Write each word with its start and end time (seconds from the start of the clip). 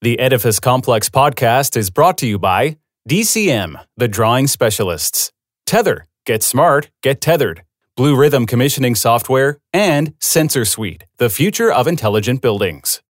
The 0.00 0.20
Edifice 0.20 0.60
Complex 0.60 1.08
podcast 1.08 1.76
is 1.76 1.90
brought 1.90 2.18
to 2.18 2.26
you 2.28 2.38
by 2.38 2.76
DCM, 3.08 3.82
the 3.96 4.06
drawing 4.06 4.46
specialists, 4.46 5.32
Tether, 5.66 6.06
get 6.24 6.44
smart, 6.44 6.88
get 7.02 7.20
tethered, 7.20 7.64
Bluerithm 7.98 8.46
commissioning 8.46 8.94
software, 8.94 9.58
and 9.72 10.14
Sensor 10.20 10.64
Suite, 10.64 11.02
the 11.16 11.28
future 11.28 11.72
of 11.72 11.88
intelligent 11.88 12.40
buildings. 12.40 13.02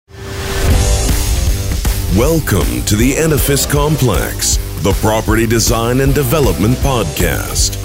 Welcome 2.15 2.85
to 2.85 2.95
the 2.95 3.15
Edifice 3.17 3.65
Complex, 3.65 4.55
the 4.81 4.97
property 5.01 5.45
design 5.45 5.99
and 5.99 6.15
development 6.15 6.75
podcast. 6.75 7.75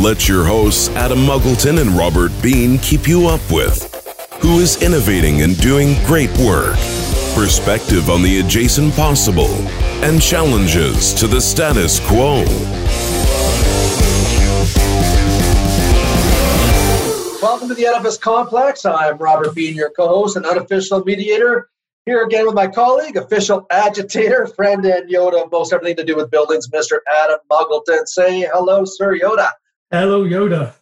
Let 0.00 0.28
your 0.28 0.44
hosts 0.44 0.90
Adam 0.90 1.26
Muggleton 1.26 1.80
and 1.80 1.90
Robert 1.90 2.30
Bean 2.40 2.78
keep 2.78 3.08
you 3.08 3.26
up 3.26 3.40
with 3.50 3.92
who 4.40 4.60
is 4.60 4.80
innovating 4.80 5.42
and 5.42 5.60
doing 5.60 5.96
great 6.06 6.30
work 6.38 6.76
perspective 7.38 8.10
on 8.10 8.20
the 8.20 8.40
adjacent 8.40 8.92
possible, 8.94 9.54
and 10.02 10.20
challenges 10.20 11.14
to 11.14 11.28
the 11.28 11.40
status 11.40 12.00
quo. 12.00 12.42
Welcome 17.40 17.68
to 17.68 17.74
the 17.74 17.86
Edifice 17.86 18.18
Complex. 18.18 18.84
I'm 18.84 19.18
Robert 19.18 19.54
Bean, 19.54 19.76
your 19.76 19.90
co 19.90 20.08
host 20.08 20.36
and 20.36 20.44
unofficial 20.44 21.04
mediator. 21.04 21.70
Here 22.06 22.24
again 22.24 22.44
with 22.44 22.56
my 22.56 22.66
colleague, 22.66 23.16
official 23.16 23.68
agitator, 23.70 24.48
friend, 24.48 24.84
and 24.84 25.08
Yoda 25.08 25.44
of 25.44 25.52
most 25.52 25.72
everything 25.72 25.94
to 25.98 26.04
do 26.04 26.16
with 26.16 26.32
buildings, 26.32 26.68
Mr. 26.68 26.98
Adam 27.22 27.38
Muggleton. 27.48 28.08
Say 28.08 28.48
hello, 28.52 28.84
Sir 28.84 29.16
Yoda. 29.16 29.50
Hello, 29.92 30.24
Yoda. 30.24 30.74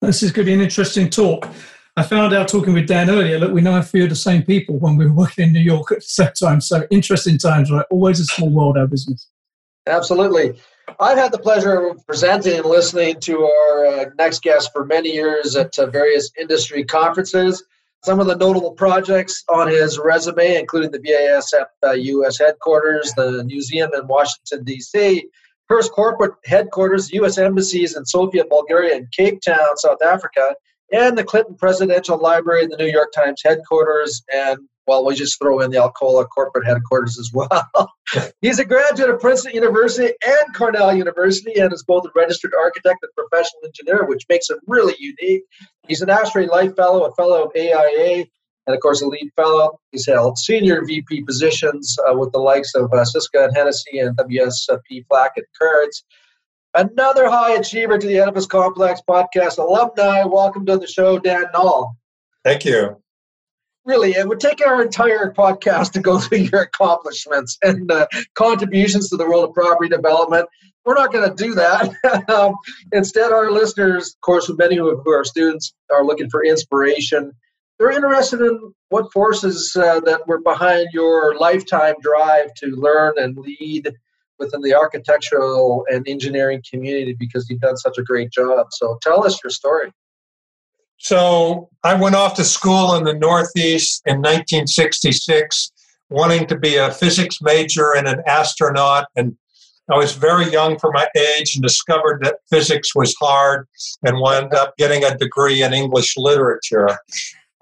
This 0.00 0.22
is 0.22 0.30
going 0.30 0.46
to 0.46 0.50
be 0.50 0.54
an 0.54 0.60
interesting 0.60 1.10
talk. 1.10 1.48
I 1.96 2.02
found 2.02 2.34
out 2.34 2.48
talking 2.48 2.74
with 2.74 2.88
Dan 2.88 3.08
earlier 3.08 3.38
that 3.38 3.52
we 3.52 3.60
know 3.60 3.78
a 3.78 3.82
few 3.82 4.02
of 4.02 4.08
the 4.08 4.16
same 4.16 4.42
people 4.42 4.78
when 4.78 4.96
we 4.96 5.06
were 5.06 5.12
working 5.12 5.46
in 5.46 5.52
New 5.52 5.60
York 5.60 5.92
at 5.92 5.98
the 5.98 6.02
same 6.02 6.32
time. 6.32 6.60
So 6.60 6.86
interesting 6.90 7.38
times, 7.38 7.70
right? 7.70 7.86
Always 7.88 8.18
a 8.18 8.24
small 8.24 8.50
world, 8.50 8.76
our 8.76 8.88
business. 8.88 9.28
Absolutely. 9.86 10.58
I've 10.98 11.18
had 11.18 11.30
the 11.30 11.38
pleasure 11.38 11.88
of 11.88 12.04
presenting 12.04 12.56
and 12.56 12.66
listening 12.66 13.20
to 13.20 13.44
our 13.44 13.86
uh, 13.86 14.04
next 14.18 14.42
guest 14.42 14.70
for 14.72 14.84
many 14.84 15.10
years 15.12 15.54
at 15.54 15.78
uh, 15.78 15.86
various 15.86 16.30
industry 16.38 16.84
conferences. 16.84 17.62
Some 18.02 18.18
of 18.18 18.26
the 18.26 18.36
notable 18.36 18.72
projects 18.72 19.44
on 19.48 19.68
his 19.68 19.98
resume, 19.98 20.56
including 20.56 20.90
the 20.90 20.98
BASF 20.98 21.66
uh, 21.86 21.92
U.S. 21.92 22.38
headquarters, 22.38 23.12
the 23.16 23.44
museum 23.44 23.90
in 23.94 24.06
Washington, 24.08 24.64
D.C., 24.64 25.26
first 25.68 25.92
corporate 25.92 26.34
headquarters, 26.44 27.12
U.S. 27.12 27.38
embassies 27.38 27.96
in 27.96 28.04
Sofia, 28.04 28.44
Bulgaria, 28.44 28.96
and 28.96 29.10
Cape 29.12 29.40
Town, 29.40 29.76
South 29.76 30.02
Africa, 30.02 30.54
and 30.92 31.16
the 31.16 31.24
Clinton 31.24 31.56
Presidential 31.56 32.18
Library, 32.18 32.62
and 32.62 32.72
the 32.72 32.76
New 32.76 32.90
York 32.90 33.12
Times 33.12 33.40
headquarters, 33.44 34.22
and 34.32 34.58
well, 34.86 35.04
we 35.04 35.14
just 35.14 35.38
throw 35.38 35.60
in 35.60 35.70
the 35.70 35.78
Alcoa 35.78 36.28
corporate 36.28 36.66
headquarters 36.66 37.18
as 37.18 37.30
well. 37.32 37.92
He's 38.42 38.58
a 38.58 38.64
graduate 38.64 39.08
of 39.08 39.20
Princeton 39.20 39.54
University 39.54 40.12
and 40.26 40.54
Cornell 40.54 40.94
University 40.94 41.58
and 41.58 41.72
is 41.72 41.82
both 41.82 42.04
a 42.04 42.10
registered 42.14 42.52
architect 42.58 42.98
and 43.02 43.12
professional 43.16 43.62
engineer, 43.64 44.04
which 44.04 44.26
makes 44.28 44.50
him 44.50 44.58
really 44.66 44.94
unique. 44.98 45.42
He's 45.88 46.02
an 46.02 46.10
ASHRAE 46.10 46.48
Life 46.48 46.76
Fellow, 46.76 47.04
a 47.04 47.14
Fellow 47.14 47.44
of 47.44 47.52
AIA, 47.56 48.26
and 48.66 48.74
of 48.74 48.80
course 48.80 49.02
a 49.02 49.06
LEED 49.06 49.30
fellow. 49.36 49.78
He's 49.92 50.06
held 50.06 50.38
senior 50.38 50.84
VP 50.84 51.22
positions 51.22 51.96
uh, 52.08 52.14
with 52.14 52.32
the 52.32 52.38
likes 52.38 52.74
of 52.74 52.92
uh, 52.92 53.04
Syska 53.04 53.46
and 53.46 53.56
Hennessy 53.56 53.98
and 53.98 54.16
WSP 54.16 55.06
Flack 55.08 55.32
and 55.36 55.46
Kurtz. 55.58 56.04
Another 56.76 57.30
high 57.30 57.52
achiever 57.52 57.98
to 57.98 58.06
the 58.06 58.18
Edifice 58.18 58.46
Complex 58.46 59.00
podcast 59.08 59.58
alumni. 59.58 60.24
Welcome 60.24 60.66
to 60.66 60.76
the 60.76 60.88
show, 60.88 61.20
Dan 61.20 61.44
Nall. 61.54 61.94
Thank 62.42 62.64
you. 62.64 63.00
Really, 63.84 64.12
it 64.12 64.26
would 64.26 64.40
take 64.40 64.66
our 64.66 64.82
entire 64.82 65.32
podcast 65.32 65.92
to 65.92 66.00
go 66.00 66.18
through 66.20 66.38
your 66.38 66.62
accomplishments 66.62 67.58
and 67.62 67.92
uh, 67.92 68.08
contributions 68.34 69.08
to 69.10 69.16
the 69.16 69.24
world 69.24 69.44
of 69.44 69.54
property 69.54 69.88
development. 69.88 70.48
We're 70.84 70.94
not 70.94 71.12
going 71.12 71.28
to 71.28 71.44
do 71.44 71.54
that. 71.54 72.28
um, 72.28 72.56
instead, 72.90 73.30
our 73.30 73.52
listeners, 73.52 74.08
of 74.08 74.20
course, 74.22 74.50
many 74.58 74.76
of 74.80 74.98
who 75.04 75.12
are 75.12 75.24
students, 75.24 75.72
are 75.92 76.04
looking 76.04 76.28
for 76.28 76.44
inspiration. 76.44 77.30
They're 77.78 77.92
interested 77.92 78.40
in 78.40 78.74
what 78.88 79.12
forces 79.12 79.76
uh, 79.76 80.00
that 80.00 80.26
were 80.26 80.40
behind 80.40 80.88
your 80.92 81.38
lifetime 81.38 81.94
drive 82.02 82.52
to 82.54 82.66
learn 82.66 83.12
and 83.16 83.36
lead 83.36 83.92
within 84.38 84.62
the 84.62 84.74
architectural 84.74 85.84
and 85.88 86.06
engineering 86.08 86.62
community 86.68 87.14
because 87.18 87.48
you've 87.48 87.60
done 87.60 87.76
such 87.76 87.98
a 87.98 88.02
great 88.02 88.30
job. 88.30 88.66
So 88.72 88.98
tell 89.02 89.24
us 89.24 89.38
your 89.42 89.50
story. 89.50 89.92
So 90.98 91.68
I 91.82 91.94
went 91.94 92.14
off 92.14 92.34
to 92.34 92.44
school 92.44 92.94
in 92.94 93.04
the 93.04 93.14
Northeast 93.14 94.02
in 94.06 94.16
1966, 94.18 95.72
wanting 96.10 96.46
to 96.46 96.58
be 96.58 96.76
a 96.76 96.90
physics 96.90 97.38
major 97.42 97.94
and 97.94 98.06
an 98.08 98.22
astronaut. 98.26 99.06
And 99.16 99.36
I 99.90 99.96
was 99.96 100.12
very 100.12 100.50
young 100.50 100.78
for 100.78 100.90
my 100.92 101.06
age 101.16 101.56
and 101.56 101.62
discovered 101.62 102.22
that 102.24 102.36
physics 102.48 102.94
was 102.94 103.14
hard 103.20 103.66
and 104.02 104.18
wound 104.18 104.54
up 104.54 104.76
getting 104.78 105.04
a 105.04 105.16
degree 105.16 105.62
in 105.62 105.74
English 105.74 106.16
literature. 106.16 106.88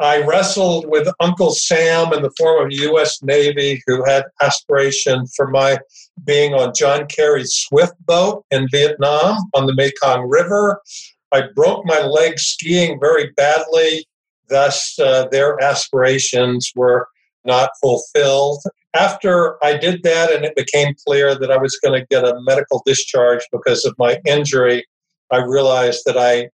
I 0.00 0.22
wrestled 0.22 0.86
with 0.88 1.08
Uncle 1.20 1.53
Sam 1.53 2.12
in 2.12 2.22
the 2.22 2.32
form 2.38 2.66
of 2.66 2.72
U.S. 2.72 3.22
Navy, 3.22 3.82
who 3.86 4.04
had 4.04 4.25
aspiration 4.41 5.26
for 5.36 5.48
my 5.48 5.78
being 6.25 6.54
on 6.54 6.72
John 6.75 7.06
Kerry's 7.06 7.53
Swift 7.54 7.94
boat 8.06 8.44
in 8.50 8.66
Vietnam 8.70 9.38
on 9.54 9.66
the 9.66 9.75
Mekong 9.75 10.28
River. 10.28 10.80
I 11.30 11.44
broke 11.54 11.84
my 11.86 12.00
leg 12.00 12.38
skiing 12.38 12.98
very 13.00 13.30
badly, 13.36 14.06
thus, 14.48 14.98
uh, 14.98 15.28
their 15.30 15.62
aspirations 15.62 16.72
were 16.74 17.06
not 17.44 17.70
fulfilled. 17.80 18.62
After 18.94 19.62
I 19.64 19.76
did 19.76 20.03
that, 20.03 20.32
and 20.32 20.44
it 20.44 20.54
became 20.54 20.94
clear 21.06 21.34
that 21.34 21.50
I 21.50 21.56
was 21.56 21.78
going 21.82 21.98
to 21.98 22.06
get 22.09 22.24
a 22.24 22.41
medical 22.42 22.82
discharge 22.84 23.42
because 23.50 23.84
of 23.84 23.94
my 23.98 24.20
injury, 24.26 24.84
I 25.30 25.38
realized 25.38 26.03
that 26.04 26.19
I 26.19 26.50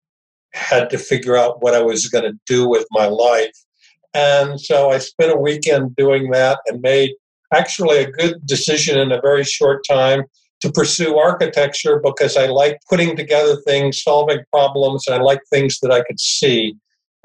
had 0.55 0.89
to 0.91 0.99
figure 0.99 1.37
out 1.37 1.63
what 1.63 1.75
I 1.75 1.83
was 1.83 2.09
going 2.09 2.25
to 2.25 2.39
do 2.47 2.69
with 2.69 2.87
my 2.91 3.07
life. 3.07 3.53
And 4.15 4.61
so 4.61 4.91
I 4.91 4.99
spent 4.99 5.33
a 5.33 5.37
weekend 5.37 5.97
doing 5.97 6.31
that 6.31 6.61
and 6.67 6.81
made 6.81 7.11
actually 7.53 7.99
a 7.99 8.11
good 8.11 8.47
decision 8.47 8.99
in 8.99 9.13
a 9.13 9.21
very 9.21 9.45
short 9.45 9.85
time 9.89 10.25
to 10.61 10.73
pursue 10.73 11.19
architecture 11.19 12.01
because 12.03 12.37
I 12.37 12.47
like 12.47 12.79
putting 12.89 13.17
together 13.17 13.57
things, 13.67 14.03
solving 14.03 14.39
problems, 14.51 15.07
and 15.07 15.17
I 15.17 15.21
like 15.21 15.41
things 15.53 15.79
that 15.81 15.93
I 15.93 16.03
could 16.05 16.19
see. 16.19 16.75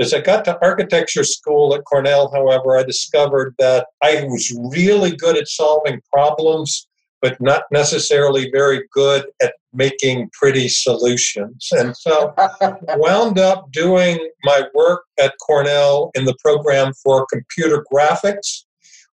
As 0.02 0.14
I 0.14 0.20
got 0.20 0.44
to 0.46 0.58
architecture 0.62 1.24
school 1.24 1.74
at 1.74 1.86
Cornell, 1.86 2.30
however, 2.34 2.78
I 2.78 2.84
discovered 2.84 3.54
that 3.60 3.88
I 4.04 4.26
was 4.26 4.54
really 4.74 5.16
good 5.16 5.38
at 5.38 5.48
solving 5.48 6.02
problems, 6.12 6.89
but 7.22 7.40
not 7.42 7.64
necessarily 7.72 8.50
very 8.52 8.84
good 8.94 9.26
at 9.42 9.54
making 9.74 10.30
pretty 10.32 10.70
solutions. 10.70 11.68
And 11.72 11.96
so 11.96 12.34
wound 12.96 13.38
up 13.38 13.72
doing 13.72 14.30
my 14.44 14.64
work 14.74 15.04
at 15.20 15.36
Cornell 15.46 16.12
in 16.16 16.26
the 16.26 16.36
program 16.44 16.94
for 17.04 17.28
computer 17.32 17.86
graphics, 17.92 18.64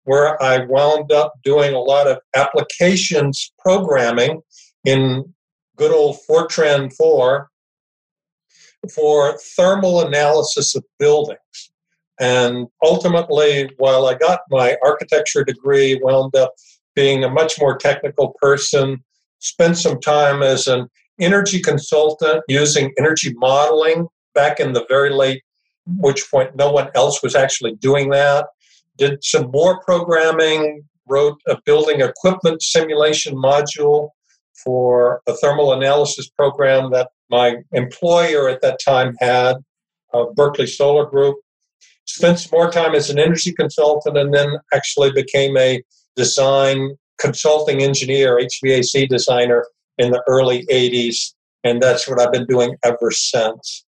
where 0.03 0.41
I 0.41 0.65
wound 0.65 1.11
up 1.11 1.33
doing 1.44 1.73
a 1.73 1.79
lot 1.79 2.07
of 2.07 2.19
applications 2.35 3.51
programming 3.59 4.41
in 4.85 5.33
good 5.77 5.91
old 5.91 6.17
Fortran 6.29 6.94
4 6.95 7.49
for 8.94 9.38
thermal 9.57 10.05
analysis 10.05 10.75
of 10.75 10.83
buildings. 10.99 11.39
And 12.19 12.67
ultimately, 12.81 13.69
while 13.77 14.05
I 14.05 14.13
got 14.13 14.41
my 14.49 14.77
architecture 14.83 15.44
degree, 15.44 15.99
wound 16.01 16.35
up 16.35 16.53
being 16.95 17.23
a 17.23 17.29
much 17.29 17.59
more 17.59 17.78
technical 17.78 18.33
person, 18.41 19.03
spent 19.39 19.78
some 19.78 20.00
time 20.00 20.41
as 20.41 20.67
an 20.67 20.88
energy 21.19 21.61
consultant 21.61 22.44
using 22.47 22.94
energy 22.97 23.33
modeling 23.35 24.07
back 24.33 24.59
in 24.59 24.73
the 24.73 24.85
very 24.89 25.11
late, 25.11 25.44
which 25.85 26.29
point 26.29 26.56
no 26.56 26.72
one 26.72 26.89
else 26.95 27.22
was 27.22 27.35
actually 27.35 27.75
doing 27.75 28.09
that. 28.09 28.47
Did 28.97 29.23
some 29.23 29.51
more 29.51 29.81
programming, 29.81 30.83
wrote 31.07 31.38
a 31.47 31.57
building 31.66 32.01
equipment 32.01 32.62
simulation 32.62 33.36
module 33.36 34.09
for 34.63 35.21
a 35.27 35.33
thermal 35.33 35.74
analysis 35.74 36.30
program 36.30 36.92
that 36.92 37.09
my 37.30 37.57
employer 37.71 38.50
at 38.50 38.62
that 38.62 38.80
time 38.83 39.15
had, 39.19 39.57
uh, 40.13 40.25
Berkeley 40.36 40.68
Solar 40.68 41.06
Group. 41.06 41.38
Spent 42.06 42.39
some 42.39 42.57
more 42.57 42.71
time 42.71 42.94
as 42.94 43.09
an 43.09 43.19
energy 43.19 43.51
consultant 43.51 44.18
and 44.18 44.33
then 44.33 44.57
actually 44.74 45.12
became 45.12 45.57
a 45.57 45.81
design 46.15 46.97
consulting 47.19 47.81
engineer, 47.81 48.38
HVAC 48.38 49.07
designer 49.09 49.65
in 49.97 50.12
the 50.12 50.23
early 50.27 50.65
80s. 50.67 51.33
And 51.63 51.81
that's 51.81 52.07
what 52.07 52.19
I've 52.19 52.31
been 52.31 52.45
doing 52.45 52.75
ever 52.83 53.12
since. 53.12 53.85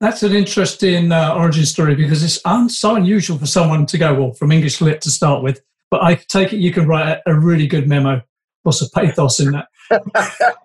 That's 0.00 0.22
an 0.22 0.34
interesting 0.34 1.10
uh, 1.10 1.34
origin 1.34 1.64
story 1.64 1.94
because 1.94 2.22
it's 2.22 2.38
un- 2.44 2.68
so 2.68 2.96
unusual 2.96 3.38
for 3.38 3.46
someone 3.46 3.86
to 3.86 3.96
go, 3.96 4.14
well, 4.14 4.32
from 4.32 4.52
English 4.52 4.80
Lit 4.80 5.00
to 5.02 5.10
start 5.10 5.42
with. 5.42 5.62
But 5.90 6.02
I 6.02 6.16
take 6.16 6.52
it 6.52 6.58
you 6.58 6.72
can 6.72 6.86
write 6.86 7.08
a, 7.08 7.30
a 7.30 7.38
really 7.38 7.66
good 7.66 7.88
memo 7.88 8.22
lots 8.66 8.82
of 8.82 8.92
pathos 8.92 9.40
in 9.40 9.52
that. 9.52 9.68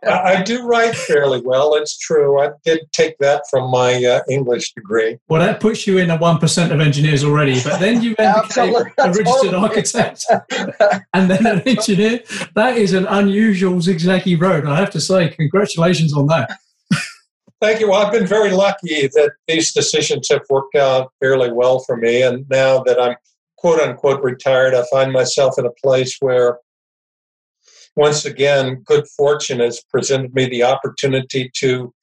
I 0.03 0.41
do 0.43 0.65
write 0.65 0.95
fairly 0.95 1.41
well. 1.41 1.75
It's 1.75 1.97
true. 1.97 2.39
I 2.41 2.51
did 2.63 2.91
take 2.91 3.17
that 3.19 3.43
from 3.49 3.69
my 3.69 4.03
uh, 4.03 4.21
English 4.29 4.73
degree. 4.73 5.17
Well, 5.29 5.41
that 5.41 5.59
puts 5.59 5.85
you 5.85 5.97
in 5.97 6.07
the 6.07 6.17
one 6.17 6.37
percent 6.37 6.71
of 6.71 6.79
engineers 6.79 7.23
already. 7.23 7.61
But 7.63 7.79
then 7.79 8.01
you 8.01 8.15
then 8.17 8.41
became 8.41 8.75
a 8.75 9.11
registered 9.11 9.53
architect 9.53 10.25
and 11.13 11.29
then 11.29 11.45
an 11.45 11.61
engineer. 11.61 12.21
That 12.55 12.77
is 12.77 12.93
an 12.93 13.05
unusual 13.07 13.75
zigzaggy 13.75 14.39
road. 14.39 14.65
I 14.65 14.77
have 14.77 14.91
to 14.91 15.01
say, 15.01 15.29
congratulations 15.29 16.13
on 16.13 16.27
that. 16.27 16.59
Thank 17.61 17.79
you. 17.79 17.89
Well, 17.91 18.03
I've 18.03 18.11
been 18.11 18.25
very 18.25 18.51
lucky 18.51 19.07
that 19.07 19.33
these 19.47 19.71
decisions 19.71 20.29
have 20.29 20.41
worked 20.49 20.75
out 20.75 21.11
fairly 21.19 21.51
well 21.51 21.79
for 21.79 21.95
me. 21.95 22.23
And 22.23 22.49
now 22.49 22.81
that 22.83 22.99
I'm 22.99 23.15
quote 23.57 23.79
unquote 23.79 24.23
retired, 24.23 24.73
I 24.73 24.83
find 24.91 25.13
myself 25.13 25.59
in 25.59 25.67
a 25.67 25.71
place 25.83 26.17
where, 26.19 26.57
once 27.95 28.25
again, 28.25 28.81
good 28.85 29.07
fortune 29.07 29.59
has 29.59 29.81
presented 29.89 30.33
me 30.33 30.47
the 30.47 30.63
opportunity 30.63 31.51
to 31.55 31.93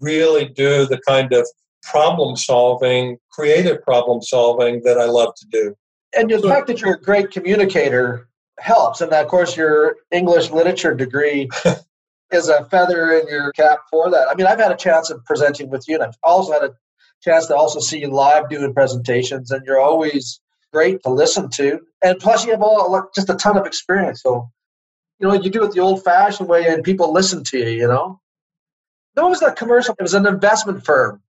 really 0.00 0.46
do 0.46 0.86
the 0.86 1.00
kind 1.06 1.32
of 1.32 1.46
problem 1.82 2.36
solving, 2.36 3.18
creative 3.30 3.82
problem 3.82 4.20
solving 4.22 4.82
that 4.84 4.98
I 4.98 5.06
love 5.06 5.34
to 5.36 5.46
do. 5.50 5.74
And 6.16 6.30
the 6.30 6.40
fact 6.40 6.66
that 6.68 6.80
you're 6.80 6.94
a 6.94 7.00
great 7.00 7.30
communicator 7.30 8.28
helps. 8.58 9.00
And 9.00 9.12
of 9.12 9.28
course, 9.28 9.56
your 9.56 9.96
English 10.10 10.50
literature 10.50 10.94
degree 10.94 11.48
is 12.32 12.48
a 12.48 12.64
feather 12.66 13.12
in 13.12 13.26
your 13.28 13.52
cap 13.52 13.80
for 13.90 14.10
that. 14.10 14.28
I 14.28 14.34
mean, 14.34 14.46
I've 14.46 14.58
had 14.58 14.72
a 14.72 14.76
chance 14.76 15.10
of 15.10 15.24
presenting 15.24 15.70
with 15.70 15.84
you, 15.88 15.94
and 15.94 16.04
I've 16.04 16.18
also 16.22 16.52
had 16.52 16.64
a 16.64 16.74
chance 17.22 17.46
to 17.46 17.56
also 17.56 17.80
see 17.80 18.00
you 18.00 18.08
live 18.08 18.48
doing 18.48 18.72
presentations, 18.74 19.50
and 19.50 19.64
you're 19.66 19.80
always 19.80 20.40
great 20.72 21.02
to 21.02 21.10
listen 21.10 21.48
to. 21.50 21.80
And 22.02 22.18
plus, 22.18 22.44
you 22.44 22.52
have 22.52 22.62
all 22.62 23.08
just 23.14 23.30
a 23.30 23.34
ton 23.34 23.56
of 23.56 23.66
experience. 23.66 24.22
So, 24.22 24.50
you 25.18 25.28
know, 25.28 25.34
you 25.34 25.50
do 25.50 25.64
it 25.64 25.72
the 25.72 25.80
old-fashioned 25.80 26.48
way, 26.48 26.66
and 26.66 26.84
people 26.84 27.12
listen 27.12 27.44
to 27.44 27.58
you. 27.58 27.68
You 27.68 27.88
know, 27.88 28.20
what 29.14 29.30
was 29.30 29.40
that 29.40 29.56
commercial? 29.56 29.94
It 29.98 30.02
was 30.02 30.14
an 30.14 30.26
investment 30.26 30.84
firm. 30.84 31.22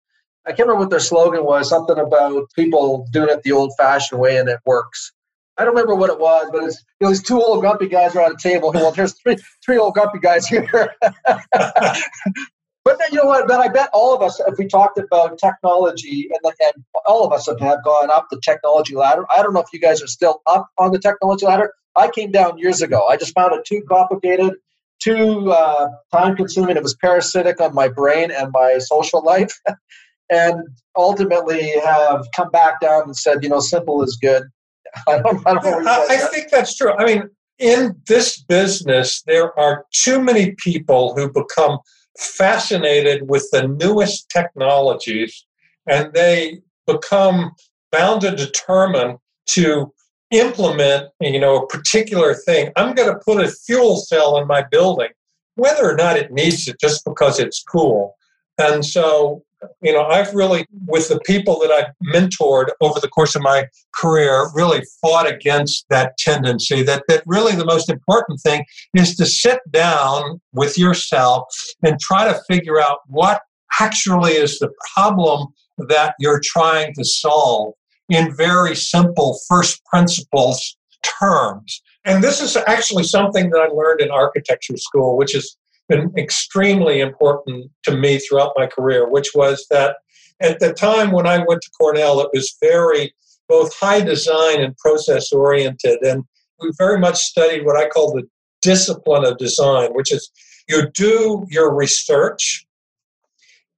I 0.45 0.51
can't 0.51 0.67
remember 0.67 0.81
what 0.81 0.89
their 0.89 0.99
slogan 0.99 1.43
was. 1.43 1.69
Something 1.69 1.97
about 1.97 2.51
people 2.55 3.07
doing 3.11 3.29
it 3.29 3.43
the 3.43 3.51
old-fashioned 3.51 4.19
way, 4.19 4.37
and 4.37 4.49
it 4.49 4.59
works. 4.65 5.11
I 5.57 5.65
don't 5.65 5.73
remember 5.73 5.95
what 5.95 6.11
it 6.11 6.19
was, 6.19 6.49
but 6.51 6.63
it's 6.63 6.83
you 6.99 7.05
know, 7.05 7.09
these 7.09 7.23
two 7.23 7.41
old 7.41 7.61
grumpy 7.61 7.87
guys 7.87 8.15
around 8.15 8.33
a 8.33 8.37
table. 8.37 8.71
Well, 8.73 8.91
there's 8.91 9.13
three 9.13 9.37
three 9.65 9.77
old 9.77 9.95
grumpy 9.95 10.19
guys 10.19 10.47
here. 10.47 10.69
but 12.87 12.99
then, 12.99 13.09
you 13.11 13.17
know 13.17 13.25
what? 13.25 13.49
But 13.49 13.59
I 13.59 13.67
bet 13.67 13.89
all 13.91 14.15
of 14.15 14.21
us, 14.21 14.39
if 14.39 14.57
we 14.57 14.65
talked 14.65 14.97
about 14.97 15.37
technology, 15.37 16.29
and, 16.31 16.53
and 16.61 16.85
all 17.05 17.25
of 17.25 17.33
us 17.33 17.47
have, 17.47 17.59
have 17.59 17.83
gone 17.83 18.09
up 18.09 18.27
the 18.31 18.39
technology 18.39 18.95
ladder. 18.95 19.25
I 19.29 19.43
don't 19.43 19.53
know 19.53 19.59
if 19.59 19.67
you 19.73 19.79
guys 19.81 20.01
are 20.01 20.07
still 20.07 20.41
up 20.45 20.69
on 20.77 20.93
the 20.93 20.99
technology 20.99 21.45
ladder. 21.45 21.73
I 21.97 22.09
came 22.09 22.31
down 22.31 22.57
years 22.57 22.81
ago. 22.81 23.05
I 23.05 23.17
just 23.17 23.33
found 23.33 23.53
it 23.53 23.65
too 23.65 23.83
complicated, 23.89 24.53
too 24.99 25.51
uh, 25.51 25.89
time 26.13 26.37
consuming. 26.37 26.77
It 26.77 26.83
was 26.83 26.95
parasitic 26.95 27.59
on 27.59 27.75
my 27.75 27.89
brain 27.89 28.31
and 28.31 28.53
my 28.53 28.77
social 28.77 29.21
life. 29.21 29.59
and 30.29 30.61
ultimately 30.95 31.73
have 31.83 32.25
come 32.33 32.49
back 32.51 32.79
down 32.79 33.03
and 33.03 33.17
said, 33.17 33.43
you 33.43 33.49
know, 33.49 33.59
simple 33.59 34.01
is 34.01 34.17
good. 34.21 34.43
I 35.09 35.19
don't, 35.19 35.45
I, 35.45 35.53
don't 35.55 35.87
I, 35.87 36.05
I 36.09 36.17
think 36.31 36.51
that's 36.51 36.77
true. 36.77 36.93
I 36.93 37.03
mean, 37.03 37.29
in 37.59 37.97
this 38.07 38.41
business, 38.41 39.23
there 39.23 39.57
are 39.59 39.83
too 39.91 40.21
many 40.21 40.55
people 40.57 41.15
who 41.15 41.29
become 41.29 41.79
fascinated 42.17 43.29
with 43.29 43.47
the 43.51 43.67
newest 43.67 44.29
technologies 44.29 45.45
and 45.87 46.13
they 46.13 46.59
become 46.85 47.51
bound 47.91 48.23
and 48.23 48.37
determined 48.37 49.17
to 49.47 49.91
implement 50.31 51.09
you 51.21 51.39
know 51.39 51.55
a 51.57 51.67
particular 51.67 52.33
thing. 52.33 52.71
I'm 52.75 52.93
going 52.95 53.09
to 53.09 53.19
put 53.23 53.43
a 53.43 53.49
fuel 53.49 53.97
cell 53.97 54.37
in 54.37 54.47
my 54.47 54.63
building 54.69 55.09
whether 55.57 55.89
or 55.89 55.95
not 55.95 56.15
it 56.15 56.31
needs 56.31 56.67
it 56.67 56.79
just 56.79 57.03
because 57.03 57.39
it's 57.39 57.63
cool. 57.63 58.15
And 58.57 58.85
so 58.85 59.43
you 59.81 59.93
know, 59.93 60.05
I've 60.05 60.33
really, 60.33 60.65
with 60.85 61.09
the 61.09 61.19
people 61.21 61.59
that 61.59 61.71
I've 61.71 61.93
mentored 62.13 62.67
over 62.81 62.99
the 62.99 63.07
course 63.07 63.35
of 63.35 63.41
my 63.41 63.67
career, 63.93 64.49
really 64.53 64.81
fought 65.01 65.31
against 65.31 65.85
that 65.89 66.17
tendency 66.17 66.83
that, 66.83 67.03
that 67.07 67.23
really 67.25 67.55
the 67.55 67.65
most 67.65 67.89
important 67.89 68.39
thing 68.41 68.65
is 68.93 69.15
to 69.15 69.25
sit 69.25 69.59
down 69.71 70.41
with 70.53 70.77
yourself 70.77 71.45
and 71.83 71.99
try 71.99 72.31
to 72.31 72.39
figure 72.47 72.79
out 72.79 72.99
what 73.07 73.41
actually 73.79 74.33
is 74.33 74.59
the 74.59 74.71
problem 74.93 75.47
that 75.77 76.15
you're 76.19 76.41
trying 76.43 76.93
to 76.93 77.03
solve 77.03 77.73
in 78.09 78.35
very 78.35 78.75
simple 78.75 79.39
first 79.47 79.83
principles 79.85 80.77
terms. 81.19 81.81
And 82.05 82.23
this 82.23 82.41
is 82.41 82.55
actually 82.55 83.03
something 83.03 83.49
that 83.49 83.59
I 83.59 83.67
learned 83.67 84.01
in 84.01 84.11
architecture 84.11 84.77
school, 84.77 85.17
which 85.17 85.35
is 85.35 85.57
been 85.87 86.11
extremely 86.17 86.99
important 86.99 87.71
to 87.83 87.95
me 87.95 88.19
throughout 88.19 88.53
my 88.55 88.67
career, 88.67 89.09
which 89.09 89.31
was 89.33 89.65
that 89.69 89.97
at 90.41 90.59
the 90.59 90.73
time 90.73 91.11
when 91.11 91.25
I 91.25 91.43
went 91.47 91.61
to 91.61 91.71
Cornell, 91.71 92.21
it 92.21 92.29
was 92.33 92.57
very 92.61 93.13
both 93.47 93.73
high 93.75 94.01
design 94.01 94.61
and 94.61 94.77
process 94.77 95.31
oriented. 95.31 95.99
And 96.01 96.23
we 96.59 96.71
very 96.77 96.99
much 96.99 97.17
studied 97.17 97.65
what 97.65 97.77
I 97.77 97.87
call 97.87 98.13
the 98.13 98.27
discipline 98.61 99.25
of 99.25 99.37
design, 99.37 99.91
which 99.93 100.11
is 100.11 100.29
you 100.67 100.89
do 100.93 101.45
your 101.49 101.73
research 101.73 102.65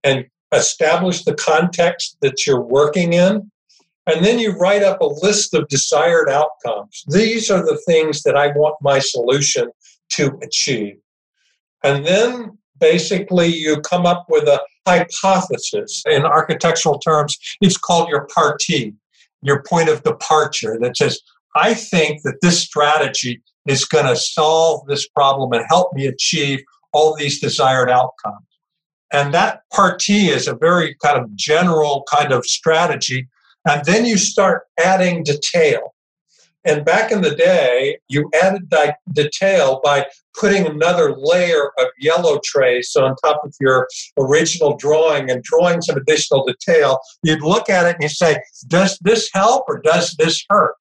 and 0.04 0.26
establish 0.52 1.24
the 1.24 1.36
context 1.36 2.18
that 2.22 2.46
you're 2.46 2.62
working 2.62 3.14
in. 3.14 3.52
And 4.08 4.26
then 4.26 4.40
you 4.40 4.54
write 4.54 4.82
up 4.82 5.02
a 5.02 5.06
list 5.06 5.54
of 5.54 5.68
desired 5.68 6.30
outcomes. 6.30 7.04
These 7.08 7.52
are 7.52 7.64
the 7.64 7.80
things 7.86 8.24
that 8.24 8.36
I 8.36 8.48
want 8.48 8.76
my 8.82 8.98
solution 8.98 9.70
to 10.14 10.40
achieve. 10.42 10.98
And 11.84 12.06
then 12.06 12.58
basically 12.80 13.48
you 13.48 13.82
come 13.82 14.06
up 14.06 14.26
with 14.30 14.48
a 14.48 14.62
hypothesis. 14.88 16.04
In 16.10 16.26
architectural 16.26 17.00
terms, 17.00 17.38
it's 17.62 17.78
called 17.78 18.10
your 18.10 18.28
parti, 18.34 18.94
your 19.42 19.64
point 19.64 19.90
of 19.90 20.04
departure 20.04 20.78
that 20.82 20.98
says, 20.98 21.20
I 21.56 21.74
think 21.74 22.22
that 22.24 22.42
this 22.42 22.60
strategy 22.60 23.42
is 23.68 23.86
going 23.86 24.06
to 24.06 24.16
solve 24.16 24.86
this 24.88 25.08
problem 25.10 25.54
and 25.54 25.66
help 25.70 25.94
me 25.94 26.08
achieve 26.08 26.60
all 26.94 27.16
these 27.16 27.40
desired 27.40 27.90
outcomes. 27.90 28.46
And 29.12 29.34
that 29.34 29.62
parti 29.74 30.30
is 30.30 30.48
a 30.48 30.56
very 30.56 30.96
kind 31.04 31.18
of 31.18 31.36
general 31.36 32.04
kind 32.12 32.32
of 32.32 32.46
strategy. 32.46 33.28
And 33.68 33.84
then 33.86 34.06
you 34.06 34.18
start 34.18 34.64
adding 34.80 35.24
detail. 35.24 35.94
And 36.66 36.84
back 36.84 37.12
in 37.12 37.22
the 37.22 37.36
day, 37.36 38.00
you 38.10 38.30
added 38.42 38.70
that 38.72 38.98
detail 39.14 39.80
by 39.84 40.06
putting 40.38 40.66
another 40.66 41.16
layer 41.18 41.72
of 41.80 41.88
yellow 42.00 42.40
trace 42.44 42.96
on 42.96 43.16
top 43.18 43.42
of 43.44 43.54
your 43.60 43.88
original 44.18 44.76
drawing 44.78 45.30
and 45.30 45.44
drawing 45.44 45.82
some 45.82 45.98
additional 45.98 46.46
detail. 46.46 47.00
You'd 47.24 47.42
look 47.42 47.70
at 47.70 47.86
it 47.86 47.96
and 47.96 48.04
you 48.04 48.10
say, 48.10 48.42
does 48.68 48.98
this 49.02 49.30
help 49.34 49.66
or 49.68 49.82
does 49.82 50.16
this 50.18 50.44
hurt? 50.50 50.76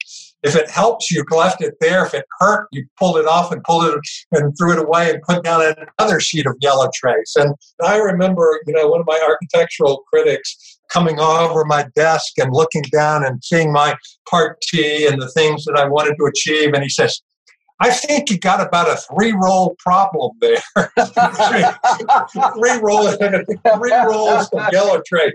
If 0.44 0.54
it 0.54 0.70
helps, 0.70 1.10
you 1.10 1.24
left 1.30 1.62
it 1.62 1.74
there. 1.80 2.06
If 2.06 2.14
it 2.14 2.24
hurt, 2.38 2.68
you 2.70 2.86
pulled 2.96 3.16
it 3.16 3.26
off 3.26 3.50
and 3.50 3.62
pulled 3.64 3.86
it 3.86 4.00
and 4.30 4.56
threw 4.56 4.72
it 4.72 4.78
away 4.78 5.10
and 5.10 5.22
put 5.22 5.42
down 5.42 5.62
another 5.98 6.20
sheet 6.20 6.46
of 6.46 6.54
yellow 6.60 6.88
trace. 6.94 7.34
And 7.34 7.56
I 7.82 7.96
remember, 7.96 8.60
you 8.66 8.72
know, 8.72 8.88
one 8.88 9.00
of 9.00 9.06
my 9.06 9.20
architectural 9.26 10.04
critics 10.12 10.77
coming 10.92 11.20
over 11.20 11.64
my 11.64 11.86
desk 11.94 12.38
and 12.38 12.52
looking 12.52 12.82
down 12.90 13.24
and 13.24 13.42
seeing 13.42 13.72
my 13.72 13.96
parti 14.28 15.06
and 15.06 15.20
the 15.20 15.30
things 15.30 15.64
that 15.64 15.76
I 15.76 15.88
wanted 15.88 16.16
to 16.16 16.24
achieve. 16.24 16.72
And 16.72 16.82
he 16.82 16.88
says, 16.88 17.20
I 17.80 17.90
think 17.90 18.30
you 18.30 18.38
got 18.38 18.66
about 18.66 18.88
a 18.88 18.96
three 18.96 19.32
roll 19.32 19.76
problem 19.78 20.32
there. 20.40 20.58
three 22.56 22.78
rolls, 22.80 23.16
three 23.16 23.92
rolls 23.92 24.48
of 24.52 24.72
yellow 24.72 25.00
trace 25.06 25.34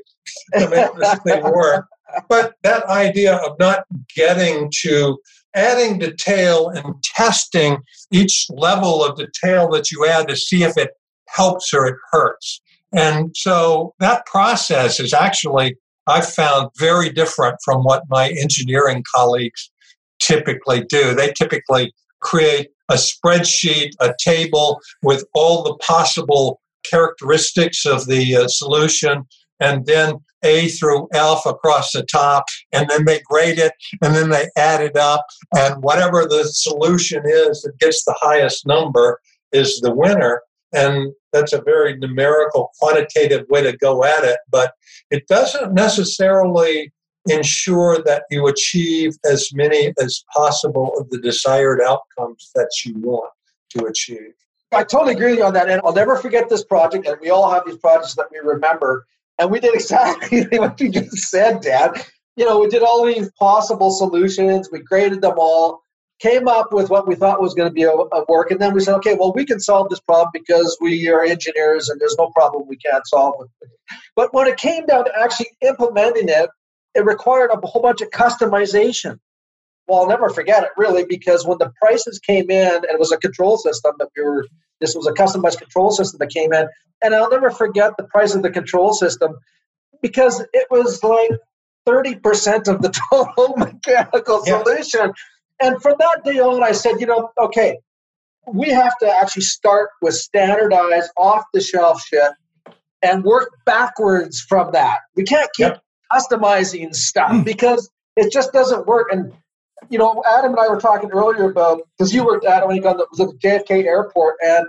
to 0.57 0.69
make 0.69 0.93
this 0.95 1.19
thing 1.19 1.43
work. 1.43 1.88
But 2.27 2.53
that 2.63 2.83
idea 2.86 3.38
of 3.38 3.57
not 3.60 3.86
getting 4.15 4.72
to 4.81 5.17
adding 5.55 6.00
detail 6.00 6.69
and 6.69 7.01
testing 7.03 7.77
each 8.12 8.48
level 8.50 9.03
of 9.03 9.17
detail 9.17 9.69
that 9.69 9.91
you 9.91 10.05
add 10.05 10.27
to 10.27 10.36
see 10.36 10.63
if 10.63 10.77
it 10.77 10.91
helps 11.29 11.74
or 11.74 11.88
it 11.88 11.95
hurts. 12.12 12.62
And 12.94 13.36
so 13.36 13.94
that 14.00 14.26
process 14.26 15.00
is 15.00 15.14
actually, 15.14 15.76
I've 16.08 16.30
found 16.32 16.70
very 16.78 17.10
different 17.10 17.58
from 17.64 17.84
what 17.84 18.04
my 18.10 18.30
engineering 18.30 19.04
colleagues 19.16 19.72
typically 20.20 20.84
do. 20.86 21.16
They 21.16 21.34
typically 21.34 21.94
create 22.22 22.70
a 22.90 22.96
spreadsheet, 22.96 23.92
a 24.00 24.14
table 24.20 24.80
with 25.02 25.26
all 25.34 25.64
the 25.64 25.76
possible 25.78 26.62
characteristics 26.90 27.86
of 27.86 28.08
the 28.08 28.36
uh, 28.36 28.48
solution, 28.48 29.24
and 29.60 29.86
then 29.86 30.16
A 30.44 30.68
through 30.70 31.08
F 31.14 31.46
across 31.46 31.92
the 31.92 32.04
top, 32.04 32.46
and 32.72 32.90
then 32.90 33.06
they 33.06 33.22
grade 33.22 33.60
it, 33.60 33.74
and 34.02 34.14
then 34.16 34.30
they 34.30 34.50
add 34.58 34.82
it 34.82 34.98
up, 34.98 35.26
and 35.56 35.82
whatever 35.82 36.26
the 36.26 36.44
solution 36.46 37.24
is 37.26 37.62
that 37.62 37.80
gets 37.80 38.04
the 38.04 38.16
highest 38.20 38.68
number 38.68 39.20
is 39.52 39.80
the 39.82 39.94
winner. 39.94 40.42
And 40.74 41.13
that's 41.32 41.53
a 41.53 41.62
very 41.62 41.98
numerical, 41.98 42.72
quantitative 42.80 43.46
way 43.50 43.62
to 43.63 43.77
go 43.77 44.03
at 44.03 44.24
it, 44.24 44.39
but 44.50 44.74
it 45.12 45.27
doesn't 45.27 45.74
necessarily 45.74 46.92
ensure 47.30 48.00
that 48.03 48.24
you 48.30 48.48
achieve 48.48 49.13
as 49.30 49.50
many 49.53 49.94
as 50.01 50.24
possible 50.36 50.94
of 50.98 51.10
the 51.10 51.20
desired 51.20 51.82
outcomes 51.82 52.51
that 52.56 52.70
you 52.86 52.94
want. 52.98 53.32
to 53.70 53.86
achieve. 53.86 54.34
I 54.72 54.84
totally 54.84 55.13
agree 55.13 55.32
with 55.32 55.39
you 55.39 55.46
on 55.46 55.53
that. 55.53 55.70
And 55.70 55.82
I'll 55.84 55.94
never 55.94 56.15
forget 56.15 56.50
this 56.50 56.63
project. 56.63 57.08
And 57.08 57.18
we 57.22 57.30
all 57.30 57.50
have 57.51 57.63
these 57.65 57.77
projects 57.77 58.15
that 58.15 58.27
we 58.32 58.39
remember. 58.39 59.06
And 59.39 59.51
we 59.51 59.60
did 59.60 59.74
exactly 59.74 60.44
what 60.58 60.80
you 60.80 60.89
just 60.89 61.18
said, 61.30 61.62
Dan. 61.62 61.94
You 62.36 62.46
know, 62.46 62.60
we 62.60 62.68
did 62.68 62.82
all 62.82 63.06
these 63.06 63.32
possible 63.34 63.92
solutions. 63.92 64.70
We 64.72 64.80
graded 64.80 65.22
them 65.22 65.36
all, 65.38 65.83
came 66.20 66.48
up 66.48 66.72
with 66.72 66.89
what 66.89 67.08
we 67.08 67.15
thought 67.15 67.41
was 67.41 67.53
going 67.53 67.70
to 67.70 67.74
be 67.74 67.84
a, 67.84 67.91
a 67.91 68.25
work. 68.29 68.51
And 68.51 68.60
then 68.60 68.74
we 68.74 68.79
said, 68.79 68.96
okay, 68.96 69.15
well, 69.15 69.34
we 69.34 69.46
can 69.46 69.60
solve 69.60 69.89
this 69.89 70.00
problem 70.00 70.29
because 70.34 70.77
we 70.79 71.10
are 71.10 71.24
engineers 71.24 71.89
and 71.89 72.00
there's 72.00 72.15
no 72.17 72.29
problem 72.29 72.63
we 72.67 72.77
can't 72.77 73.05
solve 73.08 73.36
it. 73.41 73.70
But 74.15 74.34
when 74.34 74.48
it 74.48 74.58
came 74.58 74.86
down 74.86 75.05
to 75.05 75.12
actually 75.20 75.50
implementing 75.62 76.29
it, 76.29 76.50
it 76.96 77.05
required 77.05 77.50
a 77.51 77.67
whole 77.67 77.82
bunch 77.82 78.01
of 78.01 78.10
customization. 78.12 79.20
Well, 79.88 80.01
I'll 80.01 80.08
never 80.08 80.29
forget 80.29 80.63
it 80.63 80.70
really 80.77 81.05
because 81.05 81.46
when 81.46 81.58
the 81.58 81.72
prices 81.82 82.20
came 82.20 82.50
in 82.50 82.75
and 82.75 82.86
it 82.86 83.00
was 83.00 83.12
a 83.12 83.17
control 83.17 83.58
system 83.58 83.93
that 84.00 84.10
we 84.15 84.24
were 84.24 84.46
this 84.84 84.96
was 84.96 85.08
a 85.08 85.12
customized 85.12 85.60
control 85.60 85.91
system 85.91 86.17
that 86.20 86.29
came 86.29 86.51
in, 86.51 86.67
and 87.01 87.15
I'll 87.15 87.29
never 87.29 87.50
forget 87.50 87.93
the 87.98 88.03
price 88.03 88.36
of 88.36 88.41
the 88.41 88.50
control 88.50 88.93
system 88.93 89.38
because 90.01 90.41
it 90.51 90.67
was 90.70 91.01
like 91.03 91.29
30% 91.88 92.67
of 92.67 92.82
the 92.82 92.89
total 93.10 93.55
mechanical 93.55 94.43
yeah. 94.46 94.62
solution. 94.62 95.13
And 95.63 95.82
from 95.82 95.96
that 96.00 96.25
day 96.25 96.39
on, 96.39 96.62
I 96.62 96.74
said, 96.74 97.00
you 97.00 97.05
know, 97.05 97.29
okay, 97.39 97.79
we 98.51 98.70
have 98.70 98.98
to 98.98 99.10
actually 99.10 99.43
start 99.43 99.89
with 100.01 100.13
standardized, 100.13 101.10
off 101.17 101.46
the 101.53 101.62
shelf 101.62 102.01
shit 102.03 102.32
and 103.01 103.24
work 103.24 103.50
backwards 103.65 104.41
from 104.41 104.74
that. 104.74 105.00
We 105.15 105.24
can't 105.24 105.50
keep 105.53 105.67
yep. 105.67 105.82
customizing 106.12 106.93
stuff 106.93 107.32
mm. 107.32 107.46
because 107.46 107.89
it 108.17 108.32
just 108.32 108.51
doesn't 108.51 108.88
work. 108.88 109.08
And 109.12 109.32
you 109.89 109.98
know, 109.98 110.22
Adam 110.25 110.51
and 110.51 110.60
I 110.60 110.67
were 110.67 110.82
talking 110.82 111.12
earlier 111.12 111.50
about 111.50 111.82
because 111.98 112.13
you 112.13 112.25
were 112.25 112.41
Adam 112.48 112.67
when 112.67 112.75
you 112.75 112.84
got 112.84 112.98
the, 112.98 113.08
was 113.12 113.22
at 113.22 113.29
the 113.29 113.38
JFK 113.38 113.86
airport, 113.86 114.36
and 114.41 114.65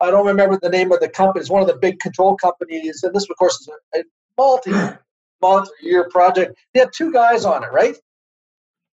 I 0.00 0.10
don't 0.10 0.26
remember 0.26 0.58
the 0.60 0.68
name 0.70 0.90
of 0.92 1.00
the 1.00 1.08
company. 1.08 1.40
It's 1.40 1.50
one 1.50 1.62
of 1.62 1.68
the 1.68 1.76
big 1.76 1.98
control 1.98 2.36
companies, 2.36 3.02
and 3.02 3.14
this, 3.14 3.28
of 3.28 3.36
course, 3.36 3.60
is 3.60 3.68
a, 3.94 4.00
a 4.00 4.02
multi 4.38 4.72
month 5.42 5.68
year 5.82 6.08
project. 6.10 6.56
They 6.72 6.80
had 6.80 6.90
two 6.94 7.12
guys 7.12 7.44
on 7.44 7.62
it, 7.62 7.72
right? 7.72 7.96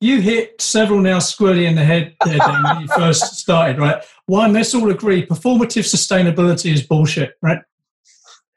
You 0.03 0.19
hit 0.19 0.60
several 0.60 1.00
now 1.00 1.19
squarely 1.19 1.65
in 1.65 1.75
the 1.75 1.86
head 1.86 2.13
there, 2.25 2.38
Dan, 2.38 2.62
when 2.62 2.81
you 2.81 2.88
first 2.89 3.36
started, 3.38 3.79
right? 3.79 4.03
One, 4.25 4.51
let's 4.51 4.75
all 4.75 4.91
agree, 4.91 5.25
performative 5.25 5.86
sustainability 5.86 6.74
is 6.74 6.83
bullshit, 6.86 7.36
right? 7.41 7.60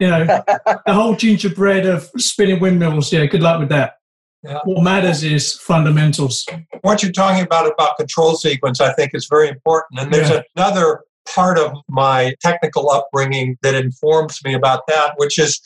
You 0.00 0.08
know, 0.08 0.24
the 0.24 0.92
whole 0.92 1.14
gingerbread 1.14 1.86
of 1.86 2.10
spinning 2.16 2.58
windmills. 2.58 3.12
Yeah, 3.12 3.26
good 3.26 3.42
luck 3.42 3.60
with 3.60 3.68
that. 3.68 3.98
Yeah. 4.42 4.58
What 4.64 4.82
matters 4.82 5.22
is 5.22 5.52
fundamentals. 5.52 6.44
What 6.80 7.04
you're 7.04 7.12
talking 7.12 7.44
about 7.44 7.72
about 7.72 7.96
control 7.96 8.34
sequence, 8.34 8.80
I 8.80 8.92
think, 8.94 9.12
is 9.14 9.28
very 9.30 9.48
important. 9.48 10.00
And 10.00 10.12
there's 10.12 10.30
yeah. 10.30 10.42
another 10.56 11.04
part 11.32 11.60
of 11.60 11.76
my 11.88 12.34
technical 12.40 12.90
upbringing 12.90 13.56
that 13.62 13.76
informs 13.76 14.40
me 14.44 14.54
about 14.54 14.88
that, 14.88 15.12
which 15.18 15.38
is 15.38 15.60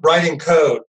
writing 0.00 0.38
code 0.38 0.82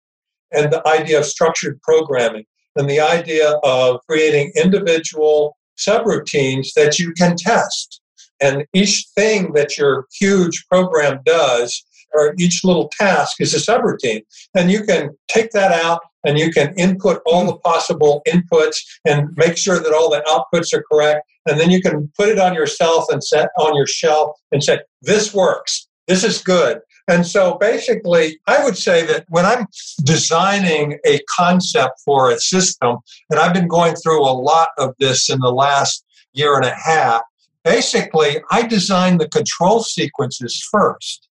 and 0.51 0.69
the 0.69 0.85
idea 0.85 1.17
of 1.17 1.25
structured 1.25 1.81
programming 1.81 2.43
and 2.75 2.89
the 2.89 2.99
idea 2.99 3.59
of 3.63 3.99
creating 4.07 4.51
individual 4.55 5.57
subroutines 5.77 6.73
that 6.75 6.99
you 6.99 7.13
can 7.13 7.35
test. 7.37 8.01
And 8.41 8.65
each 8.73 9.05
thing 9.15 9.53
that 9.53 9.77
your 9.77 10.05
huge 10.19 10.65
program 10.67 11.19
does, 11.25 11.83
or 12.13 12.35
each 12.37 12.63
little 12.63 12.91
task, 12.97 13.39
is 13.39 13.53
a 13.53 13.71
subroutine. 13.71 14.23
And 14.55 14.71
you 14.71 14.83
can 14.83 15.11
take 15.27 15.51
that 15.51 15.71
out 15.71 16.01
and 16.23 16.37
you 16.37 16.51
can 16.51 16.73
input 16.77 17.21
all 17.25 17.45
the 17.45 17.57
possible 17.57 18.21
inputs 18.27 18.77
and 19.05 19.29
make 19.35 19.57
sure 19.57 19.79
that 19.79 19.93
all 19.93 20.09
the 20.09 20.23
outputs 20.27 20.73
are 20.73 20.83
correct 20.91 21.25
and 21.45 21.59
then 21.59 21.69
you 21.69 21.81
can 21.81 22.11
put 22.17 22.29
it 22.29 22.39
on 22.39 22.53
yourself 22.53 23.05
and 23.09 23.23
set 23.23 23.49
on 23.57 23.75
your 23.75 23.87
shelf 23.87 24.37
and 24.51 24.63
say 24.63 24.79
this 25.01 25.33
works 25.33 25.87
this 26.07 26.23
is 26.23 26.41
good 26.41 26.79
and 27.07 27.25
so 27.25 27.57
basically 27.59 28.39
i 28.47 28.63
would 28.63 28.77
say 28.77 29.05
that 29.05 29.25
when 29.29 29.45
i'm 29.45 29.65
designing 30.03 30.97
a 31.05 31.19
concept 31.29 32.01
for 32.05 32.31
a 32.31 32.39
system 32.39 32.97
and 33.29 33.39
i've 33.39 33.53
been 33.53 33.67
going 33.67 33.95
through 33.95 34.21
a 34.21 34.31
lot 34.31 34.69
of 34.77 34.93
this 34.99 35.29
in 35.29 35.39
the 35.39 35.51
last 35.51 36.05
year 36.33 36.55
and 36.55 36.65
a 36.65 36.75
half 36.75 37.21
basically 37.63 38.41
i 38.51 38.65
design 38.65 39.17
the 39.17 39.29
control 39.29 39.81
sequences 39.81 40.67
first. 40.71 41.27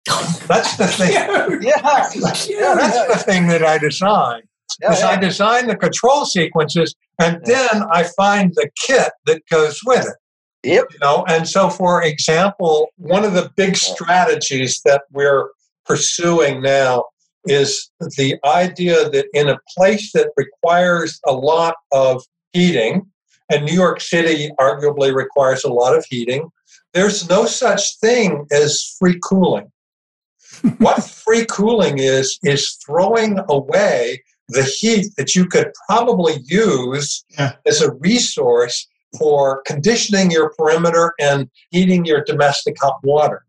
That's 0.47 0.77
the 0.77 0.87
thing. 0.87 1.11
Yeah, 1.61 2.09
yeah 2.47 2.75
that's 2.75 3.07
the 3.07 3.23
thing 3.25 3.47
that 3.47 3.63
i 3.63 3.77
design. 3.77 4.43
Because 4.79 4.99
yeah, 4.99 5.11
yeah. 5.11 5.17
I 5.17 5.19
design 5.19 5.67
the 5.67 5.75
control 5.75 6.25
sequences 6.25 6.95
and 7.19 7.41
then 7.45 7.83
I 7.91 8.03
find 8.15 8.53
the 8.53 8.69
kit 8.85 9.11
that 9.25 9.41
goes 9.49 9.79
with 9.85 10.05
it. 10.05 10.15
Yep. 10.63 10.85
You 10.93 10.99
know, 10.99 11.25
and 11.27 11.47
so 11.47 11.69
for 11.69 12.03
example, 12.03 12.89
one 12.97 13.23
of 13.23 13.33
the 13.33 13.51
big 13.55 13.75
strategies 13.75 14.81
that 14.85 15.03
we're 15.11 15.49
pursuing 15.87 16.61
now 16.61 17.05
is 17.45 17.89
the 18.17 18.37
idea 18.45 19.09
that 19.09 19.27
in 19.33 19.49
a 19.49 19.59
place 19.75 20.11
that 20.11 20.31
requires 20.35 21.19
a 21.25 21.31
lot 21.31 21.75
of 21.91 22.23
heating, 22.51 23.05
and 23.49 23.65
New 23.65 23.73
York 23.73 24.01
City 24.01 24.49
arguably 24.59 25.13
requires 25.13 25.63
a 25.63 25.71
lot 25.71 25.95
of 25.97 26.05
heating, 26.09 26.49
there's 26.93 27.29
no 27.29 27.45
such 27.45 27.97
thing 27.99 28.45
as 28.51 28.95
free 28.99 29.19
cooling. 29.23 29.71
what 30.79 31.03
free 31.03 31.45
cooling 31.45 31.99
is, 31.99 32.39
is 32.43 32.77
throwing 32.85 33.39
away 33.49 34.21
the 34.49 34.63
heat 34.63 35.07
that 35.17 35.35
you 35.35 35.45
could 35.45 35.71
probably 35.87 36.37
use 36.45 37.25
yeah. 37.37 37.53
as 37.65 37.81
a 37.81 37.93
resource 37.95 38.87
for 39.17 39.61
conditioning 39.65 40.31
your 40.31 40.53
perimeter 40.57 41.13
and 41.19 41.49
heating 41.71 42.05
your 42.05 42.23
domestic 42.23 42.75
hot 42.81 42.99
water. 43.03 43.43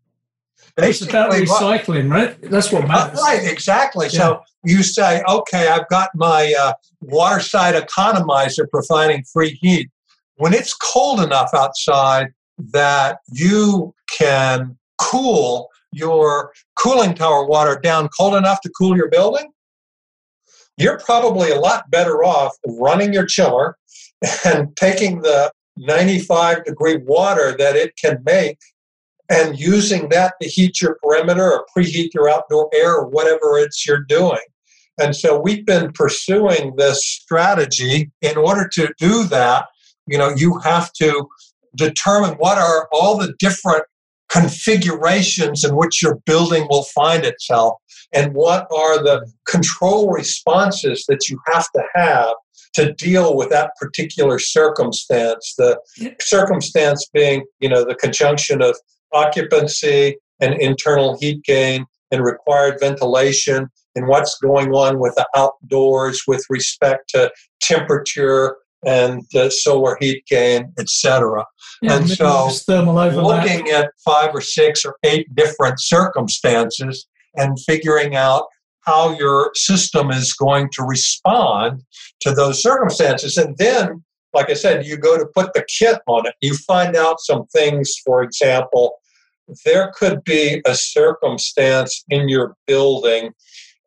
It's 0.83 1.01
about 1.01 1.31
recycling, 1.31 2.11
right? 2.11 2.39
That's 2.41 2.71
what 2.71 2.87
matters. 2.87 3.19
Uh, 3.19 3.23
right, 3.23 3.51
exactly. 3.51 4.07
Yeah. 4.07 4.19
So 4.19 4.41
you 4.63 4.83
say, 4.83 5.21
okay, 5.27 5.67
I've 5.67 5.87
got 5.89 6.09
my 6.15 6.53
uh, 6.59 6.73
water 7.01 7.39
side 7.39 7.75
economizer 7.75 8.69
providing 8.69 9.23
free 9.31 9.57
heat. 9.61 9.89
When 10.35 10.53
it's 10.53 10.73
cold 10.73 11.19
enough 11.19 11.53
outside 11.53 12.27
that 12.71 13.19
you 13.27 13.93
can 14.17 14.77
cool 14.97 15.69
your 15.91 16.51
cooling 16.75 17.13
tower 17.13 17.45
water 17.45 17.79
down 17.81 18.09
cold 18.17 18.35
enough 18.35 18.61
to 18.61 18.69
cool 18.77 18.95
your 18.95 19.09
building, 19.09 19.51
you're 20.77 20.99
probably 20.99 21.51
a 21.51 21.59
lot 21.59 21.89
better 21.91 22.23
off 22.23 22.55
running 22.65 23.13
your 23.13 23.25
chiller 23.25 23.77
and 24.45 24.75
taking 24.77 25.21
the 25.21 25.51
95 25.77 26.65
degree 26.65 26.97
water 26.97 27.55
that 27.57 27.75
it 27.75 27.95
can 27.95 28.21
make 28.25 28.57
and 29.29 29.59
using 29.59 30.09
that 30.09 30.33
to 30.41 30.47
heat 30.47 30.81
your 30.81 30.97
perimeter 31.03 31.51
or 31.51 31.65
preheat 31.75 32.13
your 32.13 32.29
outdoor 32.29 32.69
air 32.73 32.95
or 32.95 33.07
whatever 33.07 33.57
it's 33.57 33.85
you're 33.85 34.03
doing. 34.03 34.39
And 34.99 35.15
so 35.15 35.39
we've 35.39 35.65
been 35.65 35.91
pursuing 35.93 36.75
this 36.75 37.05
strategy. 37.05 38.11
In 38.21 38.37
order 38.37 38.67
to 38.73 38.93
do 38.97 39.23
that, 39.25 39.67
you 40.07 40.17
know, 40.17 40.29
you 40.35 40.59
have 40.59 40.91
to 40.93 41.27
determine 41.75 42.35
what 42.35 42.57
are 42.57 42.89
all 42.91 43.17
the 43.17 43.33
different 43.39 43.83
configurations 44.29 45.63
in 45.63 45.75
which 45.75 46.01
your 46.01 46.15
building 46.25 46.67
will 46.69 46.83
find 46.83 47.25
itself 47.25 47.77
and 48.13 48.33
what 48.33 48.67
are 48.75 49.01
the 49.01 49.31
control 49.47 50.11
responses 50.11 51.05
that 51.07 51.29
you 51.29 51.39
have 51.47 51.65
to 51.71 51.83
have 51.95 52.33
to 52.75 52.93
deal 52.93 53.35
with 53.35 53.49
that 53.49 53.71
particular 53.79 54.37
circumstance 54.37 55.55
the 55.57 55.79
circumstance 56.21 57.09
being 57.11 57.43
you 57.59 57.67
know 57.67 57.83
the 57.83 57.95
conjunction 57.95 58.61
of 58.61 58.77
occupancy 59.13 60.17
and 60.39 60.53
internal 60.61 61.17
heat 61.19 61.43
gain 61.43 61.85
and 62.11 62.23
required 62.23 62.79
ventilation 62.79 63.69
and 63.95 64.07
what's 64.07 64.37
going 64.39 64.71
on 64.71 64.99
with 64.99 65.15
the 65.15 65.27
outdoors 65.35 66.23
with 66.27 66.43
respect 66.49 67.09
to 67.09 67.31
temperature 67.61 68.57
and 68.85 69.23
the 69.33 69.49
solar 69.49 69.97
heat 69.99 70.23
gain, 70.27 70.71
etc. 70.79 71.45
Yeah, 71.81 71.97
and 71.97 72.09
so, 72.09 72.49
looking 72.67 73.69
at 73.69 73.91
five 74.03 74.33
or 74.33 74.41
six 74.41 74.85
or 74.85 74.95
eight 75.03 75.33
different 75.35 75.81
circumstances 75.81 77.07
and 77.35 77.59
figuring 77.59 78.15
out 78.15 78.45
how 78.81 79.17
your 79.17 79.51
system 79.55 80.09
is 80.11 80.33
going 80.33 80.69
to 80.73 80.83
respond 80.83 81.83
to 82.21 82.31
those 82.31 82.61
circumstances. 82.61 83.37
And 83.37 83.57
then, 83.57 84.03
like 84.33 84.49
I 84.49 84.53
said, 84.53 84.85
you 84.85 84.97
go 84.97 85.17
to 85.17 85.25
put 85.35 85.53
the 85.53 85.65
kit 85.77 85.99
on 86.07 86.25
it. 86.25 86.35
You 86.41 86.55
find 86.55 86.95
out 86.95 87.19
some 87.19 87.45
things, 87.47 87.93
for 88.05 88.23
example, 88.23 88.98
there 89.65 89.91
could 89.95 90.23
be 90.23 90.61
a 90.65 90.75
circumstance 90.75 92.03
in 92.09 92.29
your 92.29 92.55
building 92.67 93.31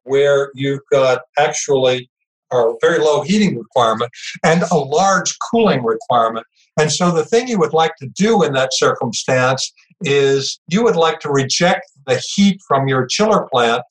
where 0.05 0.51
you've 0.55 0.81
got 0.91 1.23
actually 1.39 2.11
a 2.53 2.73
very 2.81 2.99
low 2.99 3.23
heating 3.23 3.59
requirement 3.59 4.11
and 4.45 4.63
a 4.71 4.77
large 4.77 5.35
cooling 5.51 5.83
requirement. 5.85 6.47
And 6.79 6.93
so 6.93 7.11
the 7.11 7.25
thing 7.25 7.49
you 7.49 7.59
would 7.59 7.73
like 7.73 7.97
to 7.97 8.09
do 8.09 8.43
in 8.43 8.53
that 8.53 8.71
circumstance 8.73 9.73
is 10.03 10.61
you 10.69 10.83
would 10.83 10.97
like 10.97 11.21
to 11.21 11.31
reject 11.31 11.91
the 12.07 12.21
heat 12.35 12.61
from 12.67 12.89
your 12.89 13.07
chiller 13.07 13.47
plant 13.53 13.83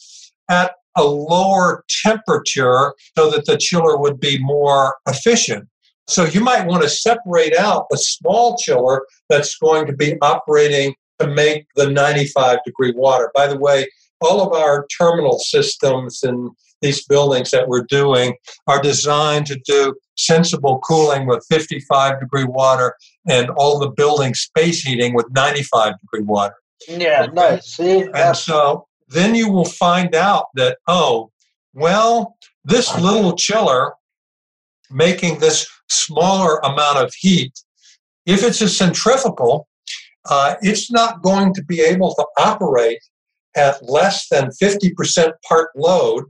at 0.50 0.74
a 0.98 1.04
lower 1.04 1.84
temperature 2.04 2.94
so 3.18 3.30
that 3.32 3.46
the 3.46 3.58
chiller 3.58 3.98
would 3.98 4.20
be 4.20 4.38
more 4.42 4.96
efficient. 5.08 5.68
So 6.08 6.26
you 6.26 6.42
might 6.42 6.68
want 6.68 6.84
to 6.84 6.90
separate 6.90 7.56
out 7.56 7.86
a 7.94 7.98
small 7.98 8.58
chiller 8.58 9.06
that's 9.30 9.58
going 9.58 9.86
to 9.88 9.94
be 9.94 10.18
operating 10.22 10.94
to 11.22 11.28
make 11.28 11.68
the 11.76 11.90
95 11.90 12.60
degree 12.66 12.94
water. 12.96 13.32
By 13.36 13.48
the 13.48 13.58
way, 13.58 13.88
all 14.22 14.42
of 14.42 14.54
our 14.54 14.86
terminal 14.88 15.40
systems 15.40 16.24
and 16.24 16.52
these 16.82 17.06
buildings 17.06 17.52
that 17.52 17.68
we're 17.68 17.84
doing 17.84 18.36
are 18.68 18.82
designed 18.82 19.46
to 19.48 19.60
do 19.66 19.96
sensible 20.18 20.80
cooling 20.80 21.28
with 21.28 21.46
55 21.50 22.20
degree 22.20 22.44
water 22.44 22.96
and 23.30 23.50
all 23.52 23.80
the 23.80 23.90
building 23.90 24.34
space 24.34 24.82
heating 24.82 25.14
with 25.14 25.26
95 25.32 25.94
degree 26.00 26.24
water. 26.24 26.56
Yeah, 26.88 27.24
okay? 27.24 27.34
nice. 27.34 27.66
See, 27.76 28.06
and 28.14 28.36
so 28.36 28.88
then 29.08 29.36
you 29.36 29.52
will 29.52 29.66
find 29.66 30.16
out 30.16 30.48
that, 30.56 30.78
oh, 30.88 31.32
well, 31.74 32.38
this 32.64 32.98
little 33.00 33.36
chiller 33.36 33.94
making 34.90 35.40
this 35.40 35.68
smaller 35.90 36.58
amount 36.60 36.98
of 36.98 37.14
heat, 37.14 37.54
if 38.26 38.44
it's 38.44 38.62
a 38.62 38.70
centrifugal, 38.70 39.68
uh, 40.30 40.56
it's 40.62 40.92
not 40.92 41.22
going 41.22 41.54
to 41.54 41.64
be 41.64 41.82
able 41.82 42.14
to 42.16 42.26
operate 42.38 43.00
at 43.56 43.84
less 43.90 44.28
than 44.30 44.50
50% 44.62 45.32
part 45.48 45.70
load 45.76 46.26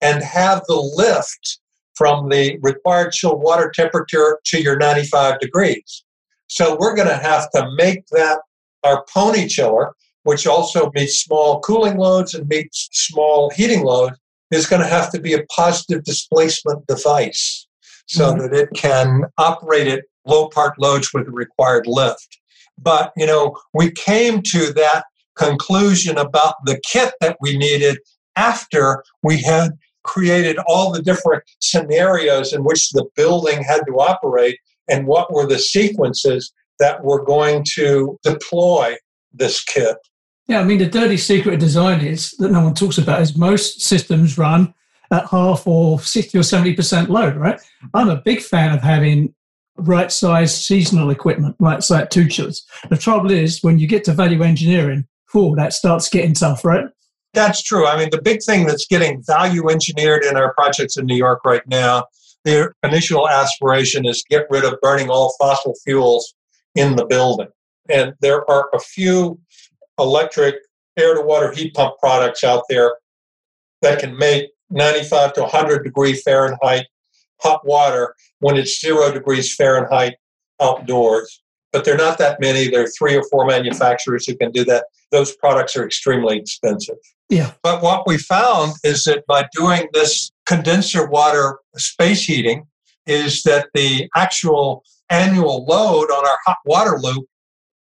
and 0.00 0.22
have 0.22 0.62
the 0.66 0.80
lift 0.94 1.58
from 1.94 2.28
the 2.28 2.58
required 2.62 3.12
chilled 3.12 3.42
water 3.42 3.72
temperature 3.74 4.38
to 4.46 4.62
your 4.62 4.76
95 4.76 5.40
degrees. 5.40 6.04
So 6.46 6.76
we're 6.78 6.94
going 6.94 7.08
to 7.08 7.16
have 7.16 7.50
to 7.50 7.68
make 7.76 8.06
that 8.12 8.40
our 8.84 9.04
pony 9.12 9.48
chiller, 9.48 9.92
which 10.22 10.46
also 10.46 10.90
meets 10.94 11.18
small 11.18 11.60
cooling 11.60 11.98
loads 11.98 12.34
and 12.34 12.48
meets 12.48 12.88
small 12.92 13.50
heating 13.50 13.82
loads, 13.82 14.16
is 14.50 14.66
going 14.66 14.80
to 14.80 14.88
have 14.88 15.10
to 15.12 15.20
be 15.20 15.34
a 15.34 15.44
positive 15.46 16.04
displacement 16.04 16.86
device 16.86 17.66
so 18.06 18.32
mm-hmm. 18.32 18.40
that 18.40 18.54
it 18.54 18.68
can 18.74 19.24
operate 19.36 19.88
at 19.88 20.04
low 20.26 20.48
part 20.48 20.78
loads 20.78 21.12
with 21.12 21.26
the 21.26 21.32
required 21.32 21.86
lift. 21.86 22.38
But, 22.78 23.12
you 23.16 23.26
know, 23.26 23.56
we 23.74 23.90
came 23.90 24.42
to 24.42 24.72
that 24.74 25.04
conclusion 25.36 26.18
about 26.18 26.54
the 26.64 26.80
kit 26.84 27.14
that 27.20 27.36
we 27.40 27.56
needed 27.56 27.98
after 28.36 29.04
we 29.22 29.40
had 29.42 29.72
created 30.04 30.58
all 30.66 30.92
the 30.92 31.02
different 31.02 31.42
scenarios 31.60 32.52
in 32.52 32.64
which 32.64 32.90
the 32.90 33.06
building 33.14 33.62
had 33.62 33.82
to 33.86 33.92
operate 33.94 34.58
and 34.88 35.06
what 35.06 35.32
were 35.32 35.46
the 35.46 35.58
sequences 35.58 36.52
that 36.78 37.02
were 37.04 37.24
going 37.24 37.64
to 37.74 38.18
deploy 38.22 38.96
this 39.32 39.62
kit. 39.64 39.96
Yeah, 40.46 40.60
I 40.60 40.64
mean, 40.64 40.78
the 40.78 40.86
dirty 40.86 41.18
secret 41.18 41.54
of 41.54 41.60
design 41.60 42.00
is 42.00 42.30
that 42.38 42.50
no 42.50 42.64
one 42.64 42.74
talks 42.74 42.96
about 42.96 43.20
is 43.20 43.36
most 43.36 43.82
systems 43.82 44.38
run 44.38 44.72
at 45.10 45.26
half 45.26 45.66
or 45.66 46.00
60 46.00 46.38
or 46.38 46.42
70% 46.42 47.08
load, 47.08 47.36
right? 47.36 47.56
Mm-hmm. 47.56 47.86
I'm 47.94 48.08
a 48.08 48.16
big 48.16 48.40
fan 48.40 48.74
of 48.74 48.82
having 48.82 49.34
right 49.78 50.10
sized 50.10 50.62
seasonal 50.62 51.10
equipment, 51.10 51.56
like, 51.60 52.10
two 52.10 52.28
chillers. 52.28 52.66
The 52.90 52.96
trouble 52.96 53.30
is, 53.30 53.62
when 53.62 53.78
you 53.78 53.86
get 53.86 54.04
to 54.04 54.12
value 54.12 54.42
engineering, 54.42 55.06
oh, 55.34 55.54
that 55.56 55.72
starts 55.72 56.08
getting 56.08 56.34
tough, 56.34 56.64
right? 56.64 56.86
That's 57.34 57.62
true. 57.62 57.86
I 57.86 57.96
mean, 57.98 58.08
the 58.10 58.22
big 58.22 58.42
thing 58.42 58.66
that's 58.66 58.86
getting 58.86 59.22
value 59.22 59.68
engineered 59.68 60.24
in 60.24 60.36
our 60.36 60.54
projects 60.54 60.96
in 60.96 61.06
New 61.06 61.16
York 61.16 61.44
right 61.44 61.66
now, 61.66 62.06
the 62.44 62.72
initial 62.82 63.28
aspiration 63.28 64.06
is 64.06 64.24
get 64.28 64.46
rid 64.50 64.64
of 64.64 64.80
burning 64.80 65.10
all 65.10 65.34
fossil 65.38 65.74
fuels 65.84 66.34
in 66.74 66.96
the 66.96 67.04
building. 67.04 67.48
And 67.88 68.14
there 68.20 68.48
are 68.50 68.68
a 68.72 68.78
few 68.78 69.38
electric 69.98 70.56
air 70.96 71.14
to 71.14 71.20
water 71.20 71.52
heat 71.52 71.74
pump 71.74 71.94
products 71.98 72.42
out 72.44 72.64
there 72.68 72.96
that 73.82 74.00
can 74.00 74.16
make 74.16 74.50
95 74.70 75.34
to 75.34 75.42
100 75.42 75.84
degree 75.84 76.14
Fahrenheit 76.14 76.86
hot 77.42 77.66
water 77.66 78.14
when 78.40 78.56
it's 78.56 78.80
zero 78.80 79.12
degrees 79.12 79.54
Fahrenheit 79.54 80.14
outdoors. 80.60 81.42
But 81.72 81.84
there 81.84 81.94
are 81.94 81.98
not 81.98 82.18
that 82.18 82.40
many. 82.40 82.68
There 82.68 82.84
are 82.84 82.88
three 82.98 83.14
or 83.14 83.22
four 83.30 83.46
manufacturers 83.46 84.26
who 84.26 84.36
can 84.36 84.50
do 84.50 84.64
that. 84.64 84.86
Those 85.12 85.36
products 85.36 85.76
are 85.76 85.84
extremely 85.84 86.38
expensive. 86.38 86.96
Yeah. 87.28 87.52
But 87.62 87.82
what 87.82 88.06
we 88.06 88.16
found 88.16 88.72
is 88.84 89.04
that 89.04 89.26
by 89.26 89.46
doing 89.52 89.88
this 89.92 90.30
condenser 90.46 91.06
water 91.06 91.58
space 91.76 92.24
heating, 92.24 92.66
is 93.06 93.42
that 93.42 93.68
the 93.74 94.08
actual 94.16 94.84
annual 95.10 95.64
load 95.64 96.10
on 96.10 96.26
our 96.26 96.38
hot 96.46 96.58
water 96.64 96.98
loop 97.00 97.26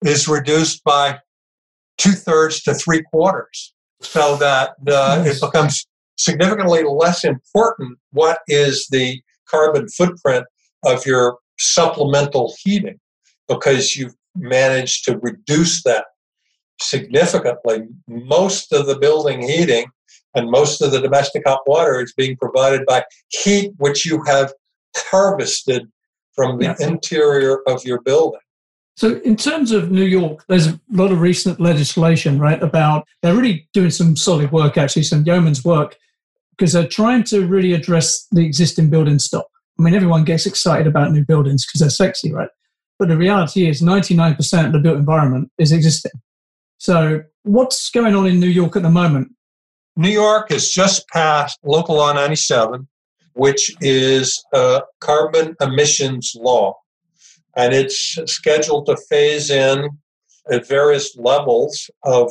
is 0.04 0.28
reduced 0.28 0.82
by 0.84 1.18
two 1.98 2.12
thirds 2.12 2.62
to 2.62 2.74
three 2.74 3.02
quarters, 3.02 3.74
so 4.00 4.36
that 4.36 4.70
uh, 4.88 5.22
nice. 5.24 5.36
it 5.36 5.40
becomes 5.40 5.86
significantly 6.16 6.82
less 6.84 7.24
important 7.24 7.98
what 8.12 8.38
is 8.48 8.86
the 8.90 9.20
carbon 9.48 9.88
footprint 9.88 10.46
of 10.84 11.06
your 11.06 11.38
supplemental 11.58 12.54
heating 12.62 12.98
because 13.48 13.96
you've 13.96 14.14
managed 14.34 15.04
to 15.04 15.18
reduce 15.18 15.82
that 15.84 16.06
significantly. 16.80 17.82
Most 18.06 18.72
of 18.72 18.86
the 18.86 18.98
building 18.98 19.42
heating 19.42 19.86
and 20.34 20.50
most 20.50 20.82
of 20.82 20.92
the 20.92 21.00
domestic 21.00 21.42
hot 21.46 21.60
water 21.66 22.00
is 22.00 22.12
being 22.16 22.36
provided 22.36 22.84
by 22.86 23.04
heat 23.28 23.72
which 23.78 24.04
you 24.04 24.22
have 24.26 24.52
harvested 24.94 25.88
from 26.34 26.58
the 26.58 26.76
interior 26.80 27.60
of 27.66 27.84
your 27.84 28.02
building. 28.02 28.40
So, 28.96 29.20
in 29.24 29.36
terms 29.36 29.72
of 29.72 29.90
New 29.90 30.04
York, 30.04 30.44
there's 30.48 30.68
a 30.68 30.80
lot 30.90 31.12
of 31.12 31.20
recent 31.20 31.60
legislation, 31.60 32.38
right? 32.38 32.62
About 32.62 33.06
they're 33.22 33.34
really 33.34 33.68
doing 33.74 33.90
some 33.90 34.16
solid 34.16 34.52
work, 34.52 34.78
actually, 34.78 35.02
some 35.02 35.24
yeoman's 35.24 35.64
work, 35.64 35.96
because 36.56 36.72
they're 36.72 36.88
trying 36.88 37.24
to 37.24 37.46
really 37.46 37.72
address 37.72 38.26
the 38.30 38.44
existing 38.44 38.90
building 38.90 39.18
stock. 39.18 39.46
I 39.78 39.82
mean, 39.82 39.94
everyone 39.94 40.24
gets 40.24 40.46
excited 40.46 40.86
about 40.86 41.12
new 41.12 41.24
buildings 41.24 41.66
because 41.66 41.80
they're 41.80 41.90
sexy, 41.90 42.32
right? 42.32 42.48
But 42.98 43.08
the 43.08 43.16
reality 43.16 43.68
is, 43.68 43.82
99% 43.82 44.66
of 44.66 44.72
the 44.72 44.78
built 44.78 44.96
environment 44.96 45.50
is 45.58 45.70
existing. 45.70 46.12
So, 46.78 47.22
what's 47.42 47.90
going 47.90 48.14
on 48.14 48.26
in 48.26 48.40
New 48.40 48.48
York 48.48 48.76
at 48.76 48.82
the 48.82 48.90
moment? 48.90 49.32
New 49.96 50.10
York 50.10 50.50
has 50.50 50.70
just 50.70 51.06
passed 51.08 51.58
Local 51.62 51.96
Law 51.96 52.12
97, 52.12 52.88
which 53.34 53.74
is 53.80 54.42
a 54.54 54.82
carbon 55.00 55.56
emissions 55.60 56.32
law. 56.36 56.74
And 57.56 57.74
it's 57.74 58.18
scheduled 58.26 58.86
to 58.86 58.96
phase 59.08 59.50
in 59.50 59.88
at 60.50 60.68
various 60.68 61.16
levels 61.16 61.90
of, 62.04 62.30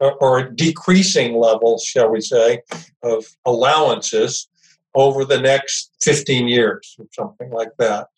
or 0.00 0.42
decreasing 0.42 1.34
levels, 1.34 1.84
shall 1.84 2.10
we 2.10 2.20
say, 2.20 2.62
of 3.02 3.24
allowances 3.44 4.48
over 4.94 5.24
the 5.24 5.40
next 5.40 5.92
15 6.02 6.48
years 6.48 6.96
or 6.98 7.06
something 7.12 7.50
like 7.50 7.70
that. 7.78 8.08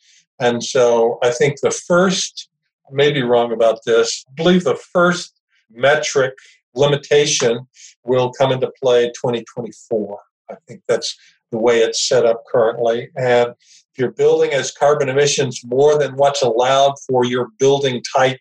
And 0.40 0.62
so 0.62 1.18
I 1.22 1.30
think 1.30 1.60
the 1.60 1.70
first, 1.70 2.48
I 2.88 2.94
may 2.94 3.12
be 3.12 3.22
wrong 3.22 3.52
about 3.52 3.80
this, 3.84 4.24
I 4.28 4.32
believe 4.34 4.64
the 4.64 4.76
first 4.76 5.40
metric 5.70 6.34
limitation 6.74 7.66
will 8.04 8.32
come 8.32 8.52
into 8.52 8.70
play 8.82 9.06
2024. 9.08 10.18
I 10.50 10.54
think 10.66 10.82
that's 10.88 11.16
the 11.50 11.58
way 11.58 11.80
it's 11.80 12.08
set 12.08 12.24
up 12.24 12.44
currently. 12.50 13.10
And 13.16 13.48
if 13.50 13.98
your 13.98 14.12
building 14.12 14.52
has 14.52 14.72
carbon 14.72 15.08
emissions 15.08 15.60
more 15.64 15.98
than 15.98 16.16
what's 16.16 16.42
allowed 16.42 16.94
for 17.06 17.24
your 17.24 17.48
building 17.58 18.02
type, 18.16 18.40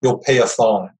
you'll 0.00 0.18
pay 0.18 0.38
a 0.38 0.46
fine. 0.46 0.90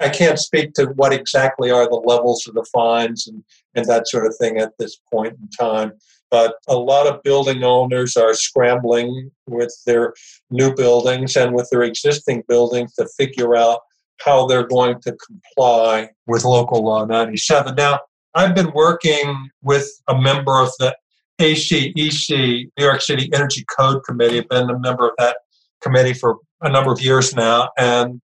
I 0.00 0.08
can't 0.08 0.38
speak 0.38 0.74
to 0.74 0.86
what 0.96 1.12
exactly 1.12 1.70
are 1.70 1.88
the 1.88 1.96
levels 1.96 2.46
of 2.46 2.54
the 2.54 2.66
fines 2.72 3.26
and, 3.26 3.42
and 3.74 3.86
that 3.86 4.08
sort 4.08 4.26
of 4.26 4.36
thing 4.36 4.58
at 4.58 4.72
this 4.78 4.98
point 5.12 5.34
in 5.40 5.48
time. 5.48 5.92
But 6.30 6.56
a 6.68 6.76
lot 6.76 7.06
of 7.06 7.22
building 7.22 7.62
owners 7.62 8.16
are 8.16 8.34
scrambling 8.34 9.30
with 9.46 9.74
their 9.86 10.12
new 10.50 10.74
buildings 10.74 11.36
and 11.36 11.54
with 11.54 11.68
their 11.70 11.82
existing 11.82 12.42
buildings 12.48 12.94
to 12.94 13.08
figure 13.16 13.56
out 13.56 13.80
how 14.20 14.46
they're 14.46 14.66
going 14.66 15.00
to 15.02 15.16
comply 15.26 16.10
with 16.26 16.44
local 16.44 16.84
law 16.84 17.04
97. 17.04 17.74
Now, 17.76 18.00
I've 18.34 18.54
been 18.54 18.72
working 18.72 19.50
with 19.62 19.88
a 20.08 20.20
member 20.20 20.58
of 20.60 20.70
the 20.78 20.96
ACEC, 21.40 22.70
New 22.78 22.84
York 22.84 23.00
City 23.00 23.30
Energy 23.32 23.64
Code 23.78 24.02
Committee. 24.04 24.38
I've 24.38 24.48
been 24.48 24.70
a 24.70 24.78
member 24.78 25.08
of 25.08 25.14
that 25.18 25.36
committee 25.82 26.14
for 26.14 26.38
a 26.62 26.68
number 26.68 26.92
of 26.92 27.00
years 27.00 27.34
now. 27.34 27.70
And 27.78 28.20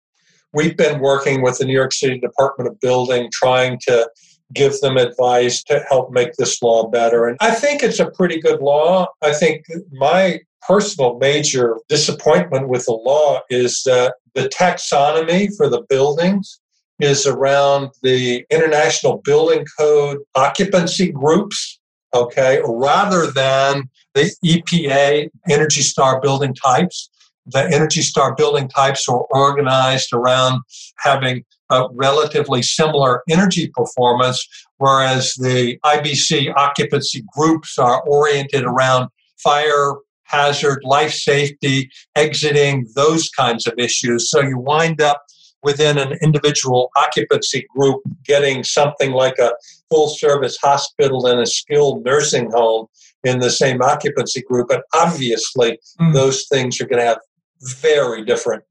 we've 0.53 0.77
been 0.77 0.99
working 0.99 1.41
with 1.41 1.57
the 1.57 1.65
New 1.65 1.73
York 1.73 1.93
City 1.93 2.19
Department 2.19 2.69
of 2.69 2.79
Building, 2.79 3.29
trying 3.31 3.79
to 3.87 4.09
give 4.53 4.79
them 4.81 4.97
advice 4.97 5.61
to 5.63 5.83
help 5.89 6.11
make 6.11 6.33
this 6.33 6.61
law 6.61 6.87
better. 6.87 7.27
And 7.27 7.37
I 7.39 7.51
think 7.51 7.83
it's 7.83 7.99
a 7.99 8.09
pretty 8.11 8.41
good 8.41 8.61
law. 8.61 9.07
I 9.21 9.33
think 9.33 9.65
my 9.91 10.39
personal 10.67 11.17
major 11.19 11.77
disappointment 11.87 12.67
with 12.67 12.85
the 12.85 12.93
law 12.93 13.41
is 13.49 13.83
that 13.83 14.15
the 14.33 14.49
taxonomy 14.49 15.49
for 15.55 15.69
the 15.69 15.81
buildings 15.89 16.59
is 16.99 17.25
around 17.25 17.89
the 18.03 18.45
International 18.49 19.21
Building 19.23 19.65
Code 19.77 20.19
occupancy 20.35 21.11
groups, 21.11 21.79
okay, 22.13 22.59
rather 22.65 23.31
than 23.31 23.89
the 24.13 24.31
EPA 24.45 25.29
Energy 25.49 25.81
Star 25.81 26.19
building 26.19 26.53
types. 26.53 27.09
The 27.51 27.69
Energy 27.71 28.01
Star 28.01 28.35
building 28.35 28.67
types 28.67 29.07
are 29.07 29.25
organized 29.31 30.13
around 30.13 30.61
having 30.97 31.43
a 31.69 31.87
relatively 31.93 32.61
similar 32.61 33.21
energy 33.29 33.71
performance, 33.73 34.45
whereas 34.77 35.33
the 35.35 35.77
IBC 35.85 36.53
occupancy 36.55 37.23
groups 37.35 37.77
are 37.77 38.01
oriented 38.03 38.63
around 38.63 39.09
fire 39.37 39.95
hazard, 40.23 40.79
life 40.83 41.13
safety, 41.13 41.89
exiting, 42.15 42.87
those 42.95 43.29
kinds 43.29 43.67
of 43.67 43.73
issues. 43.77 44.29
So 44.29 44.41
you 44.41 44.57
wind 44.57 45.01
up 45.01 45.23
within 45.63 45.97
an 45.97 46.17
individual 46.21 46.89
occupancy 46.95 47.65
group 47.75 48.01
getting 48.23 48.63
something 48.63 49.11
like 49.11 49.37
a 49.39 49.51
full 49.89 50.09
service 50.09 50.57
hospital 50.61 51.25
and 51.25 51.39
a 51.39 51.45
skilled 51.45 52.05
nursing 52.05 52.49
home 52.51 52.87
in 53.23 53.39
the 53.39 53.49
same 53.49 53.81
occupancy 53.81 54.41
group. 54.41 54.67
But 54.69 54.83
obviously, 54.93 55.79
mm. 55.99 56.13
those 56.13 56.47
things 56.47 56.79
are 56.79 56.85
going 56.85 56.99
to 56.99 57.05
have 57.05 57.19
very 57.61 58.23
different 58.23 58.63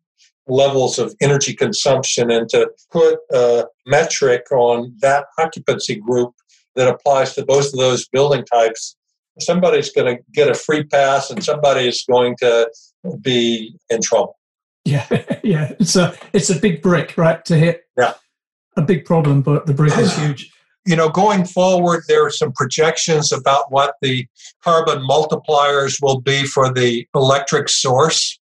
levels 0.46 0.98
of 0.98 1.14
energy 1.20 1.54
consumption. 1.54 2.30
And 2.30 2.48
to 2.50 2.70
put 2.90 3.18
a 3.30 3.66
metric 3.86 4.50
on 4.50 4.94
that 5.00 5.26
occupancy 5.38 5.96
group 5.96 6.34
that 6.74 6.88
applies 6.88 7.34
to 7.34 7.44
both 7.44 7.66
of 7.66 7.78
those 7.78 8.08
building 8.08 8.44
types, 8.44 8.96
somebody's 9.40 9.90
going 9.90 10.16
to 10.16 10.22
get 10.32 10.50
a 10.50 10.54
free 10.54 10.84
pass 10.84 11.30
and 11.30 11.44
somebody 11.44 11.86
is 11.86 12.04
going 12.08 12.36
to 12.40 12.70
be 13.20 13.76
in 13.90 14.00
trouble. 14.02 14.38
Yeah, 14.84 15.06
yeah, 15.44 15.72
it's 15.78 15.96
a 15.96 16.16
it's 16.32 16.50
a 16.50 16.58
big 16.58 16.82
brick, 16.82 17.16
right, 17.16 17.44
to 17.44 17.56
hit. 17.56 17.82
Yeah, 17.96 18.14
a 18.76 18.82
big 18.82 19.04
problem, 19.04 19.42
but 19.42 19.66
the 19.66 19.74
brick 19.74 19.96
is 19.98 20.16
huge. 20.18 20.50
You 20.86 20.96
know, 20.96 21.10
going 21.10 21.44
forward, 21.44 22.04
there 22.08 22.24
are 22.24 22.30
some 22.30 22.52
projections 22.52 23.30
about 23.30 23.70
what 23.70 23.96
the 24.00 24.26
carbon 24.64 25.06
multipliers 25.06 25.98
will 26.00 26.20
be 26.20 26.44
for 26.46 26.72
the 26.72 27.06
electric 27.14 27.68
source. 27.68 28.37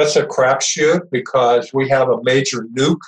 That's 0.00 0.16
a 0.16 0.24
crapshoot 0.24 1.10
because 1.12 1.74
we 1.74 1.86
have 1.90 2.08
a 2.08 2.22
major 2.22 2.66
nuke 2.74 3.02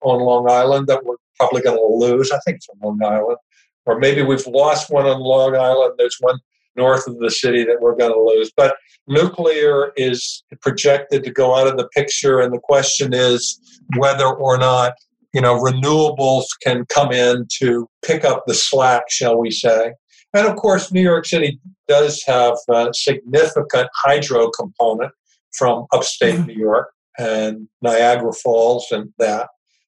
on 0.00 0.22
Long 0.22 0.50
Island 0.50 0.86
that 0.86 1.04
we're 1.04 1.16
probably 1.38 1.60
going 1.60 1.76
to 1.76 2.06
lose. 2.06 2.32
I 2.32 2.38
think 2.38 2.56
it's 2.56 2.68
on 2.70 2.78
Long 2.82 3.04
Island, 3.04 3.36
or 3.84 3.98
maybe 3.98 4.22
we've 4.22 4.46
lost 4.46 4.90
one 4.90 5.04
on 5.04 5.20
Long 5.20 5.54
Island. 5.54 5.96
There's 5.98 6.16
one 6.20 6.38
north 6.74 7.06
of 7.06 7.18
the 7.18 7.30
city 7.30 7.64
that 7.64 7.82
we're 7.82 7.96
going 7.96 8.14
to 8.14 8.18
lose. 8.18 8.50
But 8.56 8.76
nuclear 9.06 9.92
is 9.98 10.42
projected 10.62 11.22
to 11.24 11.30
go 11.30 11.54
out 11.54 11.66
of 11.66 11.76
the 11.76 11.86
picture, 11.88 12.40
and 12.40 12.50
the 12.50 12.60
question 12.60 13.12
is 13.12 13.60
whether 13.98 14.26
or 14.26 14.56
not 14.56 14.94
you 15.34 15.42
know 15.42 15.60
renewables 15.60 16.44
can 16.62 16.86
come 16.86 17.12
in 17.12 17.46
to 17.58 17.86
pick 18.02 18.24
up 18.24 18.44
the 18.46 18.54
slack, 18.54 19.10
shall 19.10 19.36
we 19.36 19.50
say? 19.50 19.92
And 20.32 20.46
of 20.46 20.56
course, 20.56 20.90
New 20.90 21.02
York 21.02 21.26
City 21.26 21.60
does 21.88 22.22
have 22.22 22.54
a 22.70 22.88
significant 22.94 23.90
hydro 23.94 24.48
component 24.48 25.12
from 25.52 25.86
upstate 25.92 26.34
mm-hmm. 26.34 26.46
New 26.46 26.54
York 26.54 26.92
and 27.18 27.68
Niagara 27.82 28.32
Falls 28.32 28.86
and 28.90 29.12
that. 29.18 29.48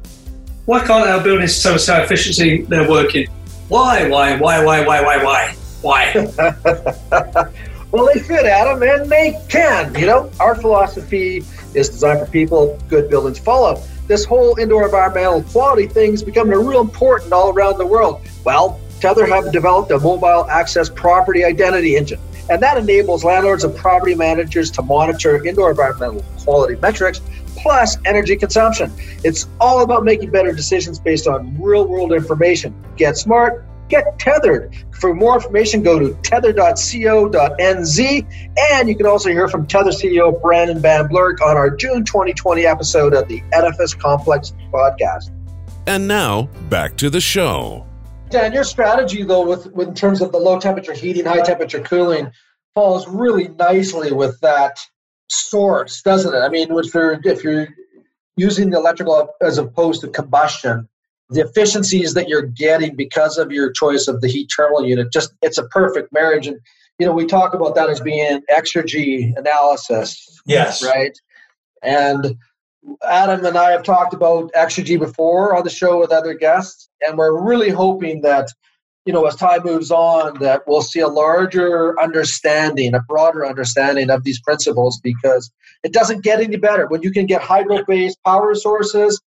Why 0.65 0.79
can't 0.79 1.09
our 1.09 1.21
buildings 1.21 1.61
tell 1.61 1.73
us 1.73 1.87
how 1.87 2.01
efficiently 2.01 2.61
they're 2.63 2.89
working? 2.89 3.27
Why, 3.67 4.07
why, 4.07 4.37
why, 4.39 4.63
why, 4.63 4.85
why, 4.85 5.01
why, 5.01 5.23
why? 5.23 5.55
Why? 5.81 6.13
well, 7.91 8.09
they 8.13 8.21
fit, 8.21 8.45
Adam, 8.45 8.81
and 8.81 9.09
they 9.09 9.37
can. 9.49 9.93
You 9.95 10.05
know, 10.05 10.31
our 10.39 10.55
philosophy 10.55 11.43
is 11.73 11.89
designed 11.89 12.25
for 12.25 12.31
people, 12.31 12.79
good 12.87 13.09
buildings 13.09 13.39
follow. 13.39 13.83
This 14.07 14.23
whole 14.23 14.57
indoor 14.57 14.85
environmental 14.85 15.43
quality 15.43 15.87
thing 15.87 16.13
is 16.13 16.23
becoming 16.23 16.57
real 16.57 16.79
important 16.79 17.33
all 17.33 17.49
around 17.49 17.77
the 17.77 17.85
world. 17.85 18.25
Well, 18.45 18.79
Tether 19.01 19.25
have 19.27 19.51
developed 19.51 19.91
a 19.91 19.99
mobile 19.99 20.49
access 20.49 20.89
property 20.89 21.43
identity 21.43 21.97
engine, 21.97 22.19
and 22.49 22.61
that 22.61 22.77
enables 22.77 23.23
landlords 23.23 23.63
and 23.63 23.75
property 23.75 24.15
managers 24.15 24.71
to 24.71 24.81
monitor 24.81 25.45
indoor 25.45 25.71
environmental 25.71 26.23
quality 26.43 26.75
metrics 26.81 27.21
plus 27.57 27.97
energy 28.05 28.35
consumption. 28.35 28.91
It's 29.23 29.47
all 29.59 29.81
about 29.81 30.03
making 30.03 30.31
better 30.31 30.51
decisions 30.51 30.99
based 30.99 31.27
on 31.27 31.59
real 31.61 31.87
world 31.87 32.13
information. 32.13 32.73
Get 32.95 33.17
smart, 33.17 33.65
get 33.89 34.19
tethered. 34.19 34.75
For 34.99 35.13
more 35.13 35.35
information, 35.35 35.83
go 35.83 35.99
to 35.99 36.13
tether.co.nz. 36.23 37.97
And 38.71 38.89
you 38.89 38.95
can 38.95 39.05
also 39.05 39.29
hear 39.29 39.47
from 39.47 39.65
Tether 39.67 39.91
CEO 39.91 40.41
Brandon 40.41 40.79
Van 40.79 41.07
Blerk 41.07 41.41
on 41.41 41.57
our 41.57 41.69
June 41.69 42.03
2020 42.03 42.65
episode 42.65 43.13
of 43.13 43.27
the 43.27 43.43
Edifice 43.53 43.93
Complex 43.93 44.53
podcast. 44.71 45.31
And 45.87 46.07
now, 46.07 46.43
back 46.69 46.97
to 46.97 47.09
the 47.09 47.21
show. 47.21 47.86
Dan, 48.29 48.53
your 48.53 48.63
strategy, 48.63 49.23
though, 49.23 49.47
with, 49.47 49.71
with 49.73 49.87
in 49.89 49.93
terms 49.93 50.21
of 50.21 50.31
the 50.31 50.37
low 50.37 50.59
temperature 50.59 50.93
heating, 50.93 51.25
high 51.25 51.41
temperature 51.41 51.81
cooling, 51.81 52.31
falls 52.73 53.07
really 53.07 53.47
nicely 53.47 54.11
with 54.11 54.39
that 54.41 54.77
source, 55.29 56.01
doesn't 56.01 56.33
it? 56.33 56.39
I 56.39 56.49
mean, 56.49 56.67
if 56.71 56.93
you're, 56.93 57.19
if 57.23 57.43
you're 57.43 57.69
using 58.35 58.69
the 58.69 58.77
electrical 58.77 59.29
as 59.41 59.57
opposed 59.57 60.01
to 60.01 60.09
combustion, 60.09 60.87
the 61.29 61.41
efficiencies 61.41 62.13
that 62.13 62.29
you're 62.29 62.43
getting 62.43 62.95
because 62.95 63.37
of 63.37 63.51
your 63.51 63.71
choice 63.71 64.07
of 64.07 64.21
the 64.21 64.27
heat 64.27 64.49
terminal 64.55 64.85
unit 64.85 65.11
just 65.11 65.33
it's 65.41 65.57
a 65.57 65.67
perfect 65.67 66.13
marriage. 66.13 66.47
And 66.47 66.57
you 66.99 67.05
know 67.05 67.11
we 67.11 67.25
talk 67.25 67.53
about 67.53 67.75
that 67.75 67.89
as 67.89 67.99
being 67.99 68.41
exergy 68.49 69.37
analysis 69.37 70.41
yes. 70.45 70.83
right? 70.83 71.17
And 71.83 72.37
adam 73.07 73.45
and 73.45 73.57
i 73.57 73.71
have 73.71 73.83
talked 73.83 74.13
about 74.13 74.51
exergy 74.53 74.97
before 74.99 75.55
on 75.55 75.63
the 75.63 75.69
show 75.69 75.99
with 75.99 76.11
other 76.11 76.33
guests 76.33 76.89
and 77.01 77.17
we're 77.17 77.41
really 77.41 77.69
hoping 77.69 78.21
that 78.21 78.47
you 79.05 79.13
know 79.13 79.25
as 79.25 79.35
time 79.35 79.61
moves 79.63 79.91
on 79.91 80.37
that 80.39 80.61
we'll 80.67 80.81
see 80.81 80.99
a 80.99 81.07
larger 81.07 81.99
understanding 81.99 82.93
a 82.93 83.01
broader 83.01 83.45
understanding 83.45 84.09
of 84.09 84.23
these 84.23 84.41
principles 84.41 84.99
because 85.01 85.51
it 85.83 85.91
doesn't 85.91 86.23
get 86.23 86.39
any 86.39 86.57
better 86.57 86.87
when 86.87 87.01
you 87.01 87.11
can 87.11 87.25
get 87.25 87.41
hydro 87.41 87.83
based 87.85 88.17
power 88.23 88.53
sources 88.55 89.21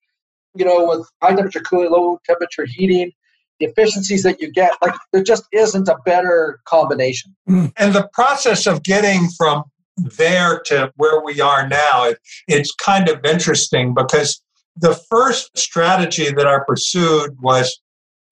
you 0.54 0.64
know, 0.64 0.86
with 0.86 1.08
high 1.22 1.34
temperature 1.34 1.60
cooling, 1.60 1.90
low 1.90 2.18
temperature 2.24 2.66
heating, 2.66 3.12
the 3.58 3.66
efficiencies 3.66 4.22
that 4.22 4.40
you 4.40 4.50
get, 4.50 4.72
like 4.82 4.94
there 5.12 5.22
just 5.22 5.44
isn't 5.52 5.88
a 5.88 5.96
better 6.04 6.60
combination. 6.64 7.34
Mm. 7.48 7.72
And 7.76 7.94
the 7.94 8.08
process 8.12 8.66
of 8.66 8.82
getting 8.82 9.28
from 9.36 9.64
there 9.96 10.60
to 10.66 10.92
where 10.96 11.22
we 11.22 11.40
are 11.40 11.68
now, 11.68 12.04
it, 12.04 12.18
it's 12.48 12.74
kind 12.74 13.08
of 13.08 13.24
interesting 13.24 13.94
because 13.94 14.42
the 14.76 14.94
first 15.10 15.56
strategy 15.58 16.30
that 16.30 16.46
I 16.46 16.58
pursued 16.66 17.36
was, 17.40 17.80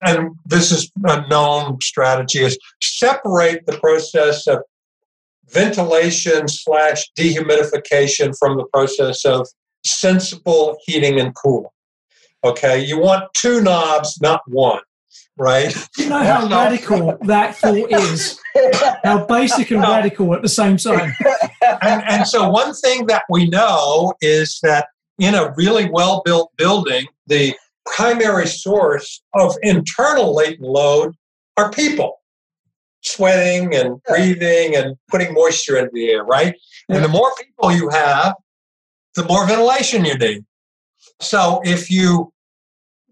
and 0.01 0.31
this 0.45 0.71
is 0.71 0.91
a 1.03 1.27
known 1.27 1.79
strategy, 1.81 2.39
is 2.39 2.57
separate 2.81 3.65
the 3.65 3.77
process 3.77 4.47
of 4.47 4.59
ventilation 5.49 6.47
slash 6.47 7.09
dehumidification 7.17 8.33
from 8.37 8.57
the 8.57 8.65
process 8.71 9.25
of 9.25 9.47
sensible 9.85 10.77
heating 10.85 11.19
and 11.19 11.35
cooling. 11.35 11.71
Okay, 12.43 12.83
you 12.83 12.99
want 12.99 13.25
two 13.33 13.61
knobs, 13.61 14.19
not 14.21 14.41
one, 14.47 14.81
right? 15.39 15.73
You 15.97 16.09
know 16.09 16.23
how 16.23 16.47
radical 16.47 17.17
that 17.21 17.55
thought 17.55 17.91
is. 17.91 18.39
How 19.03 19.25
basic 19.25 19.71
and 19.71 19.81
radical 19.81 20.33
at 20.35 20.41
the 20.41 20.49
same 20.49 20.77
time. 20.77 21.13
And, 21.81 22.03
and 22.07 22.27
so, 22.27 22.49
one 22.49 22.73
thing 22.73 23.07
that 23.07 23.23
we 23.29 23.47
know 23.49 24.13
is 24.21 24.59
that 24.63 24.87
in 25.17 25.33
a 25.35 25.53
really 25.55 25.89
well 25.89 26.21
built 26.25 26.51
building, 26.57 27.07
the 27.27 27.55
primary 27.85 28.47
source 28.47 29.21
of 29.33 29.55
internal 29.63 30.35
latent 30.35 30.67
load 30.67 31.15
are 31.57 31.71
people. 31.71 32.17
sweating 33.01 33.73
and 33.73 34.01
breathing 34.03 34.75
and 34.75 34.95
putting 35.09 35.33
moisture 35.33 35.77
into 35.77 35.91
the 35.93 36.09
air, 36.09 36.23
right? 36.25 36.53
And 36.89 37.03
the 37.03 37.07
more 37.07 37.31
people 37.39 37.71
you 37.71 37.89
have, 37.89 38.33
the 39.15 39.23
more 39.25 39.47
ventilation 39.47 40.03
you 40.05 40.17
need. 40.17 40.43
So 41.21 41.61
if 41.63 41.89
you 41.89 42.33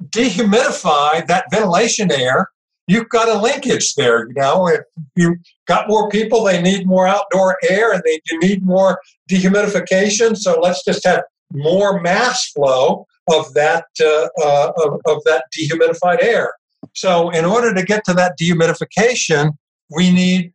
dehumidify 0.03 1.27
that 1.27 1.45
ventilation 1.51 2.12
air, 2.12 2.49
you've 2.88 3.10
got 3.10 3.29
a 3.29 3.39
linkage 3.39 3.95
there. 3.95 4.27
You 4.27 4.33
know, 4.36 4.67
if 4.67 4.81
you 5.15 5.38
got 5.67 5.88
more 5.88 6.10
people, 6.10 6.43
they 6.43 6.62
need 6.62 6.88
more 6.88 7.07
outdoor 7.07 7.57
air 7.69 7.93
and 7.93 8.01
they 8.03 8.19
need 8.38 8.65
more 8.65 8.99
dehumidification. 9.29 10.38
So 10.38 10.60
let's 10.60 10.83
just 10.83 11.05
have 11.05 11.23
more 11.51 12.01
mass 12.01 12.51
flow 12.51 13.05
of 13.29 13.53
that 13.53 13.86
uh, 14.01 14.27
uh, 14.41 14.71
of, 14.77 15.01
of 15.05 15.23
that 15.25 15.45
dehumidified 15.57 16.23
air. 16.23 16.53
So 16.93 17.29
in 17.29 17.45
order 17.45 17.73
to 17.73 17.83
get 17.83 18.03
to 18.05 18.13
that 18.13 18.38
dehumidification, 18.41 19.51
we 19.93 20.12
need 20.12 20.53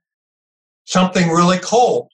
something 0.84 1.28
really 1.28 1.58
cold, 1.58 2.08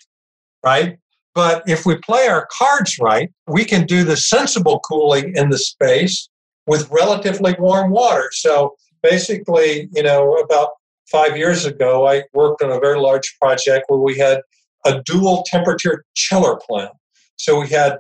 right? 0.65 0.99
But 1.35 1.63
if 1.69 1.87
we 1.87 1.97
play 1.99 2.27
our 2.27 2.49
cards 2.51 2.99
right, 2.99 3.31
we 3.47 3.65
can 3.65 3.87
do 3.87 4.03
the 4.03 4.17
sensible 4.17 4.81
cooling 4.81 5.33
in 5.37 5.51
the 5.51 5.59
space 5.59 6.29
with 6.69 6.89
relatively 6.91 7.55
warm 7.59 7.91
water. 7.91 8.31
So 8.33 8.77
basically, 9.03 9.89
you 9.93 10.03
know, 10.03 10.35
about 10.35 10.71
five 11.11 11.37
years 11.37 11.65
ago, 11.65 12.07
I 12.07 12.25
worked 12.35 12.63
on 12.63 12.71
a 12.71 12.79
very 12.79 13.01
large 13.01 13.37
project 13.41 13.87
where 13.89 13.99
we 13.99 14.19
had 14.19 14.43
a 14.85 15.03
dual 15.05 15.45
temperature 15.47 16.05
chiller 16.15 16.59
plant. 16.69 16.93
So 17.37 17.61
we 17.61 17.69
had 17.69 17.99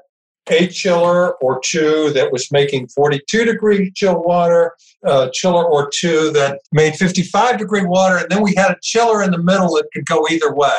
a 0.51 0.67
chiller 0.67 1.35
or 1.43 1.61
two 1.65 2.11
that 2.11 2.33
was 2.33 2.51
making 2.51 2.89
42 2.89 3.45
degree 3.45 3.93
chill 3.95 4.23
water, 4.23 4.73
a 5.05 5.31
chiller 5.33 5.65
or 5.65 5.91
two 5.93 6.31
that 6.33 6.61
made 6.73 6.95
55 6.95 7.59
degree 7.59 7.85
water, 7.85 8.17
and 8.17 8.29
then 8.31 8.43
we 8.43 8.55
had 8.55 8.71
a 8.71 8.77
chiller 8.83 9.23
in 9.23 9.31
the 9.31 9.43
middle 9.43 9.75
that 9.75 9.89
could 9.93 10.07
go 10.07 10.27
either 10.31 10.55
way. 10.55 10.77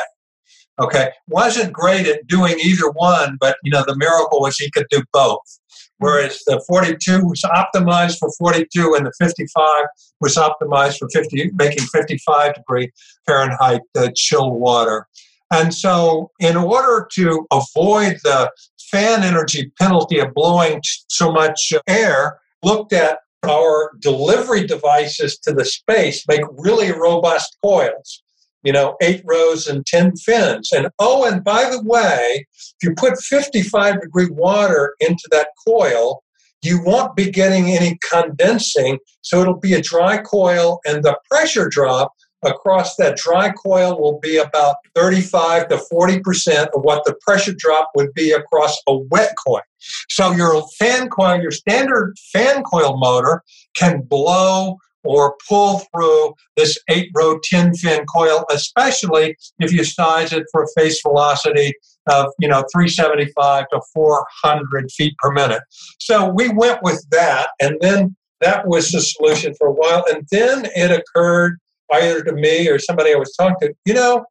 Okay, 0.80 1.10
wasn't 1.28 1.72
great 1.72 2.06
at 2.06 2.26
doing 2.26 2.58
either 2.58 2.90
one, 2.90 3.36
but 3.38 3.56
you 3.62 3.70
know 3.70 3.84
the 3.86 3.96
miracle 3.96 4.40
was 4.40 4.56
he 4.56 4.70
could 4.70 4.86
do 4.90 5.02
both. 5.12 5.60
Whereas 6.00 6.42
the 6.46 6.62
42 6.66 7.24
was 7.26 7.42
optimized 7.42 8.18
for 8.18 8.30
42, 8.38 8.94
and 8.94 9.06
the 9.06 9.12
55 9.18 9.84
was 10.20 10.36
optimized 10.36 10.98
for 10.98 11.08
50, 11.10 11.52
making 11.54 11.84
55 11.84 12.54
degree 12.54 12.90
Fahrenheit 13.26 13.82
uh, 13.96 14.08
chill 14.14 14.50
water. 14.50 15.06
And 15.52 15.74
so, 15.74 16.30
in 16.40 16.56
order 16.56 17.06
to 17.12 17.46
avoid 17.52 18.18
the 18.24 18.50
fan 18.90 19.22
energy 19.22 19.72
penalty 19.78 20.18
of 20.20 20.32
blowing 20.32 20.80
so 21.08 21.32
much 21.32 21.72
air, 21.86 22.40
looked 22.62 22.92
at 22.92 23.18
our 23.46 23.92
delivery 24.00 24.66
devices 24.66 25.38
to 25.38 25.52
the 25.52 25.64
space 25.64 26.24
make 26.28 26.42
really 26.58 26.92
robust 26.92 27.56
coils 27.62 28.22
you 28.62 28.72
know, 28.72 28.96
eight 29.00 29.22
rows 29.24 29.66
and 29.66 29.86
10 29.86 30.16
fins. 30.16 30.70
And 30.72 30.88
oh, 30.98 31.24
and 31.24 31.42
by 31.42 31.70
the 31.70 31.82
way, 31.82 32.46
if 32.56 32.76
you 32.82 32.94
put 32.94 33.18
55 33.18 34.00
degree 34.00 34.28
water 34.30 34.94
into 35.00 35.28
that 35.32 35.48
coil, 35.66 36.22
you 36.62 36.82
won't 36.84 37.16
be 37.16 37.30
getting 37.30 37.70
any 37.70 37.98
condensing. 38.10 38.98
So 39.22 39.40
it'll 39.40 39.58
be 39.58 39.74
a 39.74 39.80
dry 39.80 40.18
coil, 40.18 40.80
and 40.86 41.02
the 41.02 41.18
pressure 41.30 41.68
drop 41.68 42.12
across 42.42 42.96
that 42.96 43.16
dry 43.16 43.52
coil 43.52 44.00
will 44.00 44.18
be 44.18 44.38
about 44.38 44.76
35 44.94 45.68
to 45.68 45.76
40% 45.92 46.68
of 46.74 46.82
what 46.82 47.04
the 47.04 47.14
pressure 47.20 47.54
drop 47.56 47.90
would 47.94 48.12
be 48.14 48.32
across 48.32 48.76
a 48.86 48.96
wet 48.96 49.34
coil. 49.46 49.60
So 50.08 50.32
your 50.32 50.66
fan 50.78 51.08
coil, 51.08 51.40
your 51.40 51.50
standard 51.50 52.16
fan 52.32 52.62
coil 52.62 52.96
motor 52.98 53.42
can 53.74 54.02
blow 54.02 54.78
or 55.04 55.36
pull 55.48 55.82
through 55.94 56.34
this 56.56 56.78
eight 56.88 57.10
row 57.14 57.38
10 57.44 57.74
fin 57.74 58.04
coil, 58.06 58.44
especially 58.50 59.36
if 59.58 59.72
you 59.72 59.84
size 59.84 60.32
it 60.32 60.44
for 60.52 60.64
a 60.64 60.80
face 60.80 61.00
velocity 61.02 61.72
of, 62.08 62.26
you 62.38 62.48
know, 62.48 62.64
375 62.72 63.64
to 63.72 63.80
400 63.92 64.90
feet 64.92 65.16
per 65.18 65.30
minute. 65.30 65.62
So 65.98 66.28
we 66.28 66.48
went 66.48 66.82
with 66.82 67.04
that, 67.10 67.50
and 67.60 67.76
then 67.80 68.16
that 68.40 68.66
was 68.66 68.90
the 68.90 69.00
solution 69.00 69.54
for 69.54 69.68
a 69.68 69.72
while. 69.72 70.04
And 70.12 70.26
then 70.30 70.66
it 70.74 70.90
occurred 70.90 71.58
either 71.92 72.22
to 72.24 72.32
me 72.32 72.68
or 72.68 72.78
somebody 72.78 73.12
I 73.12 73.16
was 73.16 73.34
talking 73.36 73.56
to, 73.60 73.74
you 73.84 73.94
know, 73.94 74.24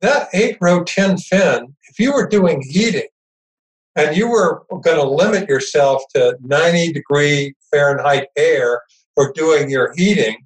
that 0.00 0.28
eight 0.32 0.56
row 0.60 0.84
10 0.84 1.18
fin, 1.18 1.74
if 1.88 1.98
you 1.98 2.12
were 2.12 2.28
doing 2.28 2.62
heating, 2.62 3.08
and 3.96 4.16
you 4.16 4.28
were 4.28 4.62
going 4.70 4.96
to 4.96 5.02
limit 5.02 5.48
yourself 5.48 6.02
to 6.14 6.36
90 6.40 6.92
degree 6.92 7.54
Fahrenheit 7.72 8.28
air 8.36 8.80
for 9.18 9.32
doing 9.32 9.68
your 9.68 9.92
heating. 9.96 10.36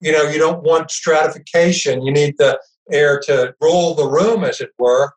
You 0.00 0.10
know, 0.10 0.22
you 0.22 0.38
don't 0.38 0.64
want 0.64 0.90
stratification. 0.90 2.04
You 2.04 2.12
need 2.12 2.34
the 2.38 2.58
air 2.90 3.20
to 3.26 3.54
roll 3.62 3.94
the 3.94 4.08
room, 4.08 4.42
as 4.42 4.60
it 4.60 4.70
were. 4.78 5.12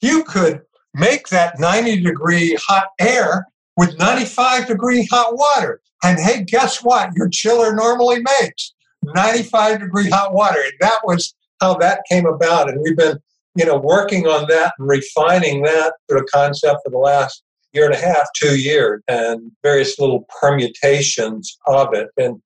You 0.00 0.22
could 0.22 0.62
make 0.94 1.28
that 1.28 1.58
90 1.58 2.02
degree 2.02 2.56
hot 2.60 2.88
air 3.00 3.46
with 3.76 3.98
95 3.98 4.68
degree 4.68 5.06
hot 5.10 5.36
water. 5.36 5.80
And 6.04 6.18
hey, 6.20 6.44
guess 6.44 6.78
what? 6.82 7.10
Your 7.16 7.28
chiller 7.28 7.74
normally 7.74 8.22
makes 8.40 8.72
95 9.02 9.80
degree 9.80 10.08
hot 10.08 10.32
water. 10.32 10.60
And 10.60 10.72
that 10.80 11.00
was 11.04 11.34
how 11.60 11.74
that 11.78 12.02
came 12.08 12.26
about. 12.26 12.68
And 12.68 12.80
we've 12.82 12.96
been, 12.96 13.18
you 13.56 13.66
know, 13.66 13.78
working 13.78 14.26
on 14.26 14.46
that 14.48 14.74
and 14.78 14.88
refining 14.88 15.62
that 15.62 15.94
sort 16.08 16.22
of 16.22 16.28
concept 16.32 16.80
for 16.84 16.90
the 16.90 16.98
last 16.98 17.42
year 17.76 17.84
and 17.84 17.94
a 17.94 17.98
half, 17.98 18.26
two 18.34 18.58
years, 18.58 19.02
and 19.06 19.52
various 19.62 19.98
little 19.98 20.26
permutations 20.40 21.56
of 21.66 21.92
it. 21.92 22.08
And, 22.16 22.42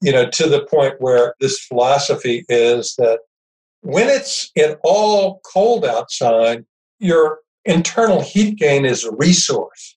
you 0.00 0.10
know, 0.10 0.28
to 0.30 0.48
the 0.48 0.64
point 0.64 0.94
where 0.98 1.34
this 1.40 1.60
philosophy 1.60 2.44
is 2.48 2.94
that 2.96 3.20
when 3.82 4.08
it's 4.08 4.50
in 4.56 4.76
all 4.82 5.40
cold 5.52 5.84
outside, 5.84 6.64
your 6.98 7.40
internal 7.64 8.22
heat 8.22 8.58
gain 8.58 8.84
is 8.84 9.04
a 9.04 9.14
resource 9.14 9.96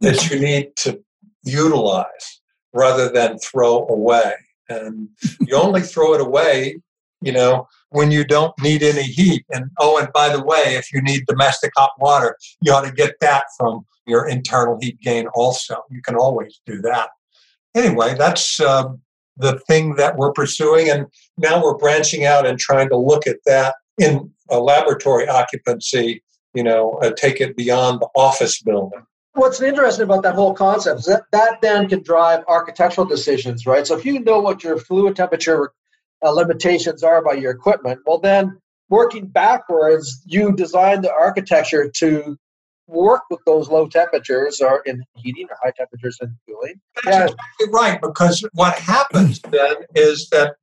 that 0.00 0.30
you 0.30 0.40
need 0.40 0.74
to 0.76 1.00
utilize 1.44 2.40
rather 2.72 3.08
than 3.10 3.38
throw 3.38 3.86
away. 3.88 4.32
And 4.68 5.08
you 5.40 5.56
only 5.56 5.82
throw 5.82 6.14
it 6.14 6.20
away, 6.20 6.80
you 7.20 7.32
know, 7.32 7.68
when 7.94 8.10
you 8.10 8.24
don't 8.24 8.52
need 8.60 8.82
any 8.82 9.04
heat. 9.04 9.44
And 9.50 9.70
oh, 9.78 9.98
and 9.98 10.08
by 10.12 10.28
the 10.34 10.42
way, 10.42 10.74
if 10.74 10.92
you 10.92 11.00
need 11.00 11.26
domestic 11.26 11.70
hot 11.76 11.92
water, 11.98 12.36
you 12.60 12.72
ought 12.72 12.84
to 12.84 12.92
get 12.92 13.14
that 13.20 13.44
from 13.56 13.86
your 14.06 14.28
internal 14.28 14.76
heat 14.80 15.00
gain 15.00 15.28
also. 15.34 15.76
You 15.90 16.02
can 16.02 16.16
always 16.16 16.60
do 16.66 16.82
that. 16.82 17.10
Anyway, 17.76 18.16
that's 18.18 18.58
uh, 18.60 18.88
the 19.36 19.60
thing 19.68 19.94
that 19.94 20.16
we're 20.16 20.32
pursuing. 20.32 20.90
And 20.90 21.06
now 21.38 21.62
we're 21.62 21.76
branching 21.76 22.24
out 22.24 22.46
and 22.46 22.58
trying 22.58 22.88
to 22.88 22.96
look 22.96 23.28
at 23.28 23.38
that 23.46 23.76
in 23.98 24.28
a 24.50 24.58
laboratory 24.58 25.28
occupancy, 25.28 26.22
you 26.52 26.64
know, 26.64 26.98
uh, 27.00 27.12
take 27.16 27.40
it 27.40 27.56
beyond 27.56 28.00
the 28.00 28.08
office 28.16 28.60
building. 28.60 29.06
What's 29.34 29.60
interesting 29.60 30.04
about 30.04 30.24
that 30.24 30.34
whole 30.34 30.54
concept 30.54 31.00
is 31.00 31.06
that 31.06 31.24
that 31.30 31.60
then 31.60 31.88
can 31.88 32.02
drive 32.02 32.42
architectural 32.48 33.06
decisions, 33.06 33.66
right? 33.66 33.86
So 33.86 33.96
if 33.96 34.04
you 34.04 34.18
know 34.18 34.40
what 34.40 34.64
your 34.64 34.78
fluid 34.78 35.14
temperature 35.14 35.72
uh, 36.24 36.30
limitations 36.30 37.02
are 37.02 37.22
by 37.22 37.34
your 37.34 37.52
equipment, 37.52 38.00
well, 38.06 38.18
then 38.18 38.58
working 38.88 39.26
backwards, 39.26 40.22
you 40.24 40.52
design 40.52 41.02
the 41.02 41.12
architecture 41.12 41.90
to 41.90 42.36
work 42.86 43.22
with 43.30 43.40
those 43.46 43.68
low 43.68 43.86
temperatures 43.88 44.60
or 44.60 44.80
in 44.86 45.02
heating 45.14 45.46
or 45.50 45.56
high 45.62 45.72
temperatures 45.76 46.18
in 46.20 46.34
cooling. 46.46 46.80
That's 47.04 47.16
yeah. 47.16 47.22
exactly 47.24 47.68
right, 47.70 48.00
because 48.00 48.46
what 48.52 48.78
happens 48.78 49.40
then 49.50 49.76
is 49.94 50.28
that 50.30 50.56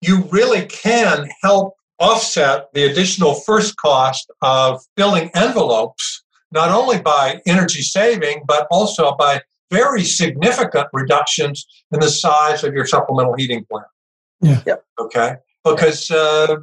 you 0.00 0.22
really 0.30 0.66
can 0.66 1.28
help 1.42 1.74
offset 1.98 2.66
the 2.74 2.84
additional 2.84 3.34
first 3.34 3.76
cost 3.76 4.30
of 4.42 4.80
building 4.96 5.30
envelopes, 5.34 6.22
not 6.52 6.70
only 6.70 7.00
by 7.00 7.40
energy 7.46 7.82
saving, 7.82 8.42
but 8.46 8.66
also 8.70 9.14
by 9.16 9.40
very 9.70 10.04
significant 10.04 10.86
reductions 10.92 11.66
in 11.92 12.00
the 12.00 12.08
size 12.08 12.64
of 12.64 12.72
your 12.72 12.86
supplemental 12.86 13.34
heating 13.36 13.64
plant. 13.70 13.86
Yeah. 14.40 14.62
Yep. 14.66 14.84
Okay. 15.00 15.36
Because 15.64 16.10
uh, 16.10 16.56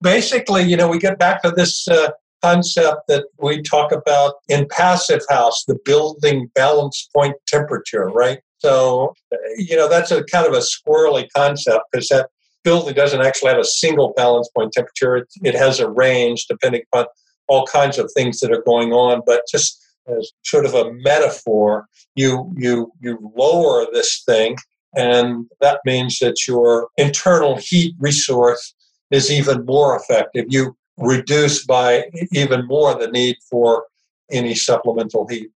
basically, 0.00 0.62
you 0.62 0.76
know, 0.76 0.88
we 0.88 0.98
get 0.98 1.18
back 1.18 1.42
to 1.42 1.50
this 1.50 1.88
uh, 1.88 2.10
concept 2.42 3.02
that 3.08 3.24
we 3.38 3.62
talk 3.62 3.92
about 3.92 4.34
in 4.48 4.66
Passive 4.68 5.22
House, 5.28 5.64
the 5.66 5.78
building 5.84 6.50
balance 6.54 7.08
point 7.14 7.36
temperature, 7.46 8.06
right? 8.08 8.40
So, 8.58 9.14
you 9.56 9.76
know, 9.76 9.88
that's 9.88 10.10
a 10.10 10.22
kind 10.24 10.46
of 10.46 10.52
a 10.52 10.60
squirrely 10.60 11.26
concept 11.34 11.84
because 11.90 12.08
that 12.08 12.28
building 12.62 12.94
doesn't 12.94 13.20
actually 13.20 13.50
have 13.50 13.58
a 13.58 13.64
single 13.64 14.12
balance 14.16 14.48
point 14.56 14.72
temperature. 14.72 15.16
It, 15.16 15.28
it 15.42 15.54
has 15.54 15.80
a 15.80 15.90
range 15.90 16.46
depending 16.48 16.82
upon 16.92 17.06
all 17.48 17.66
kinds 17.66 17.98
of 17.98 18.10
things 18.14 18.38
that 18.40 18.52
are 18.52 18.62
going 18.62 18.92
on, 18.92 19.22
but 19.26 19.42
just 19.50 19.82
as 20.06 20.32
sort 20.44 20.64
of 20.64 20.74
a 20.74 20.92
metaphor, 20.92 21.86
you 22.14 22.52
you 22.56 22.92
you 23.00 23.18
lower 23.36 23.86
this 23.92 24.22
thing, 24.24 24.56
and 24.94 25.46
that 25.60 25.80
means 25.84 26.18
that 26.18 26.46
your 26.46 26.88
internal 26.96 27.56
heat 27.56 27.94
resource 27.98 28.74
is 29.10 29.30
even 29.30 29.64
more 29.64 29.96
effective. 29.96 30.46
You 30.48 30.76
reduce 30.98 31.64
by 31.64 32.10
even 32.32 32.66
more 32.66 32.98
the 32.98 33.08
need 33.08 33.36
for 33.50 33.86
any 34.30 34.54
supplemental 34.54 35.26
heat. 35.28 35.50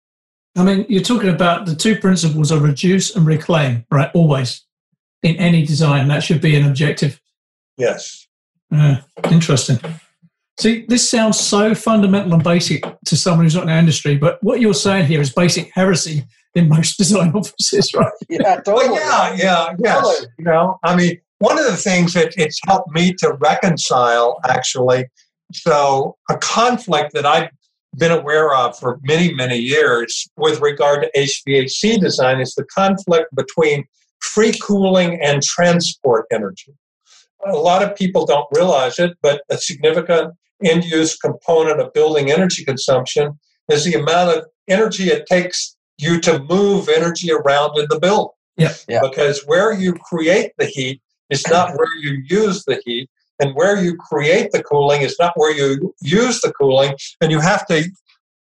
I 0.57 0.65
mean, 0.65 0.85
you're 0.89 1.03
talking 1.03 1.31
about 1.31 1.67
the 1.67 1.75
two 1.75 1.99
principles 1.99 2.51
of 2.51 2.63
reduce 2.63 3.15
and 3.17 3.27
reclaim, 3.27 3.87
right? 3.91 4.11
Always 4.15 4.65
in 5.23 5.37
any 5.37 5.65
design, 5.65 6.09
that 6.09 6.23
should 6.23 6.41
be 6.41 6.57
an 6.57 6.67
objective. 6.67 7.21
Yes. 7.79 8.27
Uh, 8.75 8.97
interesting. 9.31 9.79
See, 10.59 10.85
this 10.87 11.09
sounds 11.09 11.41
so 11.41 11.75
fundamental 11.75 12.35
and 12.35 12.45
basic 12.45 12.85
to 13.07 13.17
someone 13.17 13.45
who's 13.45 13.55
not 13.55 13.65
in 13.65 13.71
our 13.71 13.79
industry, 13.79 14.17
but 14.17 14.43
what 14.43 14.61
you're 14.61 14.75
saying 14.75 15.07
here 15.07 15.21
is 15.21 15.33
basic 15.33 15.71
heresy 15.75 16.25
in 16.55 16.69
most 16.69 16.97
design 16.99 17.33
offices, 17.33 17.93
right? 17.95 18.13
Yeah, 18.29 18.61
totally. 18.61 18.91
Well, 18.91 19.37
yeah, 19.37 19.37
yeah, 19.37 19.75
yes. 19.79 20.03
Totally. 20.03 20.27
You 20.39 20.45
know, 20.45 20.79
I 20.83 20.97
mean, 20.97 21.21
one 21.39 21.59
of 21.59 21.65
the 21.65 21.77
things 21.77 22.15
that 22.15 22.35
it's 22.37 22.61
helped 22.67 22.93
me 22.93 23.13
to 23.15 23.37
reconcile 23.41 24.39
actually. 24.49 25.07
So, 25.53 26.17
a 26.31 26.39
conflict 26.39 27.13
that 27.13 27.27
I've 27.27 27.51
been 27.99 28.13
aware 28.13 28.55
of 28.55 28.79
for 28.79 28.99
many, 29.03 29.35
many 29.35 29.59
years 29.59 30.27
with 30.37 30.61
regard 30.61 31.03
to 31.03 31.21
HVAC 31.21 32.01
design 32.01 32.41
is 32.41 32.55
the 32.55 32.65
conflict 32.65 33.35
between 33.35 33.85
free 34.21 34.53
cooling 34.63 35.21
and 35.21 35.43
transport 35.43 36.27
energy. 36.33 36.73
A 37.47 37.53
lot 37.53 37.83
of 37.83 37.95
people 37.97 38.25
don't 38.25 38.47
realize 38.53 38.99
it, 38.99 39.13
but 39.21 39.43
a 39.51 39.59
significant 39.59 40.33
end 40.65 40.85
use 40.85 41.17
component 41.17 41.81
of 41.81 41.93
building 41.93 42.31
energy 42.31 42.65
consumption 42.65 43.39
is 43.69 43.85
the 43.85 43.95
amount 43.95 44.39
of 44.39 44.47
energy 44.69 45.09
it 45.09 45.27
takes 45.27 45.77
you 45.99 46.21
to 46.21 46.43
move 46.45 46.89
energy 46.89 47.31
around 47.31 47.79
in 47.79 47.87
the 47.89 47.99
building. 47.99 48.33
Yeah. 48.57 48.75
Yeah. 48.89 49.01
Because 49.03 49.43
where 49.47 49.73
you 49.73 49.95
create 49.95 50.53
the 50.59 50.67
heat 50.67 51.01
is 51.31 51.47
not 51.49 51.77
where 51.77 51.97
you 52.01 52.23
use 52.29 52.65
the 52.65 52.81
heat, 52.85 53.09
and 53.41 53.55
where 53.55 53.83
you 53.83 53.97
create 53.97 54.53
the 54.53 54.63
cooling 54.63 55.03
is 55.03 55.17
not 55.19 55.33
where 55.37 55.53
you 55.53 55.95
use 56.03 56.41
the 56.41 56.53
cooling, 56.53 56.95
and 57.21 57.31
you 57.31 57.41
have 57.41 57.67
to 57.67 57.91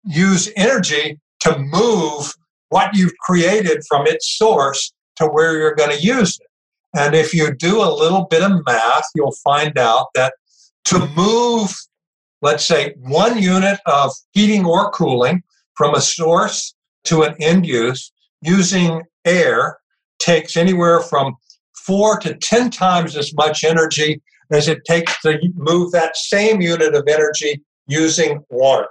use 0.04 0.50
energy 0.56 1.20
to 1.40 1.58
move 1.58 2.34
what 2.70 2.94
you've 2.94 3.16
created 3.18 3.82
from 3.88 4.06
its 4.06 4.36
source 4.36 4.92
to 5.16 5.26
where 5.26 5.58
you're 5.58 5.74
going 5.74 5.90
to 5.90 6.02
use 6.02 6.38
it. 6.40 6.46
And 6.98 7.14
if 7.14 7.34
you 7.34 7.54
do 7.54 7.82
a 7.82 7.92
little 7.92 8.24
bit 8.24 8.42
of 8.42 8.64
math, 8.66 9.04
you'll 9.14 9.36
find 9.44 9.78
out 9.78 10.06
that 10.14 10.34
to 10.86 11.06
move, 11.14 11.74
let's 12.40 12.64
say, 12.64 12.94
one 12.98 13.40
unit 13.40 13.78
of 13.86 14.12
heating 14.32 14.64
or 14.64 14.90
cooling 14.90 15.42
from 15.76 15.94
a 15.94 16.00
source 16.00 16.74
to 17.08 17.22
an 17.22 17.34
end 17.40 17.66
use 17.66 18.12
using 18.42 19.02
air 19.24 19.78
takes 20.18 20.56
anywhere 20.56 21.00
from 21.00 21.34
four 21.74 22.18
to 22.20 22.34
10 22.34 22.70
times 22.70 23.16
as 23.16 23.32
much 23.34 23.64
energy 23.64 24.20
as 24.52 24.68
it 24.68 24.84
takes 24.84 25.20
to 25.22 25.38
move 25.54 25.92
that 25.92 26.16
same 26.16 26.60
unit 26.60 26.94
of 26.94 27.04
energy 27.08 27.62
using 27.86 28.44
water. 28.50 28.88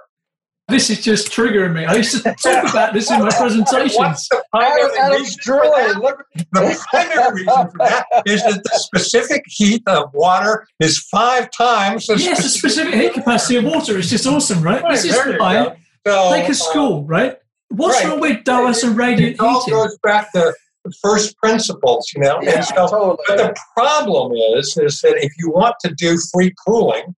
This 0.68 0.90
is 0.90 1.02
just 1.02 1.32
triggering 1.32 1.72
me. 1.72 1.86
I 1.86 1.94
used 1.94 2.22
to 2.22 2.34
talk 2.34 2.68
about 2.68 2.92
this 2.92 3.10
in 3.10 3.20
my 3.20 3.30
presentations. 3.38 3.96
What's 3.96 4.28
the 4.28 4.44
primary 4.52 4.98
Adam's 5.00 5.20
reason 5.20 5.40
for 5.42 5.62
that? 5.64 5.98
Look, 6.02 6.26
The 6.52 6.86
primary 6.90 7.32
reason 7.42 7.70
for 7.70 7.78
that 7.78 8.04
is 8.26 8.42
that 8.42 8.62
the 8.64 8.78
specific 8.78 9.44
heat 9.46 9.82
of 9.86 10.10
water 10.12 10.66
is 10.78 10.98
five 10.98 11.48
times 11.56 12.06
the 12.06 12.18
Yes, 12.18 12.42
the 12.42 12.50
specific 12.50 12.94
heat 12.94 13.14
capacity 13.14 13.56
of 13.56 13.64
water 13.64 13.96
is 13.96 14.10
just 14.10 14.26
awesome, 14.26 14.62
right? 14.62 14.84
This 14.90 15.06
is 15.06 15.16
why. 15.38 15.76
So, 16.06 16.32
take 16.32 16.50
a 16.50 16.54
school, 16.54 17.06
right? 17.06 17.38
What's 17.68 18.02
right. 18.02 18.10
wrong 18.10 18.20
with 18.20 18.44
DOAS 18.44 18.84
and 18.84 18.96
radiant 18.96 19.34
It 19.34 19.40
all 19.40 19.60
heating? 19.64 19.78
goes 19.78 19.98
back 20.02 20.32
to 20.32 20.54
the 20.84 20.92
first 21.02 21.36
principles, 21.36 22.10
you 22.14 22.22
know. 22.22 22.38
yeah, 22.42 22.56
and 22.56 22.64
so, 22.64 22.74
totally. 22.88 23.16
but 23.28 23.36
the 23.36 23.56
problem 23.76 24.32
is, 24.56 24.76
is 24.78 25.00
that 25.00 25.16
if 25.18 25.32
you 25.38 25.50
want 25.50 25.74
to 25.84 25.94
do 25.94 26.18
free 26.32 26.52
cooling, 26.66 27.14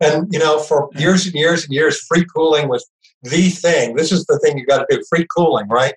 and 0.00 0.32
you 0.32 0.38
know, 0.38 0.58
for 0.58 0.88
years 0.94 1.26
and 1.26 1.34
years 1.34 1.64
and 1.64 1.72
years, 1.74 2.00
free 2.06 2.24
cooling 2.34 2.68
was 2.68 2.88
the 3.22 3.50
thing. 3.50 3.96
This 3.96 4.12
is 4.12 4.24
the 4.26 4.38
thing 4.38 4.56
you 4.56 4.64
got 4.64 4.78
to 4.88 4.96
do: 4.96 5.02
free 5.10 5.26
cooling, 5.36 5.68
right? 5.68 5.94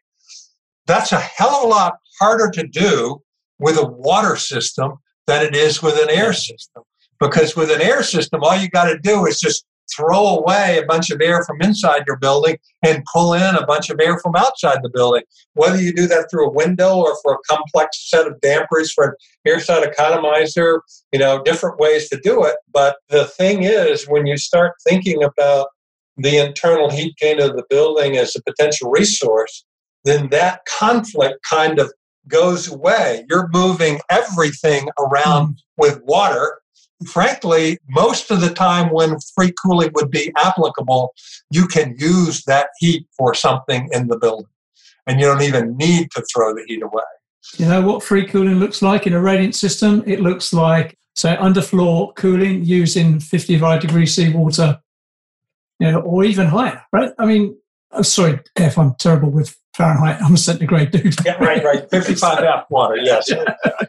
That's 0.85 1.11
a 1.13 1.19
hell 1.19 1.55
of 1.55 1.63
a 1.63 1.67
lot 1.67 1.95
harder 2.19 2.49
to 2.51 2.67
do 2.67 3.21
with 3.59 3.77
a 3.77 3.85
water 3.85 4.35
system 4.35 4.95
than 5.27 5.45
it 5.45 5.55
is 5.55 5.81
with 5.81 5.95
an 5.97 6.09
air 6.09 6.33
system. 6.33 6.83
Because 7.19 7.55
with 7.55 7.71
an 7.71 7.81
air 7.81 8.03
system, 8.03 8.43
all 8.43 8.57
you 8.57 8.67
got 8.67 8.85
to 8.85 8.99
do 8.99 9.25
is 9.25 9.39
just 9.39 9.65
throw 9.95 10.37
away 10.37 10.77
a 10.77 10.85
bunch 10.85 11.09
of 11.09 11.21
air 11.21 11.43
from 11.43 11.61
inside 11.61 12.03
your 12.07 12.17
building 12.17 12.57
and 12.83 13.03
pull 13.11 13.33
in 13.33 13.55
a 13.55 13.65
bunch 13.65 13.89
of 13.89 13.99
air 13.99 14.19
from 14.19 14.35
outside 14.35 14.79
the 14.81 14.89
building. 14.93 15.23
Whether 15.53 15.81
you 15.81 15.93
do 15.93 16.07
that 16.07 16.27
through 16.29 16.47
a 16.47 16.53
window 16.53 16.97
or 16.97 17.17
for 17.21 17.33
a 17.33 17.53
complex 17.53 18.09
set 18.09 18.27
of 18.27 18.39
dampers 18.41 18.91
for 18.91 19.05
an 19.05 19.13
air 19.45 19.59
side 19.59 19.87
economizer, 19.87 20.79
you 21.11 21.19
know, 21.19 21.41
different 21.43 21.79
ways 21.79 22.09
to 22.09 22.19
do 22.23 22.43
it. 22.43 22.55
But 22.71 22.97
the 23.09 23.25
thing 23.25 23.63
is, 23.63 24.05
when 24.05 24.25
you 24.25 24.37
start 24.37 24.73
thinking 24.87 25.23
about 25.23 25.67
the 26.17 26.37
internal 26.37 26.89
heat 26.89 27.15
gain 27.17 27.41
of 27.41 27.55
the 27.55 27.63
building 27.69 28.17
as 28.17 28.35
a 28.35 28.43
potential 28.43 28.89
resource, 28.91 29.65
then 30.03 30.29
that 30.29 30.61
conflict 30.65 31.39
kind 31.49 31.79
of 31.79 31.91
goes 32.27 32.71
away. 32.71 33.25
You're 33.29 33.49
moving 33.51 33.99
everything 34.09 34.89
around 34.99 35.45
hmm. 35.45 35.53
with 35.77 36.01
water. 36.03 36.59
Frankly, 37.11 37.79
most 37.89 38.31
of 38.31 38.41
the 38.41 38.53
time 38.53 38.91
when 38.91 39.17
free 39.35 39.53
cooling 39.63 39.91
would 39.93 40.09
be 40.09 40.31
applicable, 40.37 41.13
you 41.49 41.67
can 41.67 41.95
use 41.97 42.43
that 42.45 42.67
heat 42.79 43.07
for 43.17 43.33
something 43.33 43.89
in 43.91 44.07
the 44.07 44.17
building. 44.17 44.47
And 45.05 45.19
you 45.19 45.25
don't 45.25 45.41
even 45.41 45.75
need 45.75 46.11
to 46.11 46.23
throw 46.33 46.53
the 46.53 46.63
heat 46.65 46.81
away. 46.81 47.03
You 47.57 47.65
know 47.65 47.81
what 47.81 48.03
free 48.03 48.25
cooling 48.25 48.59
looks 48.59 48.81
like 48.81 49.05
in 49.05 49.13
a 49.13 49.21
radiant 49.21 49.55
system? 49.55 50.03
It 50.07 50.21
looks 50.21 50.53
like, 50.53 50.97
say, 51.15 51.35
underfloor 51.35 52.15
cooling 52.15 52.63
using 52.63 53.19
55 53.19 53.81
degrees 53.81 54.15
seawater, 54.15 54.79
you 55.79 55.91
know, 55.91 55.99
or 55.99 56.23
even 56.23 56.47
higher, 56.47 56.81
right? 56.93 57.11
I 57.19 57.25
mean, 57.25 57.57
I'm 57.93 58.03
sorry 58.03 58.39
if 58.55 58.77
I'm 58.77 58.95
terrible 58.95 59.29
with 59.29 59.55
Fahrenheit. 59.75 60.21
I'm 60.21 60.33
a 60.33 60.37
centigrade 60.37 60.91
dude. 60.91 61.15
Yeah, 61.25 61.35
right, 61.43 61.63
right. 61.63 61.89
55 61.91 62.43
F 62.43 62.65
water, 62.69 62.97
yes. 62.97 63.29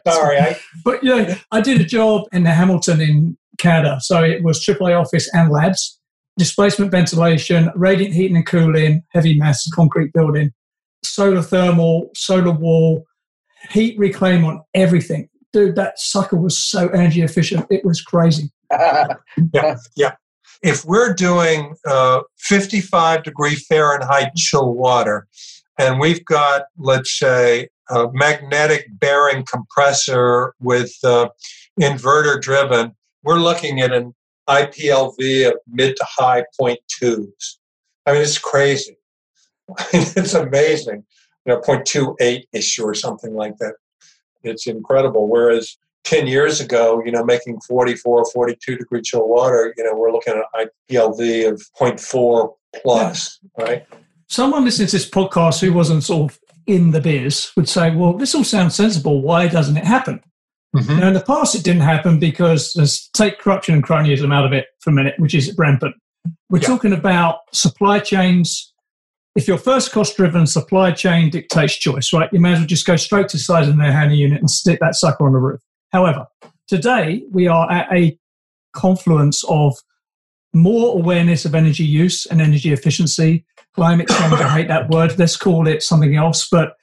Sorry, 0.07 0.39
I, 0.39 0.57
But 0.83 1.03
you 1.03 1.15
know, 1.15 1.35
I 1.51 1.61
did 1.61 1.81
a 1.81 1.85
job 1.85 2.23
in 2.31 2.45
Hamilton 2.45 3.01
in 3.01 3.37
Canada. 3.57 3.99
So 4.01 4.23
it 4.23 4.43
was 4.43 4.63
AAA 4.63 4.99
office 4.99 5.29
and 5.33 5.51
labs, 5.51 5.99
displacement 6.37 6.91
ventilation, 6.91 7.71
radiant 7.75 8.13
heating 8.13 8.35
and 8.35 8.45
cooling, 8.45 9.03
heavy 9.09 9.37
mass 9.37 9.67
concrete 9.69 10.13
building, 10.13 10.51
solar 11.03 11.41
thermal, 11.41 12.09
solar 12.15 12.51
wall, 12.51 13.05
heat 13.69 13.97
reclaim 13.97 14.45
on 14.45 14.61
everything. 14.73 15.29
Dude, 15.53 15.75
that 15.75 15.97
sucker 15.99 16.35
was 16.35 16.57
so 16.57 16.89
energy 16.89 17.21
efficient. 17.21 17.65
It 17.69 17.85
was 17.85 18.01
crazy. 18.01 18.51
yeah, 18.71 19.77
yeah. 19.95 20.15
If 20.63 20.85
we're 20.85 21.13
doing 21.13 21.75
uh, 21.87 22.21
55 22.37 23.23
degree 23.23 23.55
Fahrenheit 23.55 24.35
chill 24.35 24.73
water, 24.73 25.27
and 25.77 25.99
we've 25.99 26.23
got, 26.25 26.63
let's 26.77 27.17
say, 27.17 27.69
a 27.89 28.07
magnetic 28.13 28.85
bearing 28.99 29.45
compressor 29.51 30.53
with 30.59 30.93
uh, 31.03 31.29
inverter 31.79 32.41
driven, 32.41 32.95
we're 33.23 33.39
looking 33.39 33.81
at 33.81 33.91
an 33.91 34.13
IPLV 34.49 35.47
of 35.47 35.57
mid 35.67 35.95
to 35.97 36.05
high 36.07 36.45
point 36.59 36.79
twos. 36.87 37.59
I 38.05 38.13
mean, 38.13 38.21
it's 38.21 38.37
crazy. 38.37 38.97
it's 39.93 40.33
amazing. 40.33 41.03
You 41.45 41.53
know, 41.53 41.61
0.28 41.61 42.43
ish 42.53 42.79
or 42.79 42.93
something 42.93 43.33
like 43.33 43.57
that. 43.57 43.75
It's 44.43 44.67
incredible. 44.67 45.27
Whereas 45.27 45.77
10 46.05 46.27
years 46.27 46.61
ago, 46.61 47.01
you 47.05 47.11
know, 47.11 47.23
making 47.23 47.59
44, 47.67 48.25
42 48.31 48.77
degree 48.77 49.01
chill 49.01 49.27
water, 49.27 49.73
you 49.77 49.83
know, 49.83 49.93
we're 49.95 50.11
looking 50.11 50.33
at 50.33 50.39
an 50.53 50.69
IPLV 50.89 51.49
of 51.51 51.61
0.4 51.79 52.53
plus, 52.81 53.39
right? 53.59 53.85
Someone 54.27 54.63
listening 54.63 54.87
to 54.87 54.95
this 54.95 55.09
podcast 55.09 55.59
who 55.61 55.73
wasn't 55.73 56.03
sort 56.03 56.31
of 56.31 56.39
in 56.67 56.91
the 56.91 57.01
biz 57.01 57.51
would 57.57 57.67
say, 57.69 57.93
well, 57.95 58.13
this 58.13 58.33
all 58.33 58.43
sounds 58.43 58.75
sensible. 58.75 59.21
Why 59.21 59.47
doesn't 59.47 59.77
it 59.77 59.83
happen? 59.85 60.21
Mhm. 60.75 60.99
Now, 60.99 61.07
in 61.07 61.13
the 61.13 61.21
past, 61.21 61.55
it 61.55 61.63
didn't 61.63 61.83
happen 61.83 62.19
because 62.19 62.73
let's 62.75 63.09
take 63.09 63.39
corruption 63.39 63.75
and 63.75 63.83
cronyism 63.83 64.33
out 64.33 64.45
of 64.45 64.53
it 64.53 64.65
for 64.81 64.89
a 64.89 64.93
minute, 64.93 65.15
which 65.17 65.33
is 65.33 65.55
rampant. 65.57 65.95
We're 66.49 66.59
Yeah. 66.59 66.67
talking 66.67 66.93
about 66.93 67.37
supply 67.53 67.99
chains. 67.99 68.73
If 69.35 69.47
your 69.47 69.57
first 69.57 69.91
cost 69.91 70.15
driven 70.17 70.47
supply 70.47 70.91
chain 70.91 71.29
dictates 71.29 71.75
choice, 71.77 72.11
right, 72.13 72.29
you 72.31 72.39
may 72.39 72.53
as 72.53 72.59
well 72.59 72.67
just 72.67 72.85
go 72.85 72.95
straight 72.95 73.27
to 73.29 73.37
size 73.39 73.67
in 73.67 73.77
their 73.77 73.91
handy 73.91 74.17
unit 74.17 74.39
and 74.39 74.49
stick 74.49 74.79
that 74.81 74.95
sucker 74.95 75.25
on 75.25 75.33
the 75.33 75.39
roof. 75.39 75.61
However, 75.95 76.25
today 76.67 77.23
we 77.31 77.47
are 77.47 77.71
at 77.71 77.87
a 77.89 78.19
confluence 78.73 79.45
of 79.47 79.77
more 80.53 80.97
awareness 80.99 81.45
of 81.45 81.55
energy 81.55 81.85
use 81.85 82.25
and 82.25 82.41
energy 82.41 82.73
efficiency, 82.73 83.45
climate 83.73 84.09
change. 84.09 84.33
I 84.33 84.49
hate 84.49 84.67
that 84.67 84.89
word. 84.89 85.17
Let's 85.17 85.37
call 85.37 85.67
it 85.69 85.81
something 85.81 86.13
else. 86.13 86.49
But 86.51 86.73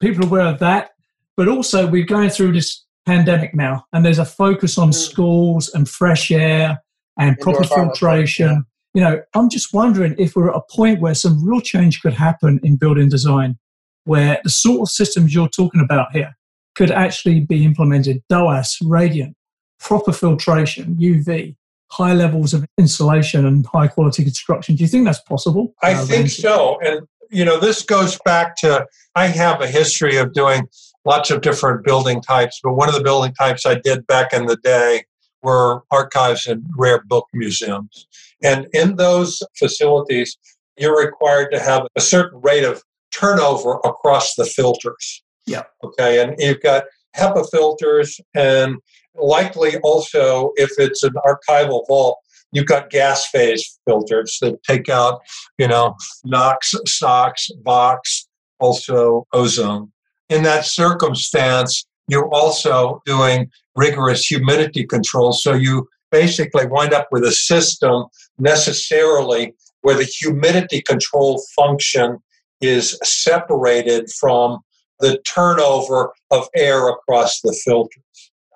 people 0.00 0.22
are 0.24 0.28
aware 0.28 0.46
of 0.46 0.60
that. 0.60 0.90
But 1.36 1.48
also, 1.48 1.88
we're 1.88 2.04
going 2.04 2.30
through 2.30 2.52
this 2.52 2.84
pandemic 3.06 3.56
now, 3.56 3.86
and 3.92 4.04
there's 4.04 4.20
a 4.20 4.24
focus 4.24 4.78
on 4.78 4.90
Mm. 4.90 4.94
schools 4.94 5.68
and 5.74 5.88
fresh 5.88 6.30
air 6.30 6.78
and 7.18 7.30
Indoor 7.30 7.54
proper 7.54 7.74
filtration. 7.74 8.64
yeah. 8.94 8.94
You 8.94 9.00
know, 9.02 9.20
I'm 9.34 9.50
just 9.50 9.74
wondering 9.74 10.14
if 10.16 10.36
we're 10.36 10.50
at 10.50 10.56
a 10.56 10.62
point 10.76 11.00
where 11.00 11.16
some 11.16 11.44
real 11.44 11.60
change 11.60 12.00
could 12.02 12.12
happen 12.12 12.60
in 12.62 12.76
building 12.76 13.08
design, 13.08 13.58
where 14.04 14.38
the 14.44 14.50
sort 14.50 14.80
of 14.82 14.88
systems 14.90 15.34
you're 15.34 15.48
talking 15.48 15.80
about 15.80 16.12
here 16.12 16.36
could 16.80 16.90
actually 16.90 17.40
be 17.40 17.62
implemented 17.62 18.22
DOAS, 18.30 18.78
radiant, 18.82 19.36
proper 19.80 20.14
filtration, 20.14 20.96
UV, 20.96 21.54
high 21.90 22.14
levels 22.14 22.54
of 22.54 22.64
insulation 22.78 23.44
and 23.44 23.66
high 23.66 23.86
quality 23.86 24.24
construction. 24.24 24.76
Do 24.76 24.84
you 24.84 24.88
think 24.88 25.04
that's 25.04 25.20
possible? 25.20 25.74
I 25.82 25.92
Uh, 25.92 26.06
think 26.06 26.30
so. 26.30 26.78
And, 26.80 27.00
you 27.28 27.44
know, 27.44 27.60
this 27.60 27.82
goes 27.82 28.18
back 28.24 28.56
to 28.62 28.86
I 29.14 29.26
have 29.26 29.60
a 29.60 29.66
history 29.66 30.16
of 30.16 30.32
doing 30.32 30.68
lots 31.04 31.30
of 31.30 31.42
different 31.42 31.84
building 31.84 32.22
types, 32.22 32.58
but 32.64 32.72
one 32.72 32.88
of 32.88 32.94
the 32.94 33.02
building 33.02 33.34
types 33.34 33.66
I 33.66 33.74
did 33.74 34.06
back 34.06 34.32
in 34.32 34.46
the 34.46 34.56
day 34.56 35.04
were 35.42 35.82
archives 35.90 36.46
and 36.46 36.64
rare 36.78 37.02
book 37.02 37.26
museums. 37.34 38.06
And 38.42 38.68
in 38.72 38.96
those 38.96 39.42
facilities, 39.58 40.38
you're 40.78 40.98
required 40.98 41.50
to 41.52 41.60
have 41.60 41.82
a 41.94 42.00
certain 42.00 42.40
rate 42.40 42.64
of 42.64 42.82
turnover 43.12 43.80
across 43.84 44.34
the 44.34 44.46
filters. 44.46 45.22
Yeah. 45.50 45.64
Okay. 45.82 46.22
And 46.22 46.36
you've 46.38 46.62
got 46.62 46.84
HEPA 47.16 47.44
filters, 47.50 48.20
and 48.34 48.76
likely 49.16 49.76
also, 49.78 50.52
if 50.56 50.70
it's 50.78 51.02
an 51.02 51.14
archival 51.26 51.84
vault, 51.88 52.18
you've 52.52 52.66
got 52.66 52.90
gas 52.90 53.26
phase 53.26 53.78
filters 53.84 54.38
that 54.40 54.62
take 54.62 54.88
out, 54.88 55.20
you 55.58 55.66
know, 55.66 55.96
NOx, 56.24 56.72
SOx, 56.86 57.50
VOx, 57.64 58.26
also 58.60 59.26
ozone. 59.32 59.90
In 60.28 60.44
that 60.44 60.64
circumstance, 60.64 61.84
you're 62.06 62.32
also 62.32 63.02
doing 63.04 63.50
rigorous 63.74 64.26
humidity 64.26 64.86
control. 64.86 65.32
So 65.32 65.54
you 65.54 65.88
basically 66.12 66.66
wind 66.66 66.92
up 66.92 67.08
with 67.10 67.24
a 67.24 67.32
system 67.32 68.04
necessarily 68.38 69.54
where 69.82 69.96
the 69.96 70.04
humidity 70.04 70.82
control 70.82 71.42
function 71.56 72.18
is 72.60 72.98
separated 73.02 74.08
from 74.20 74.60
the 75.00 75.18
turnover 75.22 76.12
of 76.30 76.48
air 76.54 76.88
across 76.88 77.40
the 77.40 77.58
filters. 77.64 78.02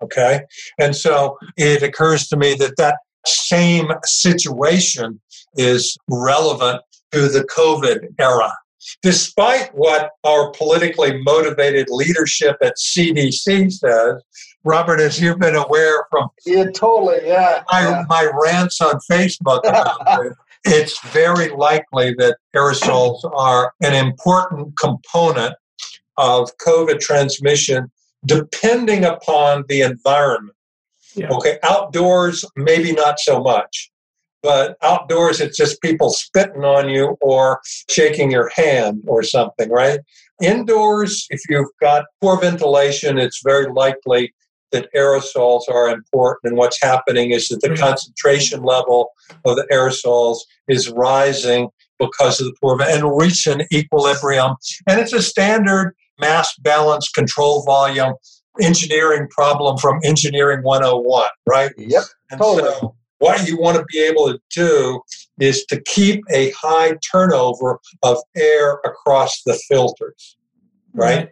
Okay. 0.02 0.40
And 0.78 0.94
so 0.94 1.38
it 1.56 1.82
occurs 1.82 2.28
to 2.28 2.36
me 2.36 2.54
that 2.54 2.76
that 2.76 2.98
same 3.26 3.90
situation 4.04 5.20
is 5.56 5.96
relevant 6.08 6.82
to 7.12 7.28
the 7.28 7.44
COVID 7.44 8.08
era. 8.18 8.52
Despite 9.02 9.74
what 9.74 10.10
our 10.24 10.50
politically 10.50 11.22
motivated 11.22 11.86
leadership 11.88 12.56
at 12.60 12.74
CDC 12.76 13.72
says, 13.72 14.22
Robert, 14.64 15.00
as 15.00 15.20
you've 15.20 15.38
been 15.38 15.56
aware 15.56 16.04
from 16.10 16.28
yeah, 16.44 16.64
totally, 16.74 17.20
yeah, 17.24 17.62
my, 17.70 17.80
yeah. 17.80 18.04
my 18.08 18.30
rants 18.42 18.80
on 18.80 18.98
Facebook 19.10 19.60
about 19.66 20.00
it, 20.26 20.32
it's 20.64 20.98
very 21.08 21.50
likely 21.50 22.14
that 22.18 22.36
aerosols 22.56 23.18
are 23.34 23.72
an 23.82 23.94
important 23.94 24.78
component 24.78 25.54
of 26.16 26.50
COVID 26.58 27.00
transmission, 27.00 27.90
depending 28.24 29.04
upon 29.04 29.64
the 29.68 29.82
environment. 29.82 30.56
Yeah. 31.14 31.28
Okay, 31.30 31.58
outdoors, 31.62 32.44
maybe 32.56 32.92
not 32.92 33.20
so 33.20 33.40
much. 33.42 33.90
But 34.42 34.76
outdoors, 34.82 35.40
it's 35.40 35.56
just 35.56 35.80
people 35.80 36.10
spitting 36.10 36.64
on 36.64 36.88
you 36.88 37.16
or 37.22 37.60
shaking 37.88 38.30
your 38.30 38.50
hand 38.54 39.02
or 39.06 39.22
something, 39.22 39.70
right? 39.70 40.00
Indoors, 40.42 41.26
if 41.30 41.40
you've 41.48 41.70
got 41.80 42.04
poor 42.20 42.38
ventilation, 42.38 43.16
it's 43.18 43.40
very 43.42 43.72
likely 43.72 44.34
that 44.72 44.88
aerosols 44.94 45.62
are 45.68 45.88
important. 45.88 46.50
And 46.50 46.56
what's 46.58 46.82
happening 46.82 47.30
is 47.30 47.48
that 47.48 47.62
the 47.62 47.70
Mhm. 47.70 47.78
concentration 47.78 48.62
level 48.64 49.12
of 49.46 49.56
the 49.56 49.66
aerosols 49.72 50.38
is 50.68 50.90
rising 50.90 51.68
because 51.98 52.40
of 52.40 52.46
the 52.46 52.54
poor 52.60 52.76
and 52.82 53.16
reach 53.16 53.46
an 53.46 53.62
equilibrium. 53.72 54.56
And 54.88 55.00
it's 55.00 55.12
a 55.12 55.22
standard 55.22 55.94
mass 56.18 56.54
balance 56.58 57.08
control 57.08 57.62
volume 57.64 58.14
engineering 58.60 59.28
problem 59.30 59.76
from 59.78 59.98
engineering 60.04 60.62
101, 60.62 61.28
right? 61.46 61.72
Yep. 61.76 62.02
And 62.30 62.40
Totally. 62.40 62.70
so 62.70 62.94
what 63.18 63.48
you 63.48 63.58
want 63.58 63.76
to 63.78 63.84
be 63.90 64.00
able 64.00 64.32
to 64.32 64.38
do 64.50 65.00
is 65.40 65.64
to 65.66 65.80
keep 65.82 66.22
a 66.32 66.50
high 66.50 66.96
turnover 67.10 67.80
of 68.02 68.18
air 68.36 68.80
across 68.84 69.42
the 69.44 69.58
filters, 69.68 70.36
mm-hmm. 70.90 71.00
right? 71.00 71.28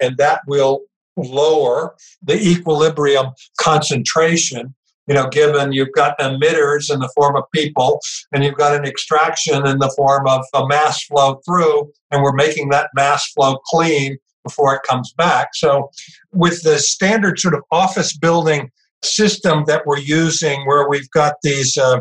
And 0.00 0.16
that 0.16 0.40
will 0.46 0.80
lower 1.16 1.94
the 2.22 2.40
equilibrium 2.40 3.26
concentration. 3.58 4.74
You 5.08 5.14
know, 5.14 5.28
given 5.28 5.72
you've 5.72 5.92
got 5.92 6.18
emitters 6.18 6.92
in 6.92 7.00
the 7.00 7.10
form 7.16 7.36
of 7.36 7.44
people 7.52 8.00
and 8.32 8.44
you've 8.44 8.56
got 8.56 8.76
an 8.76 8.84
extraction 8.84 9.66
in 9.66 9.78
the 9.78 9.92
form 9.96 10.26
of 10.28 10.44
a 10.54 10.66
mass 10.66 11.04
flow 11.04 11.40
through, 11.44 11.92
and 12.10 12.22
we're 12.22 12.34
making 12.34 12.68
that 12.70 12.90
mass 12.94 13.30
flow 13.32 13.56
clean 13.66 14.16
before 14.44 14.74
it 14.74 14.82
comes 14.88 15.12
back. 15.12 15.48
So, 15.54 15.90
with 16.32 16.62
the 16.62 16.78
standard 16.78 17.38
sort 17.38 17.54
of 17.54 17.62
office 17.70 18.16
building 18.16 18.70
system 19.02 19.64
that 19.66 19.86
we're 19.86 19.98
using, 19.98 20.66
where 20.66 20.88
we've 20.88 21.10
got 21.10 21.34
these 21.42 21.76
uh, 21.76 21.98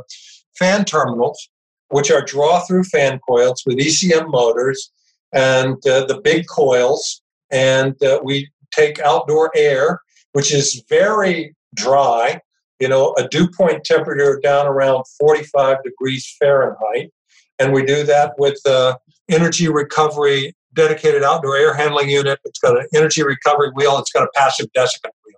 fan 0.57 0.85
terminals, 0.85 1.49
which 1.89 2.11
are 2.11 2.23
draw 2.23 2.59
through 2.61 2.83
fan 2.85 3.19
coils 3.27 3.63
with 3.65 3.77
ECM 3.77 4.29
motors 4.29 4.91
and 5.33 5.75
uh, 5.87 6.05
the 6.05 6.19
big 6.23 6.45
coils, 6.47 7.21
and 7.51 8.01
uh, 8.03 8.19
we 8.23 8.49
take 8.71 8.99
outdoor 8.99 9.51
air, 9.55 9.99
which 10.33 10.53
is 10.53 10.83
very 10.89 11.55
dry, 11.75 12.39
you 12.81 12.89
know, 12.89 13.13
a 13.17 13.27
dew 13.27 13.47
point 13.47 13.83
temperature 13.85 14.39
down 14.41 14.65
around 14.65 15.05
45 15.19 15.83
degrees 15.83 16.35
Fahrenheit. 16.39 17.11
And 17.59 17.71
we 17.71 17.83
do 17.83 18.03
that 18.03 18.33
with 18.39 18.59
the 18.65 18.97
energy 19.29 19.69
recovery 19.69 20.55
dedicated 20.73 21.23
outdoor 21.23 21.55
air 21.57 21.73
handling 21.73 22.09
unit. 22.09 22.39
It's 22.43 22.59
got 22.59 22.77
an 22.77 22.87
energy 22.93 23.23
recovery 23.23 23.71
wheel, 23.75 23.99
it's 23.99 24.11
got 24.11 24.23
a 24.23 24.29
passive 24.33 24.67
desiccant 24.75 25.11
wheel. 25.25 25.37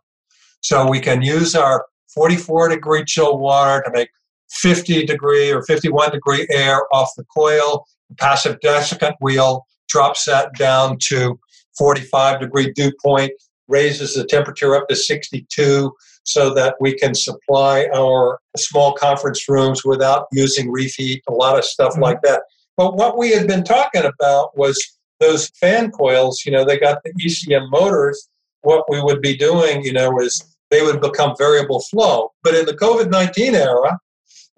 So 0.62 0.90
we 0.90 1.02
can 1.02 1.22
use 1.22 1.54
our 1.54 1.86
44 2.16 2.70
degree 2.70 3.04
chill 3.06 3.38
water 3.38 3.84
to 3.86 3.92
make 3.92 4.10
50 4.52 5.06
degree 5.06 5.52
or 5.52 5.64
51 5.64 6.12
degree 6.12 6.48
air 6.52 6.82
off 6.94 7.10
the 7.18 7.26
coil. 7.26 7.86
The 8.10 8.16
passive 8.16 8.58
desiccant 8.64 9.16
wheel 9.20 9.66
drops 9.90 10.26
that 10.26 10.54
down 10.56 10.98
to 11.08 11.38
45 11.78 12.40
degree 12.40 12.72
dew 12.72 12.92
point, 13.04 13.32
raises 13.68 14.14
the 14.14 14.26
temperature 14.26 14.76
up 14.76 14.88
to 14.88 14.96
62 14.96 15.92
so 16.24 16.54
that 16.54 16.76
we 16.80 16.96
can 16.96 17.14
supply 17.14 17.88
our 17.94 18.40
small 18.58 18.94
conference 18.94 19.48
rooms 19.48 19.84
without 19.84 20.28
using 20.32 20.72
reheat, 20.72 21.24
a 21.28 21.34
lot 21.34 21.58
of 21.58 21.66
stuff 21.66 21.94
mm-hmm. 21.94 22.04
like 22.04 22.22
that. 22.24 22.44
But 22.78 22.96
what 22.96 23.18
we 23.18 23.32
had 23.32 23.48
been 23.48 23.64
talking 23.64 24.04
about 24.04 24.58
was 24.58 24.82
those 25.20 25.50
fan 25.60 25.92
coils, 25.92 26.44
you 26.46 26.52
know, 26.52 26.66
they 26.66 26.80
got 26.80 27.00
the 27.04 27.14
ECM 27.14 27.70
motors. 27.70 28.30
What 28.62 28.86
we 28.90 29.02
would 29.02 29.22
be 29.22 29.36
doing, 29.36 29.84
you 29.84 29.94
know, 29.94 30.20
is 30.20 30.44
they 30.72 30.82
would 30.82 31.02
become 31.02 31.36
variable 31.38 31.82
flow. 31.82 32.32
But 32.44 32.56
in 32.56 32.66
the 32.66 32.76
COVID 32.76 33.12
19 33.12 33.56
era, 33.56 34.00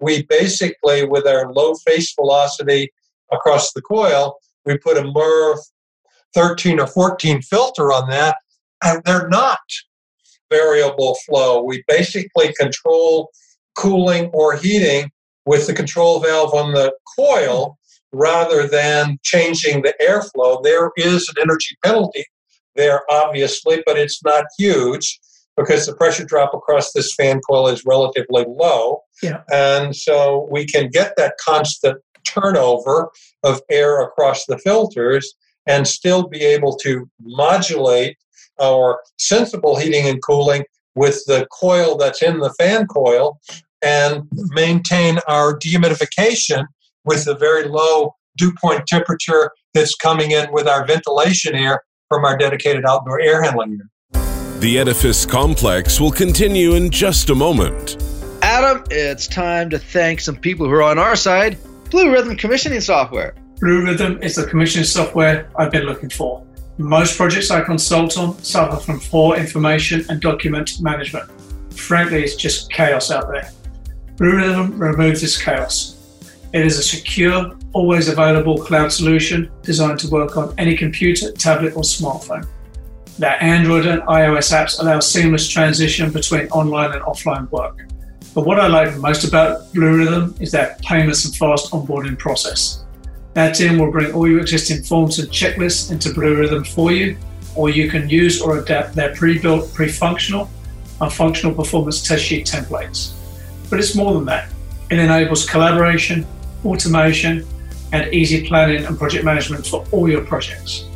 we 0.00 0.22
basically, 0.24 1.04
with 1.04 1.26
our 1.26 1.52
low 1.52 1.74
face 1.86 2.14
velocity 2.14 2.92
across 3.32 3.72
the 3.72 3.82
coil, 3.82 4.36
we 4.64 4.78
put 4.78 4.96
a 4.96 5.02
MERV 5.02 5.58
13 6.34 6.80
or 6.80 6.86
14 6.86 7.42
filter 7.42 7.92
on 7.92 8.08
that, 8.10 8.36
and 8.84 9.02
they're 9.04 9.28
not 9.28 9.58
variable 10.50 11.16
flow. 11.26 11.62
We 11.62 11.82
basically 11.88 12.52
control 12.54 13.30
cooling 13.74 14.30
or 14.32 14.56
heating 14.56 15.10
with 15.44 15.66
the 15.66 15.74
control 15.74 16.20
valve 16.20 16.54
on 16.54 16.72
the 16.72 16.92
coil 17.18 17.78
rather 18.12 18.66
than 18.66 19.18
changing 19.22 19.82
the 19.82 19.94
airflow. 20.00 20.62
There 20.62 20.90
is 20.96 21.28
an 21.28 21.42
energy 21.42 21.76
penalty 21.84 22.24
there, 22.74 23.02
obviously, 23.10 23.82
but 23.86 23.98
it's 23.98 24.22
not 24.24 24.44
huge 24.58 25.18
because 25.56 25.86
the 25.86 25.94
pressure 25.94 26.24
drop 26.24 26.52
across 26.54 26.92
this 26.92 27.14
fan 27.14 27.40
coil 27.40 27.68
is 27.68 27.84
relatively 27.86 28.44
low. 28.46 29.00
Yeah. 29.22 29.42
And 29.50 29.96
so 29.96 30.48
we 30.50 30.66
can 30.66 30.90
get 30.90 31.14
that 31.16 31.34
constant 31.40 31.98
turnover 32.24 33.10
of 33.42 33.62
air 33.70 34.02
across 34.02 34.44
the 34.46 34.58
filters 34.58 35.34
and 35.66 35.86
still 35.86 36.28
be 36.28 36.42
able 36.42 36.76
to 36.76 37.08
modulate 37.20 38.16
our 38.60 39.00
sensible 39.18 39.76
heating 39.76 40.06
and 40.06 40.22
cooling 40.22 40.64
with 40.94 41.22
the 41.26 41.46
coil 41.52 41.96
that's 41.96 42.22
in 42.22 42.38
the 42.38 42.52
fan 42.58 42.86
coil 42.86 43.38
and 43.82 44.22
maintain 44.50 45.18
our 45.28 45.58
dehumidification 45.58 46.64
with 47.04 47.24
the 47.24 47.36
very 47.36 47.64
low 47.68 48.14
dew 48.36 48.52
point 48.60 48.86
temperature 48.86 49.50
that's 49.74 49.94
coming 49.94 50.30
in 50.32 50.50
with 50.52 50.66
our 50.66 50.86
ventilation 50.86 51.54
air 51.54 51.82
from 52.08 52.24
our 52.24 52.36
dedicated 52.36 52.84
outdoor 52.86 53.20
air 53.20 53.42
handling 53.42 53.72
unit. 53.72 53.86
The 54.60 54.78
edifice 54.78 55.26
complex 55.26 56.00
will 56.00 56.10
continue 56.10 56.74
in 56.74 56.90
just 56.90 57.28
a 57.30 57.34
moment. 57.34 58.02
Adam, 58.42 58.82
it's 58.90 59.26
time 59.26 59.68
to 59.70 59.78
thank 59.78 60.20
some 60.20 60.36
people 60.36 60.66
who 60.66 60.72
are 60.72 60.82
on 60.82 60.98
our 60.98 61.16
side 61.16 61.58
Bluerithm 61.90 62.38
Commissioning 62.38 62.80
Software. 62.80 63.34
Bluerithm 63.60 64.22
is 64.22 64.34
the 64.34 64.46
commissioning 64.46 64.84
software 64.84 65.48
I've 65.56 65.70
been 65.70 65.84
looking 65.84 66.10
for. 66.10 66.44
Most 66.78 67.16
projects 67.16 67.50
I 67.50 67.62
consult 67.62 68.18
on 68.18 68.38
suffer 68.42 68.76
from 68.76 69.00
poor 69.00 69.36
information 69.36 70.04
and 70.10 70.20
document 70.20 70.78
management. 70.80 71.30
Frankly, 71.72 72.22
it's 72.22 72.36
just 72.36 72.70
chaos 72.70 73.10
out 73.10 73.28
there. 73.28 73.50
Bluerithm 74.16 74.78
removes 74.78 75.22
this 75.22 75.42
chaos. 75.42 75.96
It 76.52 76.64
is 76.64 76.78
a 76.78 76.82
secure, 76.82 77.56
always 77.72 78.08
available 78.08 78.58
cloud 78.58 78.92
solution 78.92 79.50
designed 79.62 79.98
to 80.00 80.08
work 80.08 80.36
on 80.36 80.54
any 80.58 80.76
computer, 80.76 81.32
tablet, 81.32 81.76
or 81.76 81.82
smartphone. 81.82 82.46
Their 83.18 83.42
Android 83.42 83.86
and 83.86 84.02
iOS 84.02 84.52
apps 84.52 84.78
allow 84.78 85.00
seamless 85.00 85.48
transition 85.48 86.12
between 86.12 86.46
online 86.48 86.92
and 86.92 87.02
offline 87.02 87.50
work. 87.50 87.86
But 88.34 88.44
what 88.44 88.60
I 88.60 88.66
like 88.66 88.94
most 88.98 89.24
about 89.24 89.72
Bluerithm 89.72 90.38
is 90.42 90.52
their 90.52 90.76
painless 90.82 91.24
and 91.24 91.34
fast 91.34 91.72
onboarding 91.72 92.18
process. 92.18 92.85
Our 93.36 93.52
team 93.52 93.78
will 93.78 93.90
bring 93.90 94.12
all 94.12 94.26
your 94.26 94.40
existing 94.40 94.82
forms 94.82 95.18
and 95.18 95.28
checklists 95.28 95.90
into 95.92 96.08
Bluerithm 96.08 96.66
for 96.66 96.90
you, 96.90 97.18
or 97.54 97.68
you 97.68 97.90
can 97.90 98.08
use 98.08 98.40
or 98.40 98.58
adapt 98.58 98.94
their 98.94 99.14
pre-built, 99.14 99.72
pre-functional, 99.74 100.48
and 101.02 101.12
functional 101.12 101.54
performance 101.54 102.02
test 102.02 102.24
sheet 102.24 102.46
templates. 102.46 103.12
But 103.68 103.78
it's 103.78 103.94
more 103.94 104.14
than 104.14 104.24
that. 104.24 104.48
It 104.90 104.98
enables 104.98 105.48
collaboration, 105.48 106.26
automation, 106.64 107.46
and 107.92 108.12
easy 108.14 108.46
planning 108.46 108.86
and 108.86 108.98
project 108.98 109.24
management 109.24 109.66
for 109.66 109.84
all 109.92 110.08
your 110.08 110.24
projects. 110.24 110.86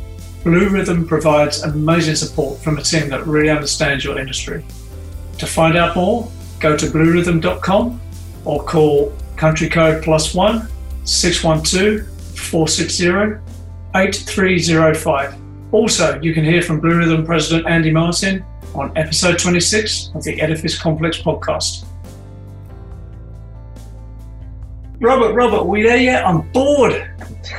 Bluerithm 0.43 1.07
provides 1.07 1.61
amazing 1.61 2.15
support 2.15 2.59
from 2.63 2.79
a 2.79 2.81
team 2.81 3.09
that 3.09 3.27
really 3.27 3.49
understands 3.49 4.03
your 4.03 4.17
industry. 4.17 4.65
To 5.37 5.45
find 5.45 5.77
out 5.77 5.95
more, 5.95 6.27
go 6.59 6.75
to 6.75 6.87
bluerithm.com 6.87 8.01
or 8.45 8.63
call 8.63 9.13
country 9.35 9.69
code 9.69 10.03
plus 10.03 10.33
one 10.33 10.67
612 11.03 12.10
460 12.41 13.39
8305. 13.95 15.35
Also, 15.71 16.19
you 16.21 16.33
can 16.33 16.43
hear 16.43 16.61
from 16.61 16.81
Bluerithm 16.81 17.25
President 17.25 17.67
Andy 17.67 17.91
Martin 17.91 18.43
on 18.75 18.95
episode 18.97 19.39
26 19.39 20.11
of 20.15 20.23
the 20.23 20.39
Edifice 20.41 20.77
Complex 20.77 21.17
podcast. 21.17 21.85
Robert, 24.99 25.33
Robert, 25.33 25.63
we 25.63 25.81
there 25.81 25.97
yet? 25.97 26.25
I'm 26.25 26.41
bored. 26.51 26.93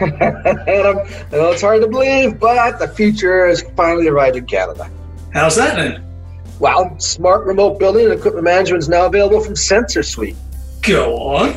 and 0.01 0.23
I'm, 0.23 0.99
I 0.99 1.27
know 1.33 1.51
it's 1.51 1.63
hard 1.63 1.83
to 1.83 1.89
believe, 1.89 2.39
but 2.39 2.79
the 2.79 2.89
future 2.89 3.47
has 3.47 3.63
finally 3.77 4.09
arrived 4.09 4.37
in 4.37 4.47
Canada. 4.47 4.89
How's 5.33 5.57
that 5.57 5.77
then? 5.77 6.05
Well, 6.61 6.97
smart 7.01 7.45
remote 7.45 7.81
building 7.81 8.05
and 8.05 8.15
equipment 8.15 8.45
management 8.45 8.83
is 8.83 8.89
now 8.89 9.07
available 9.07 9.41
from 9.41 9.57
Sensor 9.57 10.05
Suite. 10.05 10.37
Go 10.83 11.17
on. 11.17 11.57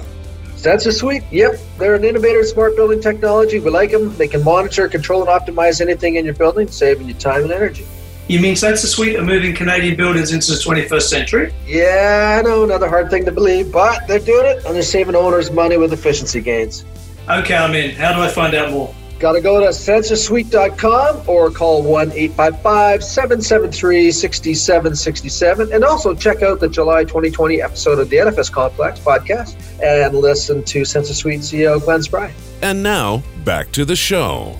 Sensor 0.65 0.93
Suite, 0.93 1.21
yep, 1.29 1.59
they're 1.77 1.93
an 1.93 2.03
innovator 2.03 2.39
in 2.39 2.45
smart 2.47 2.75
building 2.75 2.99
technology. 2.99 3.59
We 3.59 3.69
like 3.69 3.91
them. 3.91 4.17
They 4.17 4.27
can 4.27 4.43
monitor, 4.43 4.89
control, 4.89 5.21
and 5.21 5.29
optimize 5.29 5.79
anything 5.79 6.15
in 6.15 6.25
your 6.25 6.33
building, 6.33 6.67
saving 6.69 7.07
you 7.07 7.13
time 7.13 7.43
and 7.43 7.51
energy. 7.51 7.85
You 8.27 8.39
mean 8.39 8.55
Sensor 8.55 8.87
Suite 8.87 9.15
are 9.15 9.23
moving 9.23 9.53
Canadian 9.53 9.95
buildings 9.95 10.33
into 10.33 10.53
the 10.53 10.57
21st 10.57 11.01
century? 11.03 11.53
Yeah, 11.67 12.39
I 12.39 12.41
know, 12.41 12.63
another 12.63 12.89
hard 12.89 13.11
thing 13.11 13.25
to 13.25 13.31
believe, 13.31 13.71
but 13.71 14.07
they're 14.07 14.17
doing 14.17 14.43
it 14.43 14.65
and 14.65 14.73
they're 14.73 14.81
saving 14.81 15.13
owners 15.13 15.51
money 15.51 15.77
with 15.77 15.93
efficiency 15.93 16.41
gains. 16.41 16.83
Okay, 17.29 17.55
I'm 17.55 17.75
in. 17.75 17.95
How 17.95 18.15
do 18.15 18.23
I 18.23 18.27
find 18.27 18.55
out 18.55 18.71
more? 18.71 18.91
Got 19.19 19.33
to 19.33 19.41
go 19.41 19.61
to 19.61 19.67
sensorsuite.com 19.67 21.23
or 21.27 21.49
call 21.49 21.83
1 21.83 22.11
855 22.11 23.03
773 23.03 24.11
6767. 24.11 25.71
And 25.71 25.83
also 25.85 26.13
check 26.13 26.41
out 26.41 26.59
the 26.59 26.67
July 26.67 27.03
2020 27.03 27.61
episode 27.61 27.99
of 27.99 28.09
the 28.09 28.19
Edifice 28.19 28.49
Complex 28.49 28.99
podcast 28.99 29.55
and 29.81 30.15
listen 30.15 30.63
to 30.65 30.83
Sensor 30.83 31.13
Suite 31.13 31.39
CEO 31.41 31.81
Glenn 31.83 32.03
Spry. 32.03 32.33
And 32.61 32.83
now, 32.83 33.23
back 33.45 33.71
to 33.71 33.85
the 33.85 33.95
show. 33.95 34.57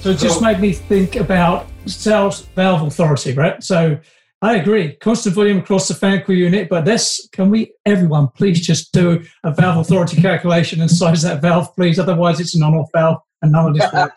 So 0.00 0.10
it 0.10 0.18
just 0.18 0.42
made 0.42 0.58
me 0.58 0.72
think 0.72 1.14
about 1.14 1.68
sales 1.86 2.40
valve 2.56 2.82
authority, 2.82 3.34
right? 3.34 3.62
So 3.62 3.96
I 4.40 4.56
agree, 4.56 4.96
constant 4.96 5.36
volume 5.36 5.58
across 5.58 5.86
the 5.86 5.94
fan 5.94 6.22
coil 6.22 6.34
unit, 6.34 6.68
but 6.68 6.84
this, 6.84 7.28
can 7.30 7.48
we, 7.48 7.74
everyone, 7.86 8.26
please 8.26 8.60
just 8.60 8.92
do 8.92 9.22
a 9.44 9.52
valve 9.52 9.78
authority 9.78 10.20
calculation 10.20 10.80
and 10.80 10.90
size 10.90 11.22
that 11.22 11.40
valve, 11.40 11.72
please? 11.76 12.00
Otherwise, 12.00 12.40
it's 12.40 12.56
an 12.56 12.64
on 12.64 12.74
off 12.74 12.90
valve 12.92 13.22
and 13.42 13.52
none 13.52 13.68
of 13.68 13.74
this 13.74 13.92
works. 13.92 14.14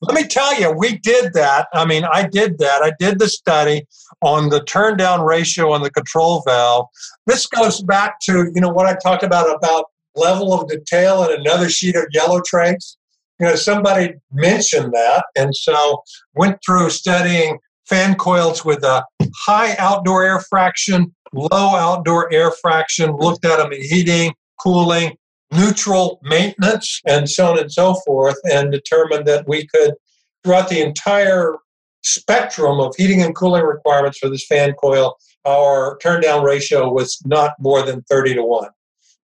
Let 0.00 0.14
me 0.14 0.26
tell 0.26 0.58
you, 0.58 0.70
we 0.70 0.98
did 0.98 1.32
that. 1.34 1.68
I 1.74 1.84
mean, 1.84 2.04
I 2.04 2.26
did 2.26 2.58
that. 2.58 2.82
I 2.82 2.92
did 2.98 3.18
the 3.18 3.28
study 3.28 3.86
on 4.22 4.48
the 4.48 4.62
turn 4.64 4.96
down 4.96 5.22
ratio 5.22 5.72
on 5.72 5.82
the 5.82 5.90
control 5.90 6.42
valve. 6.46 6.86
This 7.26 7.46
goes 7.46 7.82
back 7.82 8.20
to, 8.22 8.50
you 8.54 8.60
know, 8.60 8.70
what 8.70 8.86
I 8.86 8.94
talked 8.94 9.24
about 9.24 9.54
about 9.54 9.86
level 10.14 10.52
of 10.52 10.68
detail 10.68 11.24
in 11.24 11.40
another 11.40 11.68
sheet 11.68 11.96
of 11.96 12.06
yellow 12.12 12.40
trace. 12.46 12.96
You 13.40 13.48
know, 13.48 13.56
somebody 13.56 14.14
mentioned 14.30 14.92
that, 14.92 15.24
and 15.36 15.54
so 15.54 16.02
went 16.34 16.58
through 16.64 16.90
studying 16.90 17.58
fan 17.88 18.14
coils 18.14 18.64
with 18.64 18.84
a 18.84 19.04
high 19.46 19.74
outdoor 19.78 20.24
air 20.24 20.38
fraction, 20.38 21.12
low 21.32 21.48
outdoor 21.74 22.32
air 22.32 22.52
fraction, 22.52 23.16
looked 23.16 23.44
at 23.44 23.56
them 23.56 23.72
in 23.72 23.82
heating, 23.82 24.32
cooling, 24.60 25.16
neutral 25.52 26.18
maintenance, 26.22 27.00
and 27.06 27.28
so 27.28 27.52
on 27.52 27.58
and 27.58 27.70
so 27.70 27.94
forth, 28.06 28.36
and 28.44 28.72
determined 28.72 29.26
that 29.26 29.46
we 29.46 29.66
could, 29.66 29.94
throughout 30.42 30.68
the 30.68 30.80
entire 30.80 31.56
spectrum 32.02 32.80
of 32.80 32.94
heating 32.96 33.22
and 33.22 33.34
cooling 33.34 33.64
requirements 33.64 34.18
for 34.18 34.28
this 34.28 34.46
fan 34.46 34.72
coil, 34.74 35.16
our 35.44 35.98
turn 36.02 36.20
down 36.20 36.42
ratio 36.42 36.92
was 36.92 37.20
not 37.24 37.52
more 37.58 37.82
than 37.84 38.02
30 38.02 38.34
to 38.34 38.42
1, 38.42 38.68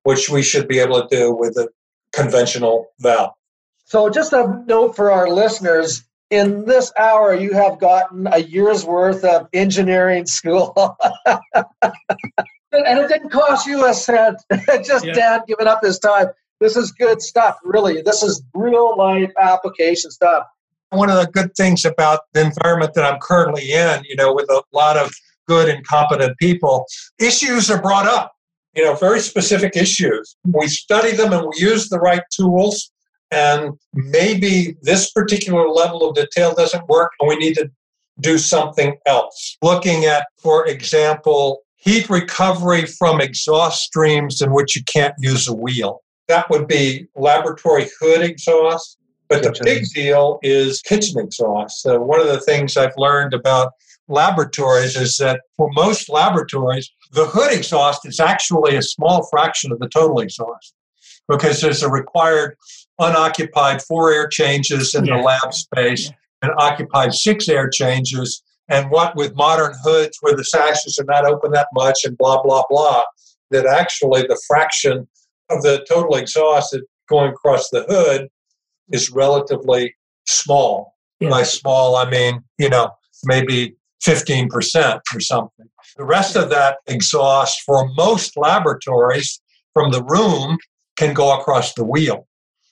which 0.05 0.29
we 0.29 0.43
should 0.43 0.68
be 0.68 0.79
able 0.79 1.01
to 1.01 1.16
do 1.16 1.35
with 1.35 1.57
a 1.57 1.68
conventional 2.12 2.87
valve. 3.01 3.33
So, 3.85 4.11
just 4.11 4.33
a 4.33 4.62
note 4.66 4.95
for 4.97 5.11
our 5.11 5.31
listeners 5.31 6.05
in 6.31 6.66
this 6.66 6.93
hour, 6.99 7.35
you 7.35 7.55
have 7.55 7.79
gotten 7.79 8.26
a 8.31 8.39
year's 8.39 8.85
worth 8.85 9.24
of 9.24 9.49
engineering 9.53 10.26
school. 10.26 10.97
and 12.73 12.99
it 12.99 13.09
didn't 13.09 13.31
cost 13.31 13.66
you 13.66 13.87
a 13.87 13.95
cent. 13.95 14.37
Just 14.85 15.05
Yeah. 15.05 15.12
Dan 15.12 15.41
giving 15.47 15.66
up 15.66 15.83
his 15.83 15.99
time. 15.99 16.29
This 16.61 16.77
is 16.77 16.93
good 16.93 17.23
stuff, 17.23 17.57
really. 17.62 18.03
This 18.03 18.23
is 18.23 18.43
real 18.55 18.97
life 18.97 19.33
application 19.39 20.11
stuff. 20.11 20.45
one 20.91 21.11
of 21.11 21.16
the 21.16 21.31
good 21.31 21.55
things 21.55 21.85
about 21.85 22.21
the 22.33 22.41
environment 22.41 22.95
that 22.95 23.05
I'm 23.05 23.21
currently 23.21 23.73
in, 23.73 24.03
you 24.05 24.16
know, 24.16 24.33
with 24.35 24.49
a 24.49 24.62
lot 24.73 24.97
of 24.97 25.12
good 25.47 25.69
and 25.69 25.87
competent 25.87 26.37
people, 26.39 26.87
issues 27.21 27.71
are 27.71 27.81
brought 27.81 28.07
up, 28.07 28.33
you 28.75 28.85
know, 28.85 28.95
very 28.95 29.21
specific 29.21 29.77
issues. 29.77 30.37
We 30.45 30.66
study 30.66 31.12
them 31.12 31.35
and 31.35 31.43
we 31.43 31.59
use 31.59 31.91
the 31.91 31.99
right 31.99 32.23
tools. 32.33 32.91
And 33.31 33.75
maybe 33.93 34.77
this 34.81 35.11
particular 35.11 35.69
level 35.69 36.09
of 36.09 36.16
detail 36.16 36.55
doesn't 36.55 36.89
work 36.89 37.12
and 37.21 37.29
we 37.29 37.37
need 37.37 37.55
to 37.57 37.71
do 38.21 38.39
something 38.39 38.97
else. 39.07 39.59
Looking 39.62 40.07
at, 40.07 40.27
for 40.39 40.66
example, 40.66 41.61
heat 41.89 42.11
recovery 42.11 42.84
from 42.84 43.18
exhaust 43.20 43.82
streams 43.82 44.43
in 44.43 44.53
which 44.53 44.76
you 44.76 44.82
can't 44.84 45.14
use 45.20 45.49
a 45.49 45.55
wheel. 45.55 46.03
That 46.28 46.51
would 46.51 46.68
be 46.68 47.07
laboratory 47.16 47.89
hood 47.99 48.20
exhaust. 48.20 48.99
But 49.30 49.43
the 49.43 49.59
big 49.62 49.84
deal 49.95 50.39
is 50.43 50.80
kitchen 50.82 51.18
exhaust. 51.18 51.82
So 51.82 51.99
one 52.01 52.20
of 52.20 52.26
the 52.28 52.41
things 52.41 52.76
I've 52.78 52.97
learned 52.97 53.32
about 53.34 53.72
laboratories 54.09 54.97
is 54.97 55.16
that 55.18 55.41
for 55.57 55.68
most 55.74 56.09
laboratories, 56.09 56.91
the 57.12 57.26
hood 57.26 57.53
exhaust 57.53 58.07
is 58.07 58.20
actually 58.20 58.76
a 58.76 58.82
small 58.82 59.26
fraction 59.30 59.70
of 59.72 59.78
the 59.80 59.89
total 59.89 60.20
exhaust 60.20 60.74
because 61.28 61.61
there's 61.61 61.82
a 61.82 61.91
required 61.91 62.57
unoccupied 62.99 63.82
four 63.82 64.12
air 64.12 64.28
changes 64.28 64.95
in 64.95 65.05
Yeah. 65.05 65.18
the 65.18 65.22
lab 65.22 65.53
space 65.53 66.07
Yeah. 66.07 66.12
and 66.43 66.53
occupied 66.59 67.12
six 67.12 67.49
air 67.51 67.68
changes. 67.68 68.43
And 68.69 68.91
what 68.91 69.16
with 69.16 69.35
modern 69.35 69.75
hoods 69.83 70.19
where 70.21 70.37
the 70.37 70.45
sashes 70.45 70.99
are 70.99 71.05
not 71.05 71.25
open 71.25 71.53
that 71.53 71.69
much 71.75 72.01
and 72.05 72.19
blah, 72.19 72.43
blah, 72.43 72.64
blah, 72.69 73.05
that 73.51 73.66
actually 73.66 74.23
the 74.23 74.41
fraction 74.47 75.09
of 75.51 75.62
the 75.62 75.85
total 75.89 76.16
exhaust 76.16 76.73
that 76.73 76.85
going 77.09 77.31
across 77.31 77.71
the 77.71 77.85
hood 77.89 78.29
is 78.93 79.11
relatively 79.11 79.95
small. 80.27 80.95
Yeah. 81.21 81.31
By 81.31 81.43
small, 81.43 81.97
I 81.97 82.09
mean, 82.09 82.45
you 82.59 82.69
know, 82.69 82.91
maybe 83.25 83.75
15% 84.07 85.01
or 85.14 85.21
something. 85.21 85.66
The 85.97 86.05
rest 86.05 86.37
of 86.37 86.51
that 86.51 86.79
exhaust 86.87 87.62
for 87.62 87.89
most 87.97 88.37
laboratories 88.37 89.41
from 89.75 89.91
the 89.91 90.05
room 90.05 90.59
can 90.97 91.14
go 91.14 91.37
across 91.37 91.75
the 91.75 91.85
wheel. 91.85 92.27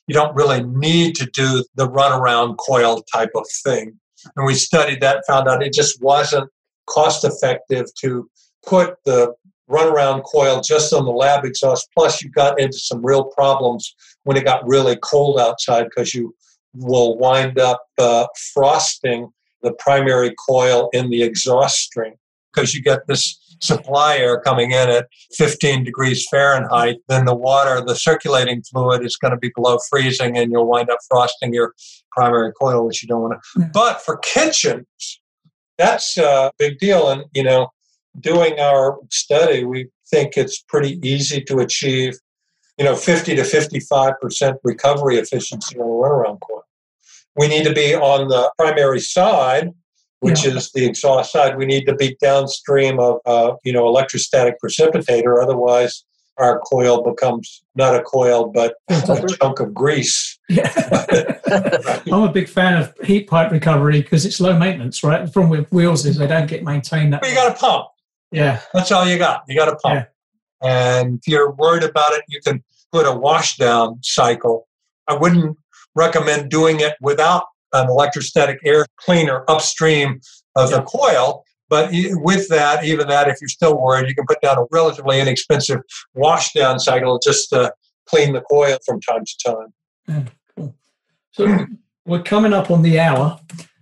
You 0.06 0.14
don't 0.14 0.34
really 0.36 0.62
need 0.62 1.16
to 1.16 1.26
do 1.26 1.64
the 1.74 1.88
runaround 1.88 2.56
coil 2.58 3.02
type 3.12 3.30
of 3.34 3.44
thing. 3.64 3.98
And 4.36 4.46
we 4.46 4.54
studied 4.54 5.00
that, 5.00 5.24
found 5.26 5.48
out 5.48 5.62
it 5.62 5.72
just 5.72 6.02
wasn't 6.02 6.50
cost 6.86 7.24
effective 7.24 7.86
to 8.02 8.28
put 8.64 8.96
the 9.04 9.34
runaround 9.70 10.24
coil 10.24 10.60
just 10.60 10.92
on 10.92 11.04
the 11.04 11.10
lab 11.10 11.44
exhaust. 11.44 11.88
Plus, 11.96 12.22
you 12.22 12.30
got 12.30 12.60
into 12.60 12.78
some 12.78 13.04
real 13.04 13.24
problems 13.24 13.94
when 14.24 14.36
it 14.36 14.44
got 14.44 14.66
really 14.66 14.96
cold 15.02 15.40
outside 15.40 15.84
because 15.84 16.14
you 16.14 16.34
will 16.74 17.16
wind 17.18 17.58
up 17.58 17.82
uh, 17.98 18.26
frosting 18.52 19.30
the 19.62 19.72
primary 19.78 20.34
coil 20.48 20.88
in 20.92 21.10
the 21.10 21.22
exhaust 21.22 21.78
stream 21.78 22.14
because 22.56 22.74
you 22.74 22.82
get 22.82 23.06
this 23.06 23.38
supply 23.60 24.16
air 24.16 24.40
coming 24.40 24.72
in 24.72 24.88
at 24.88 25.08
15 25.34 25.84
degrees 25.84 26.26
Fahrenheit, 26.30 26.96
then 27.08 27.24
the 27.24 27.34
water, 27.34 27.80
the 27.80 27.94
circulating 27.94 28.62
fluid 28.62 29.04
is 29.04 29.16
going 29.16 29.32
to 29.32 29.38
be 29.38 29.50
below 29.54 29.78
freezing 29.90 30.36
and 30.36 30.50
you'll 30.50 30.66
wind 30.66 30.90
up 30.90 30.98
frosting 31.08 31.54
your 31.54 31.74
primary 32.10 32.52
coil, 32.52 32.86
which 32.86 33.02
you 33.02 33.08
don't 33.08 33.22
want 33.22 33.34
to. 33.34 33.58
Mm. 33.58 33.62
Yeah. 33.62 33.70
But 33.72 34.02
for 34.02 34.18
kitchens, 34.18 35.20
that's 35.78 36.16
a 36.18 36.50
big 36.58 36.78
deal. 36.78 37.10
And, 37.10 37.24
you 37.34 37.44
know, 37.44 37.68
doing 38.18 38.58
our 38.58 38.98
study, 39.10 39.64
we 39.64 39.88
think 40.10 40.36
it's 40.36 40.62
pretty 40.62 40.98
easy 41.06 41.42
to 41.42 41.58
achieve, 41.58 42.18
you 42.78 42.84
know, 42.84 42.96
50 42.96 43.36
to 43.36 43.42
55% 43.42 44.56
recovery 44.64 45.16
efficiency 45.16 45.78
on 45.78 45.82
a 45.82 45.88
runaround 45.88 46.40
coil. 46.40 46.62
We 47.36 47.48
need 47.48 47.64
to 47.64 47.74
be 47.74 47.94
on 47.94 48.28
the 48.28 48.50
primary 48.58 49.00
side, 49.00 49.72
which 50.20 50.44
is 50.44 50.72
the 50.72 50.84
exhaust 50.84 51.32
side. 51.32 51.56
We 51.56 51.66
need 51.66 51.84
to 51.86 51.94
be 51.94 52.16
downstream 52.20 52.98
of, 52.98 53.18
uh, 53.26 53.54
you 53.64 53.72
know, 53.72 53.86
electrostatic 53.86 54.56
precipitator. 54.62 55.42
Otherwise, 55.42 56.04
our 56.38 56.60
coil 56.60 57.02
becomes 57.02 57.62
not 57.74 57.94
a 57.94 58.02
coil, 58.02 58.48
but 58.48 58.74
a 58.88 59.26
chunk 59.40 59.60
of 59.60 59.72
grease. 59.72 60.38
Yeah. 60.48 60.70
I'm 62.12 62.22
a 62.22 62.32
big 62.32 62.48
fan 62.48 62.80
of 62.80 62.94
heat 63.04 63.28
pipe 63.28 63.50
recovery 63.50 64.02
because 64.02 64.26
it's 64.26 64.40
low 64.40 64.58
maintenance, 64.58 65.02
right? 65.02 65.24
The 65.24 65.30
problem 65.30 65.50
with 65.50 65.70
wheels 65.72 66.04
is 66.04 66.18
they 66.18 66.26
don't 66.26 66.48
get 66.48 66.62
maintained 66.62 67.12
that 67.12 67.22
But 67.22 67.30
you 67.30 67.36
got 67.36 67.56
a 67.56 67.58
pump. 67.58 67.86
Yeah. 68.32 68.60
That's 68.74 68.92
all 68.92 69.06
you 69.06 69.18
got. 69.18 69.44
You 69.48 69.56
got 69.56 69.68
a 69.68 69.76
pump. 69.76 70.06
Yeah. 70.62 70.68
And 70.68 71.18
if 71.18 71.28
you're 71.28 71.52
worried 71.52 71.84
about 71.84 72.12
it, 72.12 72.24
you 72.28 72.40
can 72.40 72.62
put 72.92 73.06
a 73.06 73.10
washdown 73.10 74.04
cycle. 74.04 74.68
I 75.08 75.14
wouldn't 75.14 75.56
recommend 75.94 76.50
doing 76.50 76.80
it 76.80 76.94
without 77.00 77.44
an 77.76 77.88
electrostatic 77.88 78.58
air 78.64 78.86
cleaner 78.96 79.44
upstream 79.48 80.20
of 80.56 80.70
yeah. 80.70 80.78
the 80.78 80.82
coil. 80.82 81.44
But 81.68 81.90
with 81.92 82.48
that, 82.48 82.84
even 82.84 83.08
that, 83.08 83.28
if 83.28 83.38
you're 83.40 83.48
still 83.48 83.80
worried, 83.80 84.08
you 84.08 84.14
can 84.14 84.24
put 84.26 84.40
down 84.40 84.58
a 84.58 84.64
relatively 84.70 85.20
inexpensive 85.20 85.80
washdown 86.16 86.78
cycle 86.78 87.18
just 87.18 87.50
to 87.50 87.72
clean 88.06 88.32
the 88.32 88.40
coil 88.42 88.78
from 88.86 89.00
time 89.00 89.24
to 89.24 89.36
time. 89.44 89.72
Yeah, 90.06 90.22
cool. 90.56 90.74
So 91.32 91.66
we're 92.06 92.22
coming 92.22 92.52
up 92.52 92.70
on 92.70 92.82
the 92.82 93.00
hour. 93.00 93.40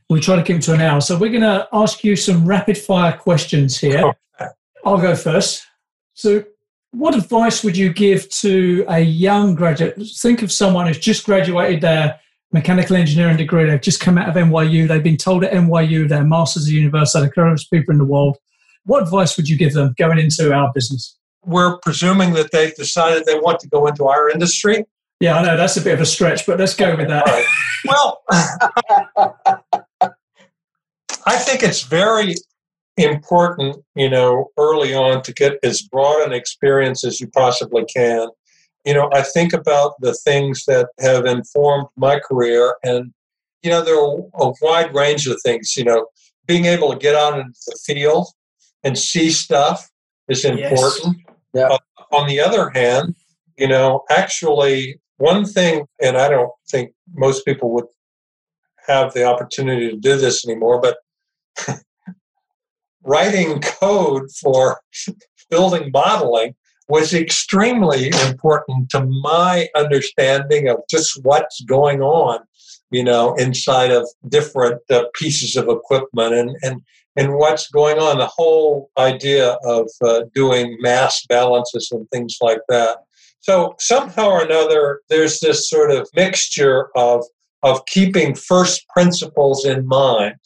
We 0.08 0.20
try 0.20 0.36
to 0.36 0.42
keep 0.42 0.56
it 0.56 0.62
to 0.62 0.74
an 0.74 0.80
hour. 0.80 1.00
So 1.00 1.18
we're 1.18 1.30
going 1.30 1.42
to 1.42 1.68
ask 1.72 2.04
you 2.04 2.16
some 2.16 2.46
rapid 2.46 2.78
fire 2.78 3.16
questions 3.16 3.78
here. 3.78 4.14
Okay. 4.40 4.50
I'll 4.84 5.00
go 5.00 5.14
first. 5.14 5.66
So, 6.14 6.44
what 6.92 7.16
advice 7.16 7.64
would 7.64 7.76
you 7.76 7.92
give 7.92 8.28
to 8.30 8.84
a 8.88 9.00
young 9.00 9.56
graduate? 9.56 10.00
Think 10.18 10.42
of 10.42 10.52
someone 10.52 10.86
who's 10.86 10.98
just 10.98 11.26
graduated 11.26 11.80
their 11.80 12.20
mechanical 12.54 12.96
engineering 12.96 13.36
degree. 13.36 13.68
They've 13.68 13.80
just 13.80 14.00
come 14.00 14.16
out 14.16 14.28
of 14.28 14.36
NYU. 14.36 14.86
They've 14.86 15.02
been 15.02 15.16
told 15.18 15.42
at 15.44 15.52
NYU 15.52 16.08
they're 16.08 16.24
masters 16.24 16.62
of 16.62 16.68
the 16.68 16.74
universe, 16.74 17.12
they're 17.12 17.22
the 17.22 17.30
cleverest 17.30 17.70
people 17.70 17.92
in 17.92 17.98
the 17.98 18.04
world. 18.04 18.38
What 18.84 19.02
advice 19.02 19.36
would 19.36 19.48
you 19.48 19.58
give 19.58 19.72
them 19.74 19.94
going 19.98 20.18
into 20.18 20.54
our 20.54 20.70
business? 20.72 21.18
We're 21.44 21.78
presuming 21.78 22.32
that 22.34 22.52
they've 22.52 22.74
decided 22.74 23.26
they 23.26 23.38
want 23.38 23.58
to 23.60 23.68
go 23.68 23.86
into 23.88 24.06
our 24.06 24.30
industry. 24.30 24.84
Yeah, 25.20 25.36
I 25.36 25.42
know 25.44 25.56
that's 25.56 25.76
a 25.76 25.80
bit 25.80 25.94
of 25.94 26.00
a 26.00 26.06
stretch, 26.06 26.46
but 26.46 26.58
let's 26.58 26.74
go 26.74 26.96
with 26.96 27.08
that. 27.08 27.26
Well, 27.86 28.22
I 31.26 31.36
think 31.36 31.62
it's 31.62 31.82
very 31.82 32.34
important, 32.96 33.76
you 33.96 34.08
know, 34.08 34.50
early 34.58 34.94
on 34.94 35.22
to 35.22 35.32
get 35.32 35.58
as 35.64 35.82
broad 35.82 36.22
an 36.26 36.32
experience 36.32 37.04
as 37.04 37.20
you 37.20 37.26
possibly 37.28 37.84
can 37.84 38.28
you 38.84 38.94
know, 38.94 39.08
I 39.12 39.22
think 39.22 39.52
about 39.52 39.94
the 40.00 40.14
things 40.14 40.64
that 40.66 40.88
have 41.00 41.24
informed 41.24 41.88
my 41.96 42.20
career, 42.20 42.76
and 42.82 43.12
you 43.62 43.70
know, 43.70 43.82
there 43.82 43.98
are 43.98 44.18
a 44.34 44.52
wide 44.60 44.94
range 44.94 45.26
of 45.26 45.40
things. 45.42 45.76
You 45.76 45.84
know, 45.84 46.06
being 46.46 46.66
able 46.66 46.92
to 46.92 46.98
get 46.98 47.14
out 47.14 47.38
into 47.38 47.58
the 47.66 47.78
field 47.84 48.28
and 48.82 48.98
see 48.98 49.30
stuff 49.30 49.90
is 50.28 50.44
important. 50.44 51.16
Yes. 51.16 51.36
Yeah. 51.54 51.68
Uh, 51.68 51.78
on 52.12 52.28
the 52.28 52.40
other 52.40 52.70
hand, 52.70 53.14
you 53.56 53.68
know, 53.68 54.02
actually, 54.10 55.00
one 55.16 55.44
thing, 55.44 55.86
and 56.02 56.16
I 56.16 56.28
don't 56.28 56.50
think 56.70 56.92
most 57.14 57.44
people 57.44 57.72
would 57.72 57.86
have 58.86 59.14
the 59.14 59.24
opportunity 59.24 59.90
to 59.90 59.96
do 59.96 60.16
this 60.16 60.46
anymore, 60.46 60.80
but 60.80 60.98
writing 63.02 63.60
code 63.60 64.30
for 64.30 64.80
building 65.50 65.90
modeling 65.92 66.54
was 66.88 67.14
extremely 67.14 68.08
important 68.26 68.90
to 68.90 69.04
my 69.22 69.68
understanding 69.74 70.68
of 70.68 70.78
just 70.90 71.18
what's 71.22 71.60
going 71.62 72.02
on, 72.02 72.40
you 72.90 73.02
know, 73.02 73.34
inside 73.34 73.90
of 73.90 74.06
different 74.28 74.80
uh, 74.90 75.04
pieces 75.14 75.56
of 75.56 75.68
equipment 75.68 76.34
and, 76.34 76.56
and, 76.62 76.82
and 77.16 77.34
what's 77.36 77.70
going 77.70 77.98
on, 77.98 78.18
the 78.18 78.26
whole 78.26 78.90
idea 78.98 79.56
of 79.64 79.88
uh, 80.04 80.22
doing 80.34 80.76
mass 80.80 81.24
balances 81.28 81.90
and 81.90 82.08
things 82.10 82.36
like 82.40 82.60
that. 82.68 82.98
So 83.40 83.74
somehow 83.78 84.28
or 84.28 84.42
another, 84.42 85.00
there's 85.08 85.40
this 85.40 85.68
sort 85.68 85.90
of 85.90 86.08
mixture 86.14 86.88
of, 86.96 87.24
of 87.62 87.84
keeping 87.86 88.34
first 88.34 88.86
principles 88.88 89.64
in 89.64 89.86
mind. 89.86 90.36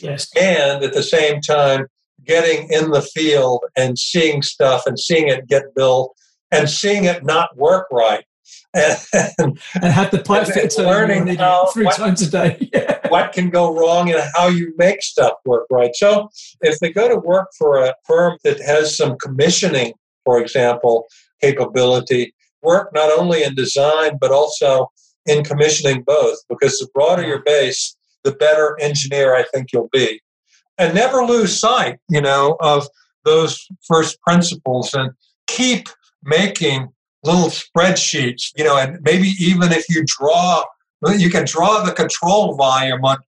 Yes. 0.00 0.28
And 0.36 0.84
at 0.84 0.92
the 0.92 1.02
same 1.02 1.40
time, 1.40 1.86
getting 2.26 2.68
in 2.70 2.90
the 2.90 3.02
field 3.02 3.64
and 3.76 3.98
seeing 3.98 4.42
stuff 4.42 4.86
and 4.86 4.98
seeing 4.98 5.28
it 5.28 5.48
get 5.48 5.74
built 5.74 6.16
and 6.50 6.68
seeing 6.68 7.04
it 7.04 7.24
not 7.24 7.56
work 7.56 7.86
right. 7.92 8.24
And, 8.72 9.58
and 9.74 9.84
have 9.84 10.12
the 10.12 10.22
pipe 10.22 10.46
fit 10.46 10.70
to 10.70 10.82
learning 10.82 11.26
how, 11.36 11.66
three 11.66 11.86
what, 11.86 11.96
times 11.96 12.22
a 12.22 12.30
day. 12.30 12.70
what 13.08 13.32
can 13.32 13.50
go 13.50 13.76
wrong 13.76 14.10
and 14.10 14.22
how 14.36 14.46
you 14.46 14.72
make 14.78 15.02
stuff 15.02 15.32
work 15.44 15.66
right. 15.72 15.90
So 15.94 16.28
if 16.60 16.78
they 16.78 16.92
go 16.92 17.08
to 17.08 17.16
work 17.16 17.48
for 17.58 17.84
a 17.84 17.94
firm 18.06 18.38
that 18.44 18.60
has 18.60 18.96
some 18.96 19.18
commissioning, 19.18 19.92
for 20.24 20.40
example, 20.40 21.06
capability, 21.40 22.32
work 22.62 22.90
not 22.94 23.10
only 23.18 23.42
in 23.42 23.56
design 23.56 24.18
but 24.20 24.30
also 24.30 24.88
in 25.26 25.42
commissioning 25.42 26.02
both, 26.02 26.38
because 26.48 26.78
the 26.78 26.88
broader 26.94 27.26
your 27.26 27.42
base, 27.42 27.96
the 28.22 28.32
better 28.32 28.76
engineer 28.80 29.34
I 29.34 29.44
think 29.52 29.72
you'll 29.72 29.90
be 29.92 30.20
and 30.80 30.94
never 30.94 31.22
lose 31.22 31.60
sight, 31.60 31.98
you 32.08 32.22
know, 32.22 32.56
of 32.60 32.88
those 33.26 33.66
first 33.86 34.20
principles 34.22 34.94
and 34.94 35.10
keep 35.46 35.88
making 36.24 36.88
little 37.22 37.50
spreadsheets, 37.50 38.50
you 38.56 38.64
know, 38.64 38.78
and 38.78 38.98
maybe 39.02 39.34
even 39.38 39.72
if 39.72 39.84
you 39.90 40.04
draw, 40.06 40.64
you 41.18 41.28
can 41.28 41.44
draw 41.44 41.82
the 41.82 41.92
control 41.92 42.56
volume 42.56 43.04
on 43.04 43.18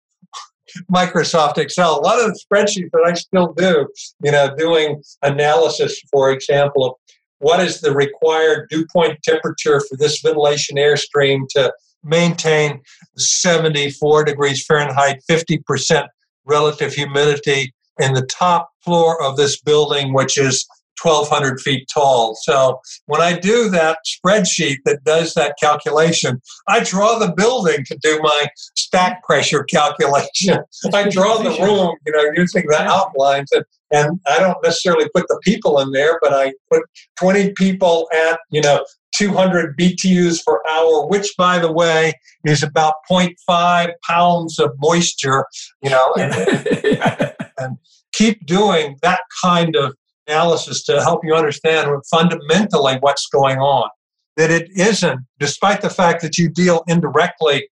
Microsoft 0.93 1.59
Excel. 1.59 1.99
A 1.99 2.01
lot 2.01 2.19
of 2.19 2.33
the 2.33 2.41
spreadsheets 2.41 2.91
that 2.91 3.05
I 3.07 3.13
still 3.13 3.53
do, 3.53 3.87
you 4.25 4.33
know, 4.33 4.57
doing 4.57 5.03
analysis, 5.21 6.01
for 6.11 6.33
example, 6.33 6.87
of 6.87 6.95
what 7.41 7.61
is 7.61 7.83
the 7.83 7.93
required 7.93 8.69
dew 8.71 8.87
point 8.91 9.23
temperature 9.23 9.81
for 9.81 9.99
this 9.99 10.23
ventilation 10.23 10.79
airstream 10.79 11.43
to 11.51 11.71
maintain 12.03 12.81
74 13.19 14.25
degrees 14.25 14.65
Fahrenheit, 14.65 15.21
50% 15.31 16.09
relative 16.47 16.95
humidity 16.95 17.73
in 18.01 18.15
the 18.15 18.27
top 18.27 18.71
floor 18.85 19.23
of 19.23 19.37
this 19.37 19.61
building, 19.61 20.13
which 20.13 20.39
is 20.39 20.67
1,200 21.03 21.61
feet 21.61 21.89
tall. 21.93 22.37
So 22.43 22.81
when 23.07 23.21
I 23.21 23.39
do 23.39 23.69
that 23.71 23.99
spreadsheet 24.07 24.79
that 24.85 25.05
does 25.05 25.35
that 25.35 25.57
calculation, 25.61 26.41
I 26.69 26.85
draw 26.85 27.19
the 27.19 27.33
building 27.33 27.85
to 27.87 27.99
do 28.03 28.21
my 28.23 28.47
stack 28.77 29.23
pressure 29.25 29.65
calculation. 29.71 30.59
I 30.93 31.09
draw 31.09 31.39
the 31.39 31.51
room, 31.51 31.97
you 32.07 32.13
know, 32.13 32.31
using 32.37 32.65
the 32.69 32.81
outlines, 32.81 33.51
and, 33.53 33.65
and 33.91 34.21
I 34.29 34.39
don't 34.39 34.63
necessarily 34.63 35.09
put 35.15 35.27
the 35.29 35.41
people 35.43 35.81
in 35.81 35.93
there, 35.93 36.19
but 36.23 36.33
I 36.33 36.53
put 36.71 36.83
20 37.19 37.53
people 37.57 38.09
at, 38.15 38.39
you 38.51 38.61
know, 38.61 38.85
200 39.15 39.77
BTUs 39.77 40.45
per 40.45 40.61
hour, 40.71 41.07
which, 41.07 41.35
by 41.37 41.59
the 41.59 41.71
way, 41.71 42.15
is 42.45 42.63
about 42.63 42.95
0.5 43.11 43.93
pounds 44.09 44.59
of 44.59 44.73
moisture, 44.79 45.47
you 45.83 45.91
know, 45.91 46.13
and, 46.15 46.67
and 47.59 47.79
keep 48.13 48.45
doing 48.47 48.97
that 49.03 49.21
kind 49.43 49.77
of 49.77 49.95
analysis 50.27 50.83
to 50.85 51.03
help 51.03 51.21
you 51.25 51.35
understand 51.35 51.91
fundamentally 52.11 52.97
what's 53.01 53.27
going 53.29 53.59
on. 53.59 53.89
That 54.37 54.51
it 54.51 54.71
isn't, 54.75 55.21
despite 55.39 55.83
the 55.83 55.91
fact 55.91 56.23
that 56.23 56.39
you 56.39 56.49
deal 56.49 56.85
indirectly 56.89 57.69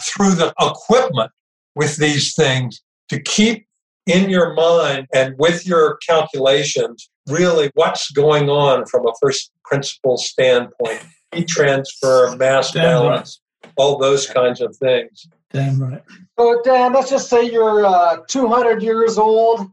through 0.00 0.34
the 0.34 0.52
equipment 0.60 1.30
with 1.74 1.96
these 1.96 2.34
things, 2.34 2.82
to 3.08 3.20
keep 3.20 3.66
in 4.06 4.28
your 4.28 4.52
mind 4.54 5.06
and 5.14 5.34
with 5.38 5.66
your 5.66 5.98
calculations 6.06 7.08
really 7.28 7.70
what's 7.74 8.10
going 8.10 8.48
on 8.48 8.86
from 8.86 9.06
a 9.06 9.12
first 9.20 9.50
principle 9.64 10.16
standpoint 10.16 11.04
heat 11.32 11.48
transfer 11.48 12.34
mass 12.36 12.72
Damn 12.72 12.82
balance 12.82 13.40
right. 13.64 13.72
all 13.76 13.98
those 13.98 14.26
kinds 14.26 14.60
of 14.60 14.76
things 14.76 15.28
Damn 15.56 15.82
right. 15.82 16.02
So, 16.38 16.60
Dan, 16.64 16.92
let's 16.92 17.08
just 17.08 17.30
say 17.30 17.50
you're 17.50 17.86
uh, 17.86 18.18
200 18.28 18.82
years 18.82 19.16
old. 19.16 19.66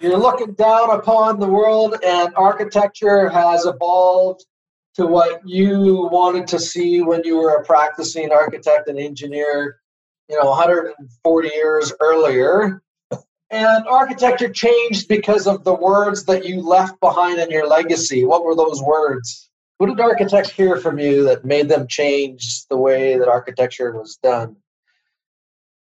You're 0.00 0.18
looking 0.18 0.52
down 0.54 0.90
upon 0.90 1.40
the 1.40 1.46
world, 1.46 1.96
and 2.04 2.32
architecture 2.36 3.28
has 3.28 3.64
evolved 3.64 4.44
to 4.94 5.06
what 5.06 5.40
you 5.44 6.08
wanted 6.12 6.46
to 6.48 6.58
see 6.58 7.00
when 7.00 7.22
you 7.24 7.36
were 7.36 7.56
a 7.56 7.64
practicing 7.64 8.30
architect 8.30 8.88
and 8.88 8.98
engineer, 8.98 9.80
you 10.28 10.40
know, 10.40 10.50
140 10.50 11.48
years 11.48 11.92
earlier. 12.00 12.80
And 13.54 13.86
architecture 13.86 14.48
changed 14.48 15.06
because 15.06 15.46
of 15.46 15.62
the 15.62 15.74
words 15.74 16.24
that 16.24 16.44
you 16.44 16.60
left 16.60 16.98
behind 16.98 17.38
in 17.38 17.52
your 17.52 17.68
legacy. 17.68 18.24
What 18.24 18.44
were 18.44 18.56
those 18.56 18.82
words? 18.82 19.48
What 19.78 19.86
did 19.86 20.00
architects 20.00 20.50
hear 20.50 20.76
from 20.76 20.98
you 20.98 21.22
that 21.22 21.44
made 21.44 21.68
them 21.68 21.86
change 21.86 22.66
the 22.68 22.76
way 22.76 23.16
that 23.16 23.28
architecture 23.28 23.92
was 23.92 24.16
done? 24.16 24.56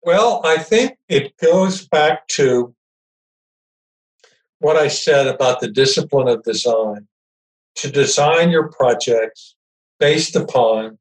Well, 0.03 0.41
I 0.43 0.57
think 0.57 0.97
it 1.07 1.31
goes 1.37 1.87
back 1.87 2.27
to 2.39 2.75
what 4.59 4.75
I 4.75 4.89
said 4.89 5.25
about 5.25 5.61
the 5.61 5.71
discipline 5.71 6.27
of 6.27 6.43
design. 6.43 7.07
To 7.77 7.89
design 7.89 8.49
your 8.49 8.67
projects 8.67 9.55
based 9.97 10.35
upon 10.35 10.97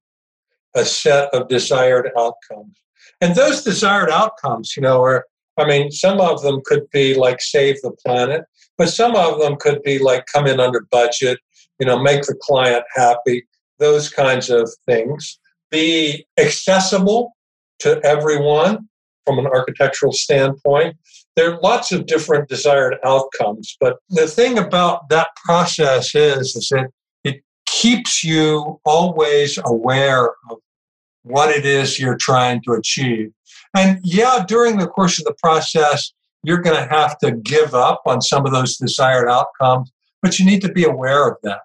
a 0.76 0.84
set 0.84 1.34
of 1.34 1.48
desired 1.48 2.12
outcomes. 2.16 2.76
And 3.20 3.34
those 3.34 3.64
desired 3.64 4.10
outcomes, 4.10 4.76
you 4.76 4.82
know, 4.82 5.02
are 5.02 5.26
I 5.56 5.66
mean, 5.66 5.90
some 5.90 6.20
of 6.20 6.42
them 6.42 6.60
could 6.64 6.88
be 6.90 7.14
like 7.14 7.40
save 7.40 7.80
the 7.82 7.92
planet, 8.04 8.42
but 8.76 8.88
some 8.88 9.14
of 9.14 9.40
them 9.40 9.56
could 9.56 9.82
be 9.82 9.98
like 9.98 10.26
come 10.32 10.46
in 10.46 10.60
under 10.60 10.86
budget, 10.90 11.38
you 11.78 11.86
know, 11.86 11.98
make 12.00 12.22
the 12.22 12.34
client 12.40 12.84
happy, 12.94 13.46
those 13.78 14.08
kinds 14.08 14.50
of 14.50 14.70
things. 14.86 15.38
Be 15.70 16.26
accessible 16.38 17.36
to 17.80 18.00
everyone, 18.04 18.88
from 19.24 19.38
an 19.38 19.46
architectural 19.46 20.12
standpoint. 20.12 20.96
There 21.36 21.52
are 21.52 21.60
lots 21.60 21.92
of 21.92 22.06
different 22.06 22.48
desired 22.48 22.96
outcomes, 23.04 23.76
but 23.80 23.96
the 24.08 24.26
thing 24.26 24.58
about 24.58 25.08
that 25.08 25.28
process 25.44 26.14
is, 26.14 26.54
is 26.54 26.68
that 26.70 26.90
it 27.24 27.42
keeps 27.66 28.22
you 28.22 28.80
always 28.84 29.58
aware 29.64 30.30
of 30.50 30.58
what 31.22 31.50
it 31.50 31.64
is 31.64 31.98
you're 31.98 32.18
trying 32.18 32.62
to 32.64 32.72
achieve. 32.72 33.32
And 33.74 33.98
yeah, 34.02 34.44
during 34.46 34.78
the 34.78 34.86
course 34.86 35.18
of 35.18 35.24
the 35.24 35.34
process, 35.42 36.12
you're 36.44 36.60
going 36.60 36.76
to 36.76 36.94
have 36.94 37.18
to 37.18 37.32
give 37.32 37.74
up 37.74 38.02
on 38.06 38.20
some 38.20 38.46
of 38.46 38.52
those 38.52 38.76
desired 38.76 39.28
outcomes, 39.28 39.90
but 40.22 40.38
you 40.38 40.44
need 40.44 40.60
to 40.62 40.72
be 40.72 40.84
aware 40.84 41.28
of 41.28 41.36
that. 41.42 41.60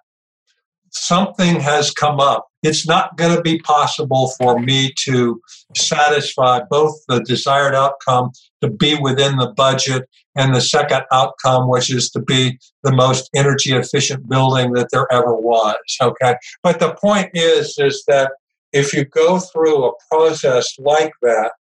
Something 0.90 1.60
has 1.60 1.92
come 1.92 2.18
up. 2.18 2.48
It's 2.62 2.86
not 2.86 3.16
going 3.16 3.34
to 3.36 3.42
be 3.42 3.60
possible 3.60 4.32
for 4.38 4.58
me 4.58 4.92
to 5.04 5.40
satisfy 5.76 6.60
both 6.68 6.94
the 7.08 7.20
desired 7.20 7.74
outcome 7.74 8.32
to 8.60 8.68
be 8.68 8.98
within 9.00 9.36
the 9.36 9.52
budget 9.56 10.08
and 10.36 10.54
the 10.54 10.60
second 10.60 11.02
outcome, 11.12 11.68
which 11.68 11.92
is 11.92 12.10
to 12.10 12.20
be 12.20 12.58
the 12.82 12.92
most 12.92 13.30
energy 13.34 13.72
efficient 13.72 14.28
building 14.28 14.72
that 14.72 14.88
there 14.92 15.06
ever 15.12 15.34
was. 15.34 15.76
Okay. 16.02 16.36
But 16.62 16.80
the 16.80 16.94
point 16.94 17.30
is, 17.34 17.76
is 17.78 18.04
that 18.08 18.32
if 18.72 18.92
you 18.92 19.04
go 19.04 19.38
through 19.38 19.86
a 19.86 19.92
process 20.10 20.74
like 20.78 21.12
that, 21.22 21.52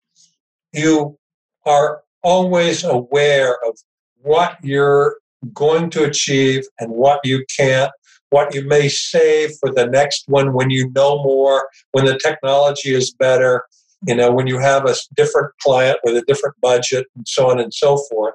you 0.79 1.19
are 1.67 2.03
always 2.23 2.85
aware 2.85 3.57
of 3.67 3.79
what 4.23 4.57
you're 4.63 5.17
going 5.55 5.91
to 5.91 6.05
achieve 6.05 6.65
and 6.81 6.91
what 6.91 7.21
you 7.25 7.45
can't, 7.57 7.93
what 8.31 8.55
you 8.55 8.67
may 8.67 8.89
save 8.89 9.53
for 9.61 9.73
the 9.73 9.87
next 9.87 10.25
one 10.27 10.53
when 10.53 10.71
you 10.71 10.91
know 10.95 11.23
more, 11.23 11.69
when 11.93 12.05
the 12.05 12.19
technology 12.19 12.95
is 12.95 13.13
better, 13.13 13.65
you 14.07 14.15
know, 14.15 14.31
when 14.31 14.47
you 14.47 14.59
have 14.59 14.85
a 14.87 14.95
different 15.17 15.53
client 15.63 15.99
with 16.05 16.17
a 16.17 16.23
different 16.23 16.57
budget 16.61 17.07
and 17.17 17.27
so 17.27 17.51
on 17.51 17.59
and 17.59 17.73
so 17.73 17.97
forth. 18.11 18.35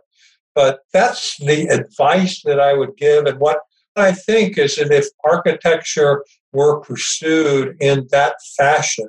But 0.56 0.80
that's 0.94 1.38
the 1.38 1.68
advice 1.68 2.42
that 2.44 2.60
I 2.60 2.74
would 2.74 2.96
give. 2.98 3.26
And 3.26 3.40
what 3.40 3.60
I 3.96 4.12
think 4.12 4.58
is 4.58 4.76
that 4.76 4.92
if 4.92 5.08
architecture 5.24 6.24
were 6.52 6.80
pursued 6.82 7.76
in 7.80 8.08
that 8.12 8.36
fashion, 8.58 9.08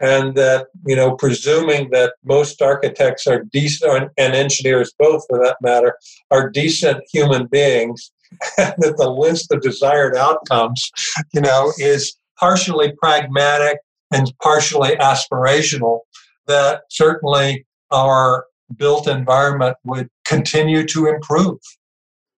and 0.00 0.34
that 0.34 0.68
you 0.86 0.94
know 0.94 1.14
presuming 1.16 1.90
that 1.90 2.14
most 2.24 2.62
architects 2.62 3.26
are 3.26 3.44
decent 3.52 4.10
and 4.16 4.34
engineers 4.34 4.92
both 4.98 5.22
for 5.28 5.38
that 5.38 5.56
matter 5.62 5.96
are 6.30 6.50
decent 6.50 7.02
human 7.12 7.46
beings 7.46 8.12
and 8.58 8.74
that 8.78 8.96
the 8.96 9.10
list 9.10 9.52
of 9.52 9.60
desired 9.60 10.16
outcomes 10.16 10.90
you 11.32 11.40
know 11.40 11.72
is 11.78 12.16
partially 12.38 12.92
pragmatic 13.00 13.78
and 14.12 14.32
partially 14.42 14.90
aspirational 14.96 16.00
that 16.46 16.82
certainly 16.90 17.66
our 17.90 18.46
built 18.76 19.08
environment 19.08 19.76
would 19.84 20.08
continue 20.24 20.86
to 20.86 21.06
improve 21.06 21.58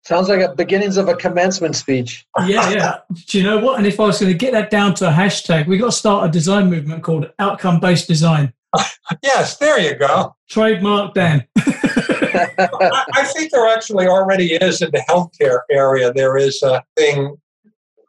Sounds 0.09 0.27
like 0.27 0.41
a 0.41 0.55
beginnings 0.55 0.97
of 0.97 1.07
a 1.07 1.13
commencement 1.13 1.75
speech. 1.75 2.25
yeah, 2.47 2.71
yeah. 2.71 2.97
Do 3.27 3.37
you 3.37 3.43
know 3.43 3.59
what? 3.59 3.77
And 3.77 3.85
if 3.85 3.99
I 3.99 4.07
was 4.07 4.19
going 4.19 4.31
to 4.31 4.37
get 4.37 4.53
that 4.53 4.71
down 4.71 4.95
to 4.95 5.07
a 5.07 5.11
hashtag, 5.11 5.67
we 5.67 5.77
got 5.77 5.85
to 5.85 5.91
start 5.91 6.27
a 6.27 6.31
design 6.31 6.67
movement 6.67 7.03
called 7.03 7.31
outcome 7.37 7.79
based 7.79 8.07
design. 8.07 8.51
yes, 9.21 9.57
there 9.57 9.79
you 9.79 9.93
go. 9.93 10.35
Trademark 10.49 11.13
Dan. 11.13 11.45
I, 11.59 13.05
I 13.13 13.23
think 13.25 13.51
there 13.51 13.67
actually 13.67 14.07
already 14.07 14.53
is 14.53 14.81
in 14.81 14.89
the 14.89 15.05
healthcare 15.07 15.59
area. 15.69 16.11
There 16.11 16.37
is 16.37 16.63
a 16.63 16.83
thing 16.97 17.37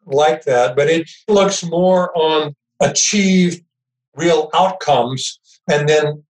like 0.06 0.44
that, 0.44 0.76
but 0.76 0.88
it 0.88 1.06
looks 1.28 1.62
more 1.62 2.16
on 2.16 2.56
achieved 2.80 3.62
real 4.16 4.48
outcomes 4.54 5.38
and 5.70 5.86
then 5.86 6.24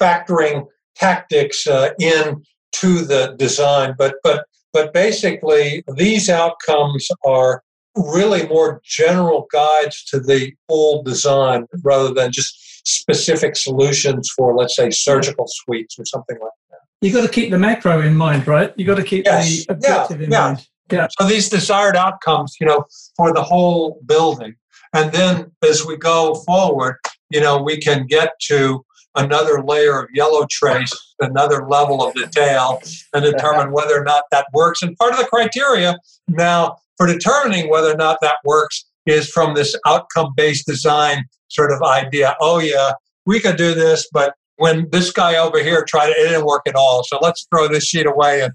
factoring 0.00 0.68
tactics 0.94 1.66
uh, 1.66 1.90
in 1.98 2.44
to 2.74 3.04
the 3.04 3.34
design. 3.36 3.96
But 3.98 4.14
but 4.22 4.44
but 4.72 4.92
basically, 4.92 5.84
these 5.96 6.28
outcomes 6.28 7.08
are 7.24 7.62
really 7.96 8.46
more 8.46 8.80
general 8.84 9.46
guides 9.52 10.04
to 10.04 10.20
the 10.20 10.52
full 10.68 11.02
design 11.02 11.66
rather 11.82 12.12
than 12.12 12.30
just 12.32 12.86
specific 12.86 13.56
solutions 13.56 14.32
for, 14.36 14.54
let's 14.54 14.76
say, 14.76 14.90
surgical 14.90 15.46
suites 15.48 15.98
or 15.98 16.04
something 16.04 16.36
like 16.40 16.50
that. 16.70 16.78
You've 17.00 17.14
got 17.14 17.22
to 17.22 17.28
keep 17.28 17.50
the 17.50 17.58
macro 17.58 18.00
in 18.00 18.16
mind, 18.16 18.46
right? 18.46 18.72
You've 18.76 18.88
got 18.88 18.96
to 18.96 19.04
keep 19.04 19.24
yes. 19.24 19.66
the 19.66 19.72
objective 19.72 20.20
yeah, 20.20 20.26
in 20.26 20.32
yeah. 20.32 20.40
mind. 20.40 20.66
Yeah. 20.90 21.06
So 21.18 21.26
these 21.28 21.48
desired 21.48 21.96
outcomes, 21.96 22.56
you 22.60 22.66
know, 22.66 22.84
for 23.16 23.32
the 23.32 23.42
whole 23.42 24.00
building. 24.06 24.54
And 24.94 25.12
then 25.12 25.52
as 25.62 25.84
we 25.84 25.96
go 25.96 26.34
forward, 26.46 26.96
you 27.30 27.40
know, 27.40 27.62
we 27.62 27.78
can 27.78 28.06
get 28.06 28.30
to 28.48 28.84
another 29.18 29.62
layer 29.62 30.00
of 30.00 30.08
yellow 30.12 30.46
trace, 30.50 30.92
another 31.20 31.66
level 31.68 32.02
of 32.02 32.14
detail, 32.14 32.80
and 33.12 33.24
determine 33.24 33.72
whether 33.72 34.00
or 34.00 34.04
not 34.04 34.24
that 34.30 34.46
works. 34.54 34.82
And 34.82 34.96
part 34.96 35.12
of 35.12 35.18
the 35.18 35.26
criteria 35.26 35.96
now 36.28 36.76
for 36.96 37.06
determining 37.06 37.70
whether 37.70 37.92
or 37.92 37.96
not 37.96 38.18
that 38.22 38.36
works 38.44 38.86
is 39.06 39.30
from 39.30 39.54
this 39.54 39.74
outcome 39.86 40.32
based 40.36 40.66
design 40.66 41.24
sort 41.48 41.72
of 41.72 41.82
idea. 41.82 42.36
Oh, 42.40 42.58
yeah, 42.58 42.92
we 43.26 43.40
could 43.40 43.56
do 43.56 43.74
this, 43.74 44.08
but 44.12 44.34
when 44.56 44.88
this 44.90 45.12
guy 45.12 45.36
over 45.36 45.62
here 45.62 45.84
tried 45.88 46.10
it, 46.10 46.18
it 46.18 46.28
didn't 46.28 46.44
work 46.44 46.62
at 46.66 46.74
all. 46.74 47.04
So 47.04 47.18
let's 47.22 47.46
throw 47.50 47.68
this 47.68 47.84
sheet 47.84 48.06
away 48.06 48.42
and, 48.42 48.52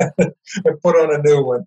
and 0.64 0.80
put 0.82 0.96
on 0.96 1.14
a 1.14 1.22
new 1.22 1.44
one. 1.44 1.66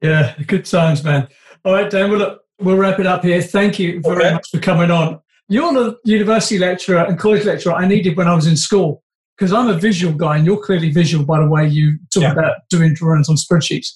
Yeah, 0.00 0.34
good 0.46 0.64
times, 0.64 1.04
man. 1.04 1.28
All 1.64 1.72
right, 1.72 1.88
Dan, 1.88 2.10
we'll, 2.10 2.38
we'll 2.60 2.76
wrap 2.76 2.98
it 2.98 3.06
up 3.06 3.22
here. 3.22 3.40
Thank 3.40 3.78
you 3.78 4.00
very 4.00 4.16
okay. 4.24 4.34
much 4.34 4.48
for 4.50 4.58
coming 4.58 4.90
on. 4.90 5.20
You're 5.48 5.72
the 5.72 5.96
university 6.04 6.58
lecturer 6.58 7.04
and 7.04 7.18
college 7.18 7.44
lecturer 7.44 7.74
I 7.74 7.86
needed 7.86 8.16
when 8.16 8.28
I 8.28 8.34
was 8.34 8.46
in 8.46 8.56
school 8.56 9.02
because 9.36 9.52
I'm 9.52 9.68
a 9.68 9.78
visual 9.78 10.14
guy 10.14 10.36
and 10.36 10.46
you're 10.46 10.62
clearly 10.62 10.90
visual 10.90 11.24
by 11.24 11.40
the 11.40 11.48
way 11.48 11.66
you 11.66 11.98
talk 12.12 12.22
yeah. 12.22 12.32
about 12.32 12.56
doing 12.70 12.94
drawings 12.94 13.28
on 13.28 13.36
spreadsheets. 13.36 13.88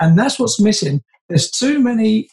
And 0.00 0.18
that's 0.18 0.38
what's 0.38 0.60
missing. 0.60 1.02
There's 1.28 1.50
too 1.50 1.78
many 1.78 2.28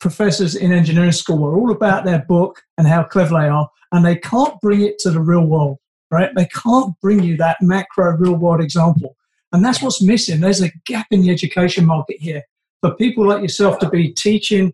professors 0.00 0.54
in 0.54 0.72
engineering 0.72 1.12
school 1.12 1.44
are 1.46 1.56
all 1.56 1.70
about 1.70 2.04
their 2.04 2.24
book 2.28 2.62
and 2.76 2.86
how 2.86 3.02
clever 3.04 3.30
they 3.30 3.48
are, 3.48 3.68
and 3.92 4.04
they 4.04 4.16
can't 4.16 4.60
bring 4.60 4.82
it 4.82 4.98
to 5.00 5.10
the 5.10 5.20
real 5.20 5.46
world, 5.46 5.78
right? 6.10 6.30
They 6.36 6.46
can't 6.46 6.94
bring 7.00 7.22
you 7.22 7.36
that 7.38 7.58
macro 7.62 8.16
real 8.16 8.34
world 8.34 8.60
example. 8.60 9.16
And 9.52 9.64
that's 9.64 9.80
what's 9.80 10.02
missing. 10.02 10.40
There's 10.40 10.62
a 10.62 10.70
gap 10.84 11.06
in 11.10 11.22
the 11.22 11.30
education 11.30 11.86
market 11.86 12.16
here 12.20 12.42
for 12.82 12.94
people 12.94 13.26
like 13.26 13.42
yourself 13.42 13.78
to 13.78 13.88
be 13.88 14.12
teaching 14.12 14.72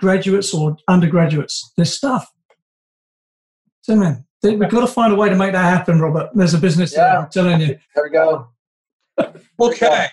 graduates 0.00 0.52
or 0.52 0.76
undergraduates 0.88 1.72
this 1.76 1.94
stuff. 1.96 2.28
So, 3.84 3.94
man, 3.96 4.24
we've 4.42 4.58
got 4.58 4.80
to 4.80 4.86
find 4.86 5.12
a 5.12 5.16
way 5.16 5.28
to 5.28 5.36
make 5.36 5.52
that 5.52 5.62
happen, 5.62 6.00
Robert. 6.00 6.30
There's 6.32 6.54
a 6.54 6.58
business 6.58 6.94
yeah. 6.94 7.00
there, 7.00 7.18
I'm 7.18 7.28
telling 7.28 7.60
you. 7.60 7.78
There 7.94 8.04
we 8.04 8.08
go. 8.08 8.48
okay. 9.60 10.06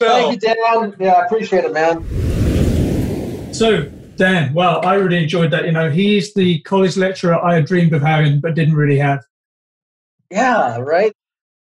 So, 0.00 0.08
Thank 0.08 0.40
you, 0.40 0.54
Dan. 0.54 0.94
Yeah, 1.00 1.14
I 1.14 1.26
appreciate 1.26 1.64
it, 1.64 1.72
man. 1.72 2.04
So, 3.52 3.90
Dan, 4.14 4.54
well, 4.54 4.86
I 4.86 4.94
really 4.94 5.20
enjoyed 5.20 5.50
that. 5.50 5.64
You 5.64 5.72
know, 5.72 5.90
he's 5.90 6.32
the 6.34 6.60
college 6.60 6.96
lecturer 6.96 7.44
I 7.44 7.54
had 7.54 7.66
dreamed 7.66 7.92
of 7.92 8.02
having, 8.02 8.38
but 8.38 8.54
didn't 8.54 8.76
really 8.76 8.98
have. 8.98 9.24
Yeah, 10.30 10.78
right. 10.78 11.12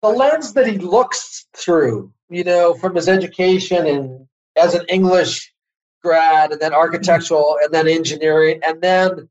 The 0.03 0.11
lens 0.11 0.53
that 0.53 0.67
he 0.67 0.77
looks 0.77 1.47
through, 1.57 2.13
you 2.29 2.45
know, 2.45 2.75
from 2.75 2.97
his 2.97 3.09
education 3.09 3.87
and 3.87 4.29
as 4.59 4.75
an 4.75 4.85
English 4.91 5.55
grad, 6.03 6.53
and 6.53 6.61
then 6.61 6.75
architectural, 6.75 7.57
and 7.63 7.73
then 7.73 7.89
engineering, 7.89 8.61
and 8.63 8.83
then 8.83 9.31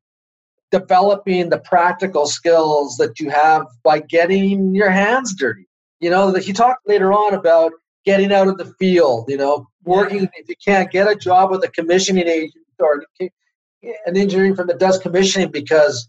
developing 0.72 1.50
the 1.50 1.60
practical 1.60 2.26
skills 2.26 2.98
that 2.98 3.20
you 3.20 3.30
have 3.30 3.66
by 3.84 4.00
getting 4.00 4.74
your 4.76 4.90
hands 4.90 5.34
dirty. 5.36 5.68
You 6.00 6.10
know, 6.10 6.32
that 6.32 6.44
he 6.44 6.54
talked 6.54 6.88
later 6.88 7.14
on 7.14 7.34
about 7.34 7.72
getting 8.06 8.32
out 8.32 8.48
of 8.48 8.58
the 8.58 8.74
field, 8.80 9.26
you 9.28 9.38
know, 9.38 9.68
working 9.84 10.30
if 10.36 10.50
you 10.50 10.56
can't 10.64 10.92
get 10.92 11.08
a 11.08 11.16
job 11.16 11.52
with 11.52 11.64
a 11.64 11.70
commissioning 11.70 12.28
agent 12.28 12.66
or 12.80 13.04
an 13.20 14.18
engineering 14.18 14.56
firm 14.56 14.68
that 14.68 14.80
does 14.80 14.98
commissioning 15.00 15.52
because 15.52 16.08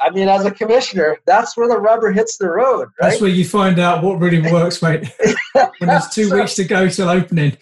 I 0.00 0.10
mean, 0.10 0.28
as 0.28 0.44
a 0.44 0.50
commissioner, 0.50 1.18
that's 1.24 1.56
where 1.56 1.68
the 1.68 1.78
rubber 1.78 2.10
hits 2.10 2.36
the 2.36 2.50
road, 2.50 2.88
right? 3.00 3.10
That's 3.10 3.20
where 3.20 3.30
you 3.30 3.44
find 3.44 3.78
out 3.78 4.02
what 4.02 4.18
really 4.18 4.40
works, 4.52 4.82
mate. 4.82 5.08
when 5.52 5.88
there's 5.88 6.08
two 6.08 6.28
so, 6.28 6.36
weeks 6.36 6.54
to 6.56 6.64
go 6.64 6.88
till 6.88 7.08
opening. 7.08 7.56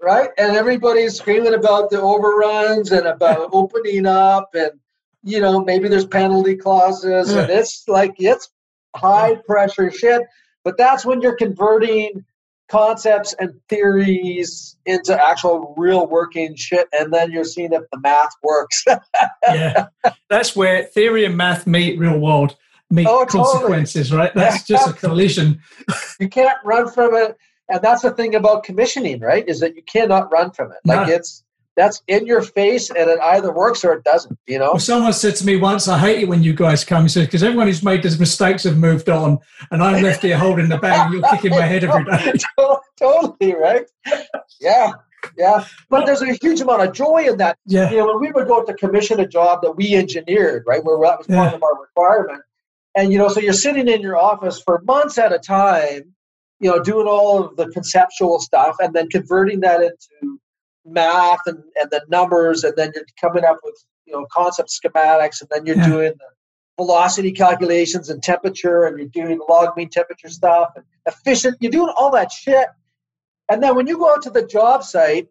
right? 0.00 0.30
And 0.38 0.56
everybody's 0.56 1.16
screaming 1.16 1.54
about 1.54 1.90
the 1.90 2.00
overruns 2.00 2.92
and 2.92 3.06
about 3.06 3.50
opening 3.52 4.06
up 4.06 4.50
and 4.54 4.70
you 5.22 5.40
know, 5.40 5.62
maybe 5.64 5.88
there's 5.88 6.06
penalty 6.06 6.56
clauses, 6.56 7.32
and 7.32 7.46
hmm. 7.46 7.58
it's 7.58 7.84
like 7.88 8.14
it's 8.18 8.50
high 8.96 9.36
pressure 9.46 9.90
shit. 9.90 10.22
But 10.64 10.76
that's 10.76 11.04
when 11.04 11.20
you're 11.20 11.36
converting 11.36 12.24
concepts 12.68 13.34
and 13.38 13.52
theories 13.68 14.76
into 14.86 15.20
actual 15.20 15.74
real 15.76 16.06
working 16.06 16.56
shit, 16.56 16.88
and 16.92 17.12
then 17.12 17.30
you're 17.30 17.44
seeing 17.44 17.72
if 17.72 17.82
the 17.92 18.00
math 18.00 18.32
works. 18.42 18.84
yeah, 19.48 19.86
that's 20.28 20.56
where 20.56 20.84
theory 20.84 21.24
and 21.24 21.36
math 21.36 21.66
meet 21.66 21.98
real 21.98 22.18
world 22.18 22.56
meet 22.92 23.06
oh, 23.08 23.24
consequences, 23.26 24.10
totally. 24.10 24.26
right? 24.26 24.34
That's 24.34 24.62
just 24.66 24.88
a 24.88 24.92
collision. 24.92 25.60
you 26.20 26.28
can't 26.28 26.58
run 26.64 26.88
from 26.90 27.14
it, 27.14 27.36
and 27.68 27.80
that's 27.82 28.02
the 28.02 28.10
thing 28.10 28.34
about 28.34 28.64
commissioning, 28.64 29.20
right? 29.20 29.48
Is 29.48 29.60
that 29.60 29.74
you 29.74 29.82
cannot 29.82 30.30
run 30.30 30.52
from 30.52 30.70
it. 30.72 30.78
Like 30.84 31.08
no. 31.08 31.14
it's 31.14 31.41
that's 31.76 32.02
in 32.06 32.26
your 32.26 32.42
face 32.42 32.90
and 32.90 33.08
it 33.08 33.18
either 33.20 33.52
works 33.52 33.84
or 33.84 33.94
it 33.94 34.04
doesn't, 34.04 34.38
you 34.46 34.58
know? 34.58 34.72
Well, 34.72 34.78
someone 34.78 35.12
said 35.12 35.36
to 35.36 35.46
me 35.46 35.56
once, 35.56 35.88
I 35.88 35.98
hate 35.98 36.20
it 36.22 36.28
when 36.28 36.42
you 36.42 36.52
guys 36.52 36.84
come. 36.84 37.04
He 37.04 37.08
says, 37.08 37.26
because 37.26 37.42
everyone 37.42 37.66
who's 37.66 37.82
made 37.82 38.02
those 38.02 38.18
mistakes 38.18 38.64
have 38.64 38.76
moved 38.76 39.08
on, 39.08 39.38
and 39.70 39.82
I'm 39.82 40.02
left 40.02 40.22
here 40.22 40.36
holding 40.36 40.68
the 40.68 40.76
bag, 40.78 41.06
and 41.06 41.14
you're 41.14 41.30
kicking 41.30 41.50
my 41.52 41.62
head 41.62 41.84
every 41.84 42.04
day. 42.04 42.34
totally, 42.98 43.54
right? 43.54 43.86
Yeah, 44.60 44.92
yeah. 45.38 45.64
But 45.88 46.04
there's 46.06 46.22
a 46.22 46.34
huge 46.34 46.60
amount 46.60 46.82
of 46.82 46.92
joy 46.92 47.26
in 47.28 47.38
that. 47.38 47.56
Yeah. 47.66 47.90
You 47.90 47.98
know, 47.98 48.06
when 48.08 48.20
we 48.20 48.32
would 48.32 48.46
go 48.48 48.62
to 48.64 48.74
commission 48.74 49.18
a 49.20 49.26
job 49.26 49.62
that 49.62 49.72
we 49.72 49.94
engineered, 49.94 50.64
right, 50.66 50.84
where 50.84 50.98
that 50.98 51.18
was 51.18 51.26
part 51.26 51.50
Yeah. 51.50 51.56
of 51.56 51.62
our 51.62 51.80
requirement, 51.80 52.42
and, 52.94 53.10
you 53.12 53.18
know, 53.18 53.28
so 53.28 53.40
you're 53.40 53.54
sitting 53.54 53.88
in 53.88 54.02
your 54.02 54.18
office 54.18 54.60
for 54.60 54.82
months 54.84 55.16
at 55.16 55.32
a 55.32 55.38
time, 55.38 56.14
you 56.60 56.70
know, 56.70 56.82
doing 56.82 57.06
all 57.06 57.42
of 57.42 57.56
the 57.56 57.68
conceptual 57.68 58.38
stuff 58.38 58.76
and 58.78 58.92
then 58.92 59.08
converting 59.08 59.60
that 59.60 59.80
into 59.80 60.38
math 60.84 61.40
and, 61.46 61.62
and 61.76 61.90
the 61.90 62.02
numbers 62.08 62.64
and 62.64 62.74
then 62.76 62.90
you're 62.94 63.04
coming 63.20 63.44
up 63.44 63.58
with 63.62 63.74
you 64.06 64.12
know 64.12 64.26
concept 64.32 64.68
schematics 64.70 65.40
and 65.40 65.48
then 65.50 65.64
you're 65.66 65.76
Yeah. 65.76 65.86
doing 65.86 66.12
the 66.18 66.26
velocity 66.82 67.30
calculations 67.32 68.08
and 68.10 68.22
temperature 68.22 68.84
and 68.84 68.98
you're 68.98 69.08
doing 69.08 69.38
the 69.38 69.44
log 69.48 69.76
mean 69.76 69.88
temperature 69.88 70.28
stuff 70.28 70.70
and 70.74 70.84
efficient 71.06 71.56
you're 71.60 71.70
doing 71.70 71.92
all 71.96 72.10
that 72.10 72.32
shit 72.32 72.66
and 73.48 73.62
then 73.62 73.76
when 73.76 73.86
you 73.86 73.96
go 73.98 74.10
out 74.10 74.22
to 74.22 74.30
the 74.30 74.44
job 74.46 74.82
site 74.82 75.28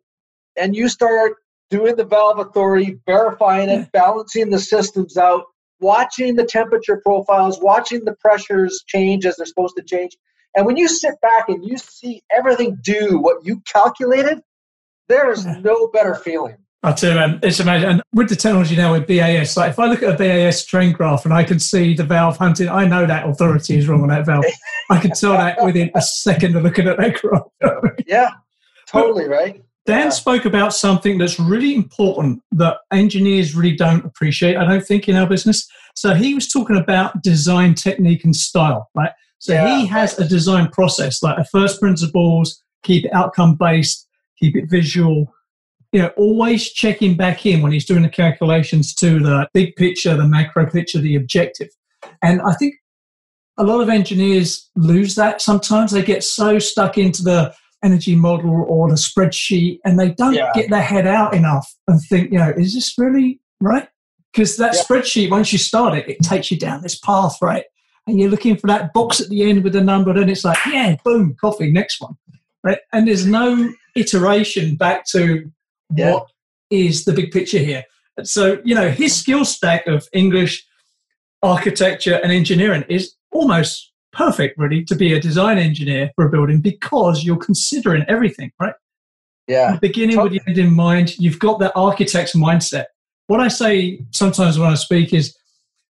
and 0.55 0.75
you 0.75 0.87
start 0.87 1.33
doing 1.69 1.95
the 1.95 2.05
valve 2.05 2.39
authority 2.39 2.97
verifying 3.05 3.69
it 3.69 3.79
Yeah. 3.79 3.85
balancing 3.91 4.49
the 4.49 4.59
systems 4.59 5.17
out 5.17 5.43
watching 5.81 6.35
the 6.35 6.45
temperature 6.45 7.01
profiles 7.03 7.59
watching 7.61 8.05
the 8.05 8.13
pressures 8.15 8.83
change 8.87 9.25
as 9.25 9.35
they're 9.35 9.45
supposed 9.45 9.75
to 9.77 9.83
change 9.83 10.15
and 10.55 10.65
when 10.65 10.77
you 10.77 10.87
sit 10.87 11.15
back 11.21 11.49
and 11.49 11.65
you 11.65 11.77
see 11.77 12.21
everything 12.31 12.77
do 12.83 13.17
what 13.19 13.37
you 13.43 13.61
calculated 13.71 14.39
there 15.11 15.31
is 15.31 15.45
no 15.45 15.87
better 15.87 16.15
feeling 16.15 16.57
I 16.83 16.93
tell 16.93 17.11
you, 17.11 17.15
man, 17.19 17.39
it's 17.43 17.59
amazing. 17.59 17.89
And 17.89 18.01
with 18.11 18.29
the 18.29 18.35
technology 18.35 18.75
now 18.75 18.93
with 18.93 19.05
BAS, 19.05 19.55
like 19.55 19.69
if 19.69 19.77
I 19.77 19.85
look 19.85 20.01
at 20.01 20.15
a 20.15 20.17
BAS 20.17 20.65
trend 20.65 20.95
graph 20.95 21.25
and 21.25 21.33
I 21.33 21.43
can 21.43 21.59
see 21.59 21.93
the 21.93 22.03
valve 22.03 22.37
hunting, 22.37 22.69
I 22.69 22.87
know 22.87 23.05
that 23.05 23.29
authority 23.29 23.77
is 23.77 23.87
wrong 23.87 24.01
on 24.01 24.07
that 24.09 24.25
valve. 24.25 24.45
I 24.89 24.99
can 24.99 25.11
tell 25.11 25.33
that 25.33 25.63
within 25.63 25.91
a 25.93 26.01
second 26.01 26.55
of 26.55 26.63
looking 26.63 26.87
at 26.87 26.97
that 26.97 27.21
graph. 27.21 27.93
yeah 28.07 28.31
totally 28.87 29.27
right 29.27 29.63
Dan 29.85 30.05
Yeah. 30.05 30.09
spoke 30.09 30.45
about 30.45 30.73
something 30.73 31.19
that's 31.19 31.39
really 31.39 31.75
important 31.75 32.41
that 32.53 32.77
engineers 32.91 33.55
really 33.55 33.75
don't 33.75 34.03
appreciate, 34.03 34.57
I 34.57 34.65
don't 34.65 34.85
think, 34.85 35.07
in 35.07 35.15
our 35.15 35.27
business. 35.27 35.67
So 35.95 36.13
he 36.15 36.33
was 36.33 36.47
talking 36.47 36.77
about 36.77 37.21
design 37.21 37.75
technique 37.75 38.23
and 38.23 38.35
style, 38.35 38.89
right? 38.95 39.11
So 39.39 39.53
Yeah, 39.53 39.77
he 39.77 39.85
has 39.87 40.17
a 40.19 40.27
design 40.27 40.69
process, 40.69 41.21
like 41.21 41.37
a 41.37 41.45
first 41.45 41.79
principles, 41.79 42.63
keep 42.83 43.05
it 43.05 43.13
outcome 43.13 43.55
based, 43.55 44.07
keep 44.41 44.55
it 44.55 44.69
visual, 44.69 45.33
you 45.91 46.01
know, 46.01 46.11
always 46.17 46.71
checking 46.71 47.15
back 47.15 47.45
in 47.45 47.61
when 47.61 47.71
he's 47.71 47.85
doing 47.85 48.01
the 48.01 48.09
calculations 48.09 48.93
to 48.95 49.19
the 49.19 49.47
big 49.53 49.75
picture, 49.75 50.15
the 50.15 50.27
macro 50.27 50.65
picture, 50.69 50.99
the 50.99 51.15
objective. 51.15 51.69
And 52.21 52.41
I 52.41 52.53
think 52.53 52.75
a 53.57 53.63
lot 53.63 53.81
of 53.81 53.89
engineers 53.89 54.69
lose 54.75 55.15
that 55.15 55.41
sometimes. 55.41 55.91
They 55.91 56.01
get 56.01 56.23
so 56.23 56.59
stuck 56.59 56.97
into 56.97 57.21
the 57.23 57.53
energy 57.83 58.15
model 58.15 58.65
or 58.67 58.89
the 58.89 58.95
spreadsheet 58.95 59.79
and 59.85 59.99
they 59.99 60.09
don't 60.11 60.33
Yeah. 60.33 60.51
get 60.53 60.69
their 60.69 60.81
head 60.81 61.07
out 61.07 61.33
enough 61.33 61.71
and 61.87 61.99
think, 62.01 62.31
you 62.31 62.37
know, 62.37 62.53
is 62.55 62.73
this 62.73 62.93
really 62.97 63.39
right? 63.59 63.87
Because 64.33 64.57
that 64.57 64.73
Yeah. 64.73 64.81
spreadsheet, 64.81 65.29
once 65.29 65.51
you 65.51 65.59
start 65.59 65.95
it, 65.97 66.07
it 66.09 66.19
takes 66.21 66.49
you 66.49 66.57
down 66.57 66.81
this 66.81 66.97
path, 66.97 67.37
right? 67.41 67.65
And 68.07 68.19
you're 68.19 68.29
looking 68.29 68.55
for 68.55 68.67
that 68.67 68.93
box 68.93 69.19
at 69.21 69.29
the 69.29 69.43
end 69.43 69.63
with 69.63 69.73
the 69.73 69.81
number, 69.81 70.09
and 70.11 70.29
it's 70.29 70.43
like, 70.43 70.57
yeah, 70.65 70.95
boom, 71.03 71.35
coffee, 71.39 71.71
next 71.71 72.01
one. 72.01 72.15
Right? 72.63 72.79
And 72.93 73.07
there's 73.07 73.25
no 73.25 73.71
iteration 73.95 74.75
back 74.75 75.05
to 75.07 75.51
Yeah. 75.95 76.13
what 76.13 76.27
is 76.69 77.05
the 77.05 77.13
big 77.13 77.31
picture 77.31 77.59
here. 77.59 77.83
So, 78.23 78.61
you 78.63 78.75
know, 78.75 78.89
his 78.89 79.15
skill 79.15 79.45
stack 79.45 79.87
of 79.87 80.07
English, 80.13 80.65
architecture, 81.43 82.15
and 82.23 82.31
engineering 82.31 82.83
is 82.89 83.15
almost 83.31 83.91
perfect, 84.13 84.57
really, 84.57 84.83
to 84.85 84.95
be 84.95 85.13
a 85.13 85.19
design 85.19 85.57
engineer 85.57 86.11
for 86.15 86.25
a 86.25 86.29
building 86.29 86.61
because 86.61 87.23
you're 87.23 87.37
considering 87.37 88.03
everything, 88.07 88.51
right? 88.59 88.73
yeah 89.47 89.77
Beginning 89.81 90.21
with 90.21 90.33
the 90.33 90.41
end 90.47 90.57
in 90.57 90.73
mind, 90.73 91.17
you've 91.17 91.39
got 91.39 91.59
that 91.59 91.71
architect's 91.75 92.35
mindset. 92.35 92.85
What 93.27 93.39
I 93.39 93.47
say 93.47 94.01
sometimes 94.11 94.59
when 94.59 94.69
I 94.69 94.75
speak 94.75 95.13
is, 95.13 95.35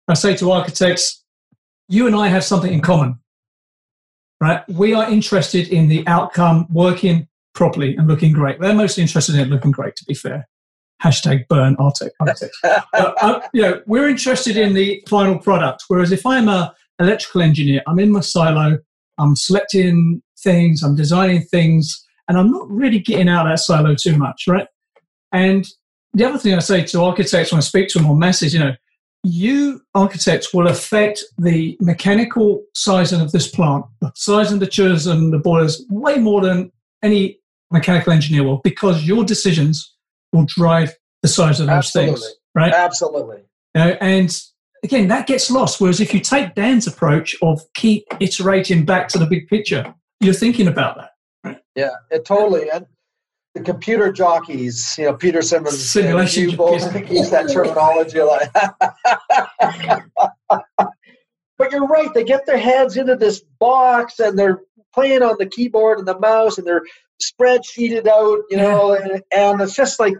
I 0.07 0.13
say 0.13 0.35
to 0.37 0.51
architects, 0.51 1.23
you 1.87 2.07
and 2.07 2.15
I 2.15 2.27
have 2.27 2.43
something 2.43 2.73
in 2.73 2.81
common, 2.81 3.19
right? 4.41 4.67
We 4.69 4.93
are 4.93 5.09
interested 5.09 5.67
in 5.67 5.87
the 5.87 6.05
outcome 6.07 6.67
working 6.71 7.27
properly 7.55 7.95
and 7.95 8.07
looking 8.07 8.33
great. 8.33 8.59
They're 8.59 8.75
mostly 8.75 9.01
interested 9.01 9.35
in 9.35 9.41
it 9.41 9.49
looking 9.49 9.71
great, 9.71 9.95
to 9.95 10.05
be 10.05 10.13
fair. 10.13 10.47
Hashtag 11.03 11.47
burn 11.47 11.75
architect. 11.79 12.15
But, 12.91 13.23
uh, 13.23 13.41
you 13.53 13.61
know, 13.61 13.81
we're 13.87 14.07
interested 14.07 14.57
in 14.57 14.73
the 14.73 15.03
final 15.07 15.39
product. 15.39 15.85
Whereas 15.87 16.11
if 16.11 16.25
I'm 16.25 16.47
a 16.47 16.73
electrical 16.99 17.41
engineer, 17.41 17.81
I'm 17.87 17.99
in 17.99 18.11
my 18.11 18.21
silo, 18.21 18.77
I'm 19.17 19.35
selecting 19.35 20.21
things, 20.39 20.83
I'm 20.83 20.95
designing 20.95 21.41
things, 21.41 22.05
and 22.27 22.37
I'm 22.37 22.51
not 22.51 22.69
really 22.69 22.99
getting 22.99 23.29
out 23.29 23.47
of 23.47 23.51
that 23.51 23.59
silo 23.59 23.95
too 23.95 24.15
much, 24.17 24.43
right? 24.47 24.67
And 25.31 25.65
the 26.13 26.25
other 26.25 26.37
thing 26.37 26.53
I 26.53 26.59
say 26.59 26.83
to 26.83 27.03
architects 27.03 27.51
when 27.51 27.57
I 27.57 27.61
speak 27.61 27.89
to 27.89 27.99
them 27.99 28.09
on 28.09 28.19
masses, 28.19 28.53
you 28.53 28.59
know, 28.59 28.73
you 29.23 29.81
architects 29.95 30.53
will 30.53 30.67
affect 30.67 31.23
the 31.37 31.75
mechanical 31.81 32.63
sizing 32.73 33.21
of 33.21 33.31
this 33.31 33.47
plant, 33.47 33.85
the 33.99 34.11
size 34.15 34.51
of 34.51 34.59
the 34.59 34.67
chillers 34.67 35.07
and 35.07 35.33
the 35.33 35.39
boilers, 35.39 35.83
way 35.89 36.17
more 36.17 36.41
than 36.41 36.71
any 37.03 37.39
mechanical 37.71 38.13
engineer 38.13 38.43
will, 38.43 38.57
because 38.63 39.05
your 39.05 39.23
decisions 39.23 39.93
will 40.33 40.45
drive 40.45 40.93
the 41.21 41.27
size 41.27 41.59
of 41.59 41.67
those 41.67 41.75
Absolutely. 41.75 42.13
things, 42.15 42.35
right? 42.55 42.73
absolutely 42.73 43.37
You 43.73 43.81
know, 43.81 43.97
and 44.01 44.37
again, 44.83 45.07
that 45.07 45.27
gets 45.27 45.49
lost. 45.49 45.81
Whereas 45.81 45.99
if 45.99 46.13
you 46.13 46.19
take 46.19 46.53
Dan's 46.55 46.85
approach 46.87 47.35
of 47.41 47.61
keep 47.73 48.05
iterating 48.19 48.85
back 48.85 49.07
to 49.09 49.17
the 49.17 49.25
big 49.25 49.47
picture, 49.47 49.93
you're 50.19 50.33
thinking 50.33 50.67
about 50.67 50.97
that. 51.43 51.61
yeah 51.75 51.89
it 52.11 52.25
totally 52.25 52.69
and 52.71 52.85
the 53.53 53.61
computer 53.61 54.11
jockeys 54.11 54.95
you 54.97 55.05
know 55.05 55.13
peter 55.13 55.41
simmons 55.41 55.77
Simulation 55.89 56.49
you 56.49 56.57
both 56.57 56.81
jockeys. 56.81 57.09
use 57.19 57.29
that 57.29 57.49
terminology 57.51 58.21
like 58.21 58.49
but 61.57 61.71
you're 61.71 61.85
right 61.87 62.13
they 62.13 62.23
get 62.23 62.45
their 62.45 62.57
heads 62.57 62.97
into 62.97 63.15
this 63.15 63.41
box 63.59 64.19
and 64.19 64.37
they're 64.37 64.61
playing 64.93 65.21
on 65.21 65.35
the 65.39 65.45
keyboard 65.45 65.99
and 65.99 66.07
the 66.07 66.17
mouse 66.19 66.57
and 66.57 66.65
they're 66.65 66.81
spreadsheeted 67.21 68.07
out 68.07 68.39
you 68.49 68.57
know 68.57 68.93
and, 68.93 69.21
and 69.35 69.61
it's 69.61 69.75
just 69.75 69.99
like 69.99 70.15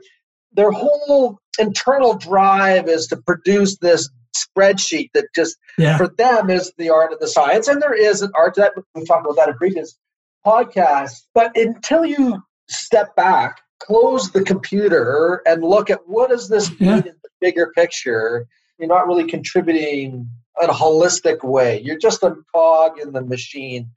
their 0.54 0.72
whole 0.72 1.38
internal 1.60 2.16
drive 2.16 2.88
is 2.88 3.08
to 3.08 3.18
produce 3.18 3.78
this 3.80 4.10
spreadsheet 4.36 5.10
that 5.14 5.26
just 5.36 5.58
Yeah. 5.78 5.98
for 5.98 6.08
them 6.08 6.50
is 6.50 6.72
the 6.78 6.90
art 6.90 7.12
of 7.14 7.20
the 7.20 7.28
science. 7.28 7.68
And 7.68 7.82
there 7.82 7.94
is 7.94 8.22
an 8.22 8.32
art 8.36 8.54
to 8.56 8.62
that. 8.62 8.74
We 8.94 9.06
talked 9.06 9.26
about 9.26 9.36
that 9.38 9.50
in 9.50 9.56
previous 9.56 9.98
podcasts. 10.46 11.22
But 11.34 11.56
until 11.58 12.06
you 12.06 12.42
step 12.70 13.16
back 13.16 13.62
close 13.82 14.32
the 14.32 14.44
computer 14.44 15.42
and 15.46 15.62
look 15.64 15.90
at 15.90 16.00
what 16.08 16.30
does 16.30 16.48
this 16.50 16.70
mean 16.80 16.90
Yeah. 16.90 16.96
in 16.98 17.16
the 17.24 17.30
bigger 17.42 17.72
picture 17.76 18.48
you're 18.80 18.88
not 18.90 19.08
really 19.08 19.26
contributing 19.30 20.30
in 20.62 20.70
a 20.70 20.74
holistic 20.74 21.44
way. 21.44 21.82
You're 21.82 21.98
just 21.98 22.24
a 22.24 22.36
cog 22.54 23.00
in 23.00 23.12
the 23.14 23.22
machine 23.22 23.90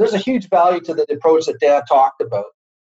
there's 0.00 0.14
a 0.14 0.18
huge 0.18 0.48
value 0.48 0.80
to 0.80 0.94
the 0.94 1.04
approach 1.12 1.46
that 1.46 1.60
dan 1.60 1.82
talked 1.86 2.20
about 2.20 2.46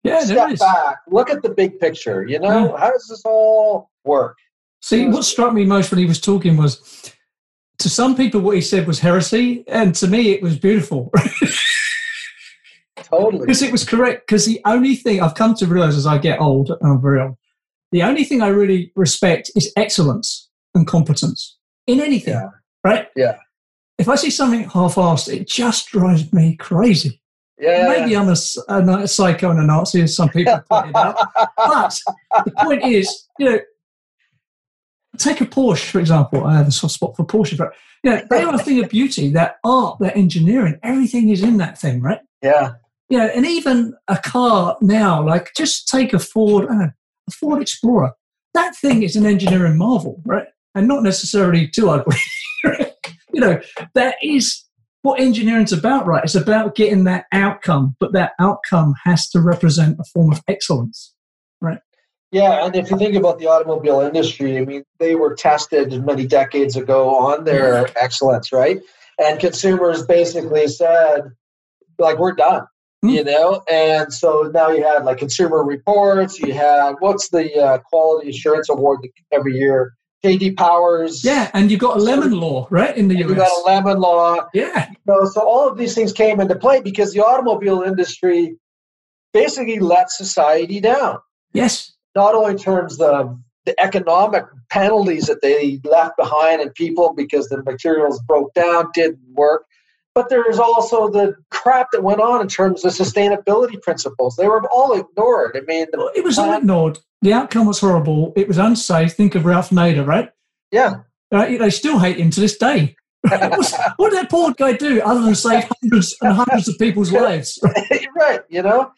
Yeah, 0.04 0.20
step 0.20 0.52
is. 0.52 0.60
back 0.60 0.98
look 1.10 1.30
at 1.30 1.42
the 1.42 1.50
big 1.50 1.80
picture 1.80 2.28
you 2.28 2.40
know 2.40 2.76
how 2.78 2.92
does 2.92 3.08
this 3.10 3.24
all 3.26 3.90
work 4.06 4.36
See, 4.80 5.08
what 5.08 5.26
struck 5.26 5.54
me 5.54 5.66
most 5.66 5.90
when 5.90 5.98
he 5.98 6.06
was 6.06 6.22
talking 6.22 6.56
was 6.56 6.72
to 7.80 7.90
some 7.90 8.16
people, 8.16 8.42
what 8.42 8.56
he 8.56 8.62
said 8.62 8.86
was 8.86 9.00
heresy, 9.00 9.64
and 9.68 9.94
to 9.96 10.08
me, 10.08 10.30
it 10.34 10.42
was 10.44 10.56
beautiful 10.58 11.12
totally 12.98 13.40
because 13.40 13.62
it 13.62 13.72
was 13.72 13.84
correct. 13.84 14.28
Because 14.28 14.46
the 14.46 14.62
only 14.66 14.96
thing 14.96 15.22
I've 15.22 15.36
come 15.36 15.56
to 15.56 15.66
realize 15.66 15.96
as 15.96 16.06
I 16.06 16.18
get 16.20 16.40
old, 16.40 16.70
and 16.70 16.92
I'm 16.92 17.02
very 17.02 17.20
old, 17.22 17.36
the 17.92 18.04
only 18.04 18.24
thing 18.24 18.42
I 18.42 18.48
really 18.50 18.92
respect 18.96 19.52
is 19.56 19.72
excellence 19.76 20.50
and 20.76 20.86
competence 20.88 21.58
in 21.88 22.00
anything, 22.00 22.36
Yeah. 22.36 22.50
right? 22.84 23.08
Yeah. 23.16 23.38
If 23.98 24.08
I 24.08 24.16
see 24.16 24.30
something 24.30 24.64
half-assed, 24.64 25.34
it 25.34 25.48
just 25.48 25.88
drives 25.90 26.32
me 26.32 26.56
crazy. 26.56 27.22
yeah 27.60 27.88
Maybe 27.88 28.16
I'm 28.16 28.30
a, 28.30 28.36
a 28.70 29.04
a 29.04 29.08
psycho 29.08 29.50
and 29.50 29.60
a 29.60 29.64
Nazi, 29.64 30.02
as 30.02 30.16
some 30.16 30.30
people 30.30 30.54
have 30.54 30.66
pointed 30.70 30.96
out. 30.96 31.18
But 31.58 32.00
the 32.46 32.52
point 32.52 32.84
is, 32.84 33.28
you 33.40 33.50
know, 33.50 33.60
take 35.18 35.42
a 35.42 35.46
Porsche, 35.46 35.90
for 35.90 36.00
example. 36.00 36.46
I 36.46 36.58
have 36.58 36.68
a 36.68 36.72
soft 36.72 36.94
spot 36.94 37.16
for 37.16 37.26
Porsche, 37.26 37.58
but 37.58 37.74
you 38.04 38.12
know, 38.12 38.22
they 38.30 38.44
are 38.44 38.54
a 38.54 38.60
thing 38.60 38.84
of 38.84 38.90
beauty. 38.90 39.32
That 39.32 39.58
art, 39.64 39.98
that 40.00 40.16
engineering, 40.16 40.80
everything 40.84 41.30
is 41.30 41.42
in 41.42 41.58
that 41.58 41.80
thing, 41.80 42.02
right? 42.02 42.20
yeah 42.44 42.74
You 43.10 43.18
know, 43.18 43.26
and 43.26 43.46
even 43.46 43.96
a 44.08 44.18
car 44.18 44.78
now, 44.82 45.26
like 45.26 45.52
just 45.56 45.88
take 45.88 46.14
a 46.14 46.20
Ford, 46.20 46.68
uh, 46.70 46.90
a 47.28 47.32
Ford 47.32 47.62
Explorer. 47.62 48.12
That 48.54 48.76
thing 48.76 49.04
is 49.04 49.16
an 49.16 49.26
engineering 49.26 49.78
marvel, 49.78 50.22
right? 50.26 50.46
And 50.76 50.88
not 50.88 51.02
necessarily 51.04 51.68
too 51.68 51.90
ugly. 51.90 52.18
you 53.38 53.42
know, 53.42 53.62
that 53.94 54.16
is 54.24 54.66
what 55.04 55.22
engineering's 55.22 55.72
about, 55.72 56.08
right? 56.08 56.24
It's 56.24 56.34
about 56.34 56.74
getting 56.74 57.04
that 57.04 57.28
outcome, 57.32 57.96
but 58.00 58.14
that 58.14 58.32
outcome 58.40 58.96
has 59.04 59.30
to 59.30 59.40
represent 59.40 60.00
a 60.00 60.04
form 60.06 60.32
of 60.32 60.42
excellence. 60.48 61.14
Right? 61.62 61.78
Yeah, 62.32 62.66
and 62.66 62.76
if 62.76 62.90
you 62.90 62.98
think 62.98 63.16
about 63.16 63.38
the 63.38 63.46
automobile 63.46 64.02
industry, 64.02 64.58
I 64.58 64.66
mean, 64.66 64.84
they 65.00 65.14
were 65.14 65.36
tested 65.36 66.04
many 66.04 66.26
decades 66.26 66.76
ago 66.76 67.16
on 67.16 67.44
their 67.44 67.88
excellence, 68.02 68.52
right? 68.52 68.82
And 69.24 69.40
consumers 69.40 70.04
basically 70.04 70.68
said, 70.68 71.22
like, 72.00 72.18
we're 72.18 72.34
done, 72.34 72.66
Hmm. 73.04 73.10
you 73.10 73.24
know? 73.24 73.62
And 73.72 74.12
so 74.12 74.50
now 74.52 74.70
you 74.70 74.84
had 74.84 75.06
like 75.06 75.20
consumer 75.20 75.64
reports, 75.64 76.40
you 76.40 76.54
had 76.54 76.96
what's 77.00 77.30
the 77.30 77.54
uh, 77.56 77.78
quality 77.78 78.32
assurance 78.32 78.68
award 78.68 79.00
that 79.04 79.12
every 79.32 79.54
year? 79.54 79.94
JD 80.24 80.58
Powers. 80.58 81.24
Yeah, 81.24 81.50
and 81.54 81.70
you've 81.70 81.80
got 81.80 81.98
a 81.98 82.00
lemon 82.00 82.32
law, 82.32 82.68
right, 82.70 82.96
in 82.96 83.08
the 83.08 83.16
U.S. 83.18 83.30
You 83.30 83.36
got 83.36 83.52
a 83.52 83.64
lemon 83.66 84.00
law. 84.00 84.48
yeah, 84.54 84.90
You 84.90 84.98
know, 85.06 85.26
so 85.26 85.42
all 85.42 85.68
of 85.68 85.78
these 85.78 85.94
things 85.96 86.12
came 86.12 86.40
into 86.40 86.56
play 86.56 86.82
because 86.82 87.14
the 87.14 87.24
automobile 87.24 87.82
industry 87.82 88.58
basically 89.34 89.80
let 89.80 90.10
society 90.10 90.80
down. 90.80 91.20
yes. 91.54 91.94
not 92.16 92.34
only 92.34 92.52
in 92.52 92.58
terms 92.58 93.00
of 93.00 93.38
the 93.66 93.80
economic 93.80 94.46
penalties 94.72 95.28
that 95.28 95.42
they 95.42 95.80
left 95.84 96.18
behind 96.18 96.62
in 96.62 96.70
people 96.72 97.14
because 97.14 97.48
the 97.50 97.62
materials 97.64 98.20
broke 98.22 98.54
down, 98.54 98.88
didn't 98.94 99.20
work, 99.34 99.66
but 100.16 100.30
there's 100.30 100.58
also 100.58 101.10
the 101.10 101.36
crap 101.52 101.88
that 101.92 102.02
went 102.02 102.22
on 102.22 102.42
in 102.42 102.48
terms 102.48 102.84
of 102.84 102.92
sustainability 102.94 103.80
principles. 103.82 104.36
They 104.36 104.48
were 104.48 104.68
all 104.72 104.94
ignored. 104.94 105.56
I 105.56 105.62
mean, 105.68 105.88
It 106.16 106.24
was 106.24 106.40
all 106.40 106.54
ignored. 106.54 106.98
The 107.22 107.34
outcome 107.34 107.66
was 107.68 107.80
horrible. 107.80 108.34
It 108.36 108.48
was 108.48 108.58
unsafe. 108.58 109.14
Think 109.14 109.36
of 109.36 109.46
Ralph 109.46 109.70
Nader, 109.72 110.06
right? 110.06 110.30
yeah, 110.72 111.02
they 111.32 111.70
still 111.70 112.00
hate 112.00 112.18
him 112.18 112.30
to 112.32 112.40
this 112.40 112.58
day. 112.58 112.96
What 113.28 114.12
did 114.12 114.20
that 114.20 114.28
poor 114.30 114.54
guy 114.54 114.74
do 114.74 115.02
other 115.02 115.22
than 115.22 115.36
save 115.36 115.66
hundreds 115.82 116.16
and 116.22 116.34
hundreds 116.34 116.68
of 116.70 116.78
people's 116.78 117.12
lives? 117.24 117.60
You're 117.92 118.14
right, 118.16 118.42
you 118.50 118.62
know? 118.62 118.92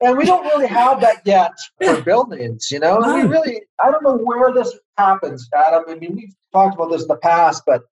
And 0.00 0.16
we 0.16 0.24
don't 0.24 0.44
really 0.44 0.66
have 0.66 1.00
that 1.00 1.22
yet 1.24 1.52
for 1.82 2.00
buildings, 2.02 2.70
you 2.70 2.78
know? 2.78 3.00
And 3.00 3.28
we 3.28 3.28
really, 3.36 3.62
I 3.82 3.90
don't 3.90 4.02
know 4.02 4.16
where 4.16 4.52
this 4.52 4.72
happens, 4.96 5.48
Adam. 5.54 5.84
I 5.88 5.94
mean, 5.96 6.14
we've 6.16 6.34
talked 6.52 6.74
about 6.76 6.90
this 6.90 7.02
in 7.02 7.08
the 7.08 7.16
past, 7.16 7.62
but 7.66 7.82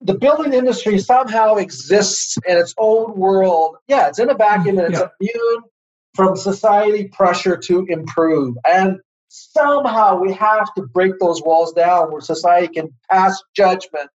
the 0.00 0.14
building 0.14 0.52
industry 0.54 0.98
somehow 0.98 1.56
exists 1.56 2.36
in 2.46 2.56
its 2.56 2.74
own 2.78 3.14
world. 3.16 3.76
Yeah, 3.88 4.08
it's 4.08 4.18
in 4.18 4.30
a 4.30 4.34
vacuum 4.34 4.78
and 4.78 4.94
it's 4.94 5.00
Yeah. 5.00 5.08
immune 5.20 5.62
from 6.20 6.36
society 6.36 7.08
pressure 7.08 7.56
to 7.56 7.86
improve. 7.88 8.54
And 8.70 8.98
somehow 9.28 10.18
we 10.20 10.34
have 10.34 10.68
to 10.74 10.82
break 10.82 11.12
those 11.18 11.40
walls 11.42 11.72
down 11.72 12.12
where 12.12 12.20
society 12.20 12.68
can 12.68 12.90
pass 13.10 13.42
judgment, 13.56 14.10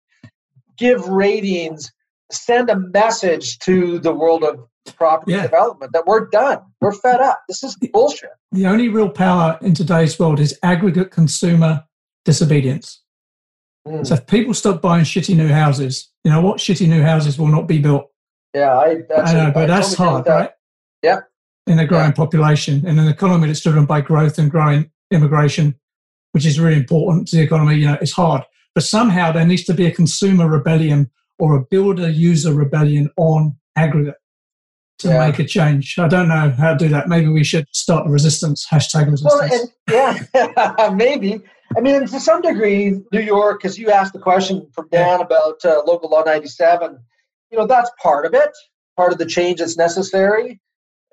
give 0.76 1.06
ratings, 1.06 1.92
send 2.32 2.70
a 2.70 2.76
message 2.76 3.60
to 3.60 4.00
the 4.00 4.12
world 4.12 4.42
of 4.42 4.58
property 4.96 5.30
Yeah. 5.34 5.42
development 5.42 5.92
that 5.92 6.04
we're 6.04 6.26
done. 6.26 6.58
We're 6.80 6.90
fed 6.90 7.20
up. 7.20 7.40
This 7.48 7.62
is 7.62 7.76
bullshit. 7.92 8.30
The 8.50 8.66
only 8.66 8.88
real 8.88 9.08
power 9.08 9.56
in 9.62 9.74
today's 9.74 10.18
world 10.18 10.40
is 10.40 10.58
aggregate 10.64 11.12
consumer 11.12 11.84
disobedience. 12.24 13.00
Mm. 13.86 14.04
So 14.04 14.14
if 14.14 14.26
people 14.26 14.54
stop 14.54 14.82
buying 14.82 15.04
shitty 15.04 15.36
new 15.36 15.52
houses, 15.52 16.10
you 16.24 16.32
know 16.32 16.40
what? 16.40 16.58
Shitty 16.58 16.88
new 16.88 17.02
houses 17.02 17.38
will 17.38 17.46
not 17.46 17.68
be 17.68 17.78
built. 17.78 18.10
Yeah, 18.54 18.76
I, 18.76 19.02
that's 19.08 19.30
I 19.30 19.34
know, 19.34 19.50
but 19.52 19.64
I 19.64 19.66
that's 19.66 19.94
hard, 19.94 20.24
that. 20.24 20.34
right? 20.34 20.50
Yep. 21.04 21.28
In 21.66 21.78
a 21.78 21.86
growing 21.86 22.12
population, 22.12 22.84
in 22.86 22.98
an 22.98 23.06
economy 23.06 23.46
that's 23.46 23.60
driven 23.60 23.86
by 23.86 24.00
growth 24.00 24.36
and 24.36 24.50
growing 24.50 24.90
immigration, 25.12 25.76
which 26.32 26.44
is 26.44 26.58
really 26.58 26.76
important 26.76 27.28
to 27.28 27.36
the 27.36 27.42
economy, 27.42 27.76
you 27.76 27.86
know, 27.86 27.98
it's 28.00 28.12
hard. 28.12 28.42
But 28.74 28.82
somehow 28.84 29.30
there 29.30 29.46
needs 29.46 29.62
to 29.64 29.74
be 29.74 29.86
a 29.86 29.92
consumer 29.92 30.48
rebellion 30.48 31.10
or 31.38 31.54
a 31.56 31.60
builder 31.70 32.10
user 32.10 32.52
rebellion 32.52 33.10
on 33.16 33.56
aggregate 33.76 34.16
to 34.98 35.08
Yeah. 35.08 35.26
make 35.28 35.38
a 35.38 35.44
change. 35.44 35.98
I 35.98 36.08
don't 36.08 36.28
know 36.28 36.50
how 36.50 36.72
to 36.72 36.78
do 36.78 36.88
that. 36.88 37.08
Maybe 37.08 37.28
we 37.28 37.44
should 37.44 37.66
start 37.72 38.06
a 38.08 38.10
resistance, 38.10 38.66
hashtag 38.68 39.10
resistance. 39.10 39.70
Well, 39.88 40.10
and, 40.10 40.26
yeah, 40.68 40.90
maybe. 40.94 41.40
I 41.76 41.80
mean, 41.80 42.06
to 42.06 42.20
some 42.20 42.42
degree, 42.42 43.00
New 43.12 43.20
York, 43.20 43.60
because 43.62 43.78
you 43.78 43.90
asked 43.90 44.12
the 44.14 44.18
question 44.18 44.66
from 44.74 44.88
Dan 44.90 45.20
about 45.20 45.64
uh, 45.64 45.82
local 45.86 46.10
law 46.10 46.22
97, 46.24 46.98
you 47.50 47.58
know, 47.58 47.66
that's 47.66 47.90
part 48.02 48.26
of 48.26 48.34
it, 48.34 48.50
part 48.96 49.12
of 49.12 49.18
the 49.18 49.26
change 49.26 49.60
that's 49.60 49.76
necessary. 49.76 50.60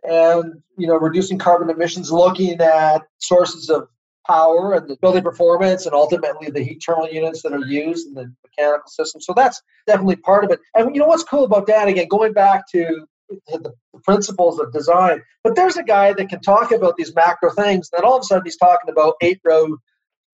And, 0.03 0.61
you 0.77 0.87
know, 0.87 0.97
reducing 0.97 1.37
carbon 1.37 1.69
emissions, 1.69 2.11
looking 2.11 2.59
at 2.61 3.03
sources 3.19 3.69
of 3.69 3.87
power 4.29 4.73
and 4.73 4.87
the 4.87 4.95
building 5.01 5.23
performance 5.23 5.85
and 5.85 5.95
ultimately 5.95 6.51
the 6.51 6.61
heat 6.61 6.81
terminal 6.85 7.09
units 7.09 7.41
that 7.41 7.51
are 7.51 7.65
used 7.65 8.07
in 8.07 8.13
the 8.13 8.31
mechanical 8.45 8.87
system. 8.87 9.21
So 9.21 9.33
that's 9.35 9.61
definitely 9.87 10.17
part 10.17 10.43
of 10.43 10.51
it. 10.51 10.59
And 10.75 10.95
you 10.95 11.01
know 11.01 11.07
what's 11.07 11.23
cool 11.23 11.45
about 11.45 11.65
Dan, 11.65 11.87
again, 11.87 12.07
going 12.07 12.33
back 12.33 12.63
to 12.71 13.07
the 13.47 13.73
principles 14.03 14.59
of 14.59 14.71
design, 14.71 15.21
but 15.43 15.55
there's 15.55 15.77
a 15.77 15.83
guy 15.83 16.13
that 16.13 16.29
can 16.29 16.41
talk 16.41 16.71
about 16.71 16.95
these 16.97 17.13
macro 17.15 17.51
things, 17.51 17.89
and 17.91 17.99
then 17.99 18.05
all 18.05 18.17
of 18.17 18.21
a 18.21 18.23
sudden 18.23 18.45
he's 18.45 18.57
talking 18.57 18.89
about 18.89 19.15
eight 19.21 19.39
row, 19.43 19.77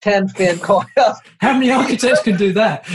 10 0.02 0.28
fin 0.28 0.58
coils. 0.58 0.86
how 1.40 1.54
many 1.54 1.70
architects 1.70 2.22
can 2.22 2.36
do 2.36 2.52
that? 2.52 2.88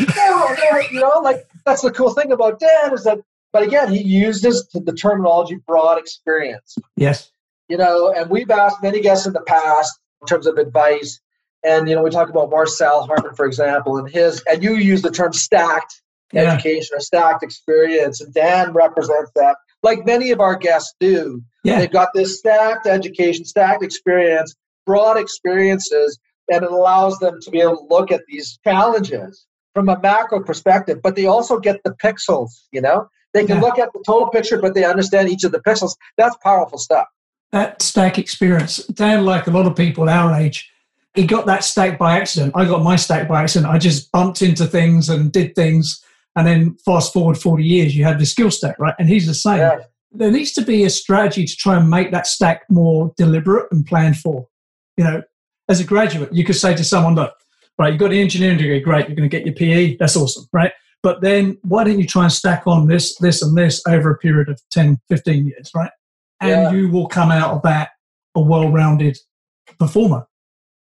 You 0.92 1.02
know, 1.02 1.20
like 1.24 1.48
that's 1.66 1.82
the 1.82 1.92
cool 1.92 2.14
thing 2.14 2.32
about 2.32 2.60
Dan 2.60 2.94
is 2.94 3.04
that, 3.04 3.20
but 3.54 3.64
again, 3.64 3.92
he 3.92 4.02
used 4.02 4.44
this 4.44 4.66
the 4.74 4.94
terminology 4.94 5.58
broad 5.68 5.98
experience 5.98 6.76
Yes. 6.96 7.32
you 7.70 7.78
know, 7.78 8.12
and 8.14 8.30
we've 8.30 8.50
asked 8.52 8.82
many 8.84 9.02
guests 9.02 9.26
in 9.26 9.34
the 9.34 9.42
past 9.42 9.98
in 10.22 10.28
terms 10.28 10.48
of 10.48 10.58
advice. 10.58 11.20
And, 11.64 11.88
you 11.88 11.96
know, 11.96 12.02
we 12.04 12.10
talk 12.10 12.30
about 12.30 12.50
Marcel 12.50 13.06
Harmon, 13.06 13.36
for 13.36 13.46
example, 13.46 13.98
and 13.98 14.10
his, 14.10 14.44
and 14.50 14.64
you 14.64 14.76
use 14.76 15.02
the 15.04 15.12
term 15.12 15.32
stacked 15.34 16.02
Yeah. 16.34 16.54
education 16.54 16.98
or 16.98 17.00
stacked 17.02 17.44
experience. 17.44 18.20
And 18.22 18.34
Dan 18.34 18.74
represents 18.74 19.32
that, 19.36 19.58
like 19.84 20.06
many 20.06 20.32
of 20.32 20.40
our 20.40 20.56
guests 20.56 20.96
do. 21.00 21.42
Yeah. 21.64 21.80
They've 21.80 21.92
got 21.92 22.10
this 22.16 22.40
stacked 22.40 22.88
education, 22.88 23.46
stacked 23.46 23.84
experience, 23.84 24.56
broad 24.86 25.18
experiences, 25.18 26.18
and 26.52 26.64
it 26.64 26.72
allows 26.72 27.20
them 27.20 27.40
to 27.42 27.52
be 27.52 27.62
able 27.62 27.78
to 27.78 27.94
look 27.94 28.12
at 28.12 28.22
these 28.28 28.58
challenges 28.64 29.46
from 29.76 29.88
a 29.88 30.00
macro 30.00 30.42
perspective, 30.44 31.00
but 31.02 31.16
they 31.16 31.26
also 31.28 31.60
get 31.60 31.82
the 31.84 31.92
pixels, 31.92 32.50
you 32.72 32.82
know? 32.82 33.08
They 33.34 33.46
can 33.46 33.58
Yeah. 33.58 33.62
look 33.62 33.80
at 33.80 33.94
the 33.94 34.04
total 34.06 34.30
picture, 34.30 34.60
but 34.60 34.74
they 34.74 34.84
understand 34.84 35.30
each 35.30 35.44
of 35.44 35.52
the 35.52 35.60
pixels. 35.60 35.96
That's 36.18 36.36
powerful 36.38 36.78
stuff. 36.78 37.08
that 37.54 37.82
stack 37.82 38.18
experience. 38.18 38.78
Dan, 38.88 39.26
like 39.26 39.46
a 39.46 39.52
lot 39.52 39.66
of 39.66 39.76
people 39.76 40.08
our 40.08 40.34
age, 40.40 40.72
he 41.16 41.26
got 41.26 41.46
that 41.48 41.66
stack 41.66 42.00
by 42.00 42.18
accident. 42.18 42.54
I 42.56 42.64
got 42.64 42.82
my 42.82 42.96
stack 42.96 43.28
by 43.28 43.42
accident. 43.44 43.70
I 43.70 43.78
just 43.78 44.10
bumped 44.14 44.42
into 44.42 44.66
things 44.66 45.10
and 45.10 45.34
did 45.34 45.54
things. 45.54 46.02
And 46.38 46.48
then 46.48 46.78
fast 46.86 47.12
forward 47.12 47.38
40 47.38 47.62
years, 47.66 47.94
you 47.94 48.06
have 48.06 48.20
the 48.20 48.26
skill 48.26 48.52
stack, 48.52 48.80
right? 48.80 48.96
And 49.00 49.10
he's 49.10 49.28
the 49.28 49.34
same. 49.34 49.58
Yeah. 49.58 49.80
There 50.14 50.32
needs 50.32 50.54
to 50.54 50.62
be 50.62 50.86
a 50.86 50.90
strategy 50.90 51.46
to 51.46 51.56
try 51.58 51.76
and 51.76 51.90
make 51.90 52.12
that 52.12 52.26
stack 52.26 52.62
more 52.70 53.12
deliberate 53.18 53.68
and 53.72 53.86
planned 53.86 54.16
for. 54.18 54.48
You 54.96 55.04
know, 55.04 55.22
as 55.68 55.82
a 55.82 55.84
graduate, 55.84 56.32
you 56.32 56.46
could 56.46 56.56
say 56.56 56.74
to 56.74 56.86
someone, 56.86 57.16
look, 57.16 57.34
right, 57.78 57.92
you've 57.92 58.00
got 58.00 58.12
the 58.12 58.22
engineering 58.22 58.58
degree, 58.60 58.80
great, 58.80 59.08
you're 59.10 59.16
going 59.18 59.30
to 59.30 59.38
get 59.38 59.46
your 59.46 59.56
PE, 59.56 59.98
that's 59.98 60.16
awesome, 60.16 60.46
right? 60.54 60.72
But 61.04 61.22
then 61.22 61.58
why 61.64 61.84
don't 61.84 62.00
you 62.00 62.06
try 62.08 62.24
and 62.24 62.32
stack 62.32 62.64
on 62.68 62.88
this, 62.88 63.18
this, 63.18 63.42
and 63.42 63.58
this 63.58 63.82
over 63.88 64.12
a 64.12 64.18
period 64.18 64.50
of 64.50 64.62
10, 64.72 65.00
15 65.10 65.48
years, 65.48 65.72
right? 65.76 65.92
and 66.44 66.50
Yeah. 66.50 66.72
you 66.72 66.90
will 66.90 67.08
come 67.08 67.30
out 67.30 67.52
of 67.54 67.62
that 67.62 67.90
a 68.34 68.42
well-rounded 68.42 69.16
performer. 69.78 70.26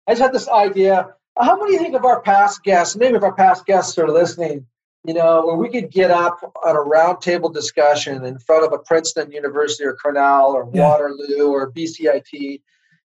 I 0.08 0.14
just 0.14 0.22
had 0.24 0.34
this 0.34 0.50
idea. 0.50 1.10
How 1.40 1.56
many 1.58 1.76
of 1.76 1.82
you 1.82 1.86
think 1.86 1.96
of 1.96 2.06
our 2.06 2.22
past 2.22 2.64
guests, 2.64 2.96
maybe 2.96 3.18
if 3.18 3.22
our 3.24 3.34
past 3.36 3.66
guests 3.68 3.96
are 4.00 4.08
listening, 4.08 4.66
you 5.06 5.14
know, 5.14 5.46
where 5.46 5.56
we 5.56 5.70
could 5.70 5.92
get 5.92 6.10
up 6.10 6.40
on 6.66 6.76
a 6.76 6.80
roundtable 6.80 7.54
discussion 7.54 8.26
in 8.26 8.40
front 8.40 8.66
of 8.66 8.74
a 8.74 8.80
Princeton 8.80 9.32
University 9.32 9.84
or 9.84 9.94
Cornell 9.96 10.54
or 10.54 10.68
Yeah. 10.74 10.88
Waterloo 10.90 11.50
or 11.52 11.72
BCIT, 11.72 12.64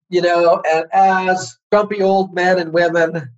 you 0.09 0.23
know, 0.23 0.63
and 0.73 0.85
as 0.93 1.57
grumpy 1.73 2.01
old 2.01 2.33
men 2.33 2.61
and 2.61 2.73
women 2.73 3.29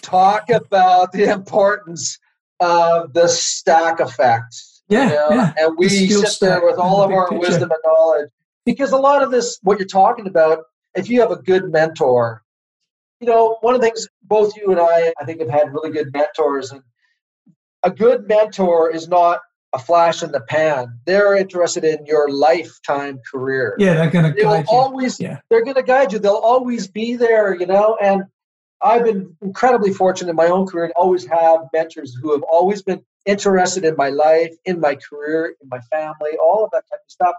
talk 0.00 0.48
about 0.48 1.12
the 1.12 1.24
importance 1.30 2.18
of 2.60 3.12
the 3.12 3.28
stack 3.28 4.00
effect. 4.00 4.54
Yeah, 4.88 5.04
you 5.08 5.14
know, 5.14 5.28
yeah. 5.30 5.52
And 5.56 5.76
we 5.78 5.88
sit 5.88 6.36
there 6.40 6.64
with 6.64 6.78
all 6.78 7.02
of 7.02 7.10
our 7.12 7.28
picture. 7.28 7.38
wisdom 7.40 7.70
and 7.70 7.80
knowledge. 7.84 8.28
Because 8.66 8.92
a 8.92 8.98
lot 8.98 9.22
of 9.22 9.30
this, 9.30 9.58
what 9.62 9.78
you're 9.78 9.88
talking 9.88 10.26
about, 10.26 10.64
if 10.94 11.08
you 11.08 11.20
have 11.20 11.30
a 11.30 11.36
good 11.36 11.70
mentor, 11.72 12.42
you 13.20 13.26
know, 13.26 13.56
one 13.60 13.74
of 13.74 13.80
the 13.80 13.86
things 13.86 14.06
both 14.22 14.52
you 14.56 14.70
and 14.70 14.80
I, 14.80 15.12
I 15.20 15.24
think, 15.24 15.40
have 15.40 15.50
had 15.50 15.72
really 15.72 15.90
good 15.90 16.12
mentors. 16.12 16.72
And 16.72 16.82
a 17.82 17.90
good 17.90 18.26
mentor 18.28 18.90
is 18.90 19.08
not 19.08 19.40
a 19.72 19.78
flash 19.78 20.22
in 20.22 20.32
the 20.32 20.40
pan. 20.40 20.98
They're 21.06 21.36
interested 21.36 21.84
in 21.84 22.04
your 22.04 22.30
lifetime 22.30 23.20
career. 23.30 23.76
Yeah, 23.78 23.94
they're 23.94 24.10
going 24.10 24.34
to 24.34 24.42
guide 24.42 24.66
you. 24.68 24.76
always, 24.76 25.20
Yeah. 25.20 25.38
they're 25.48 25.62
going 25.64 25.76
to 25.76 25.82
guide 25.82 26.12
you. 26.12 26.18
They'll 26.18 26.34
always 26.34 26.88
be 26.88 27.14
there, 27.16 27.54
you 27.54 27.66
know. 27.66 27.96
And 28.02 28.24
I've 28.82 29.04
been 29.04 29.36
incredibly 29.42 29.92
fortunate 29.92 30.30
in 30.30 30.36
my 30.36 30.46
own 30.46 30.66
career 30.66 30.88
to 30.88 30.94
always 30.94 31.26
have 31.26 31.60
mentors 31.72 32.14
who 32.14 32.32
have 32.32 32.42
always 32.42 32.82
been 32.82 33.02
interested 33.26 33.84
in 33.84 33.94
my 33.96 34.08
life, 34.08 34.54
in 34.64 34.80
my 34.80 34.94
career, 34.96 35.54
in 35.60 35.68
my 35.68 35.80
family, 35.80 36.30
all 36.42 36.64
of 36.64 36.70
that 36.72 36.84
type 36.90 37.00
of 37.04 37.10
stuff. 37.10 37.34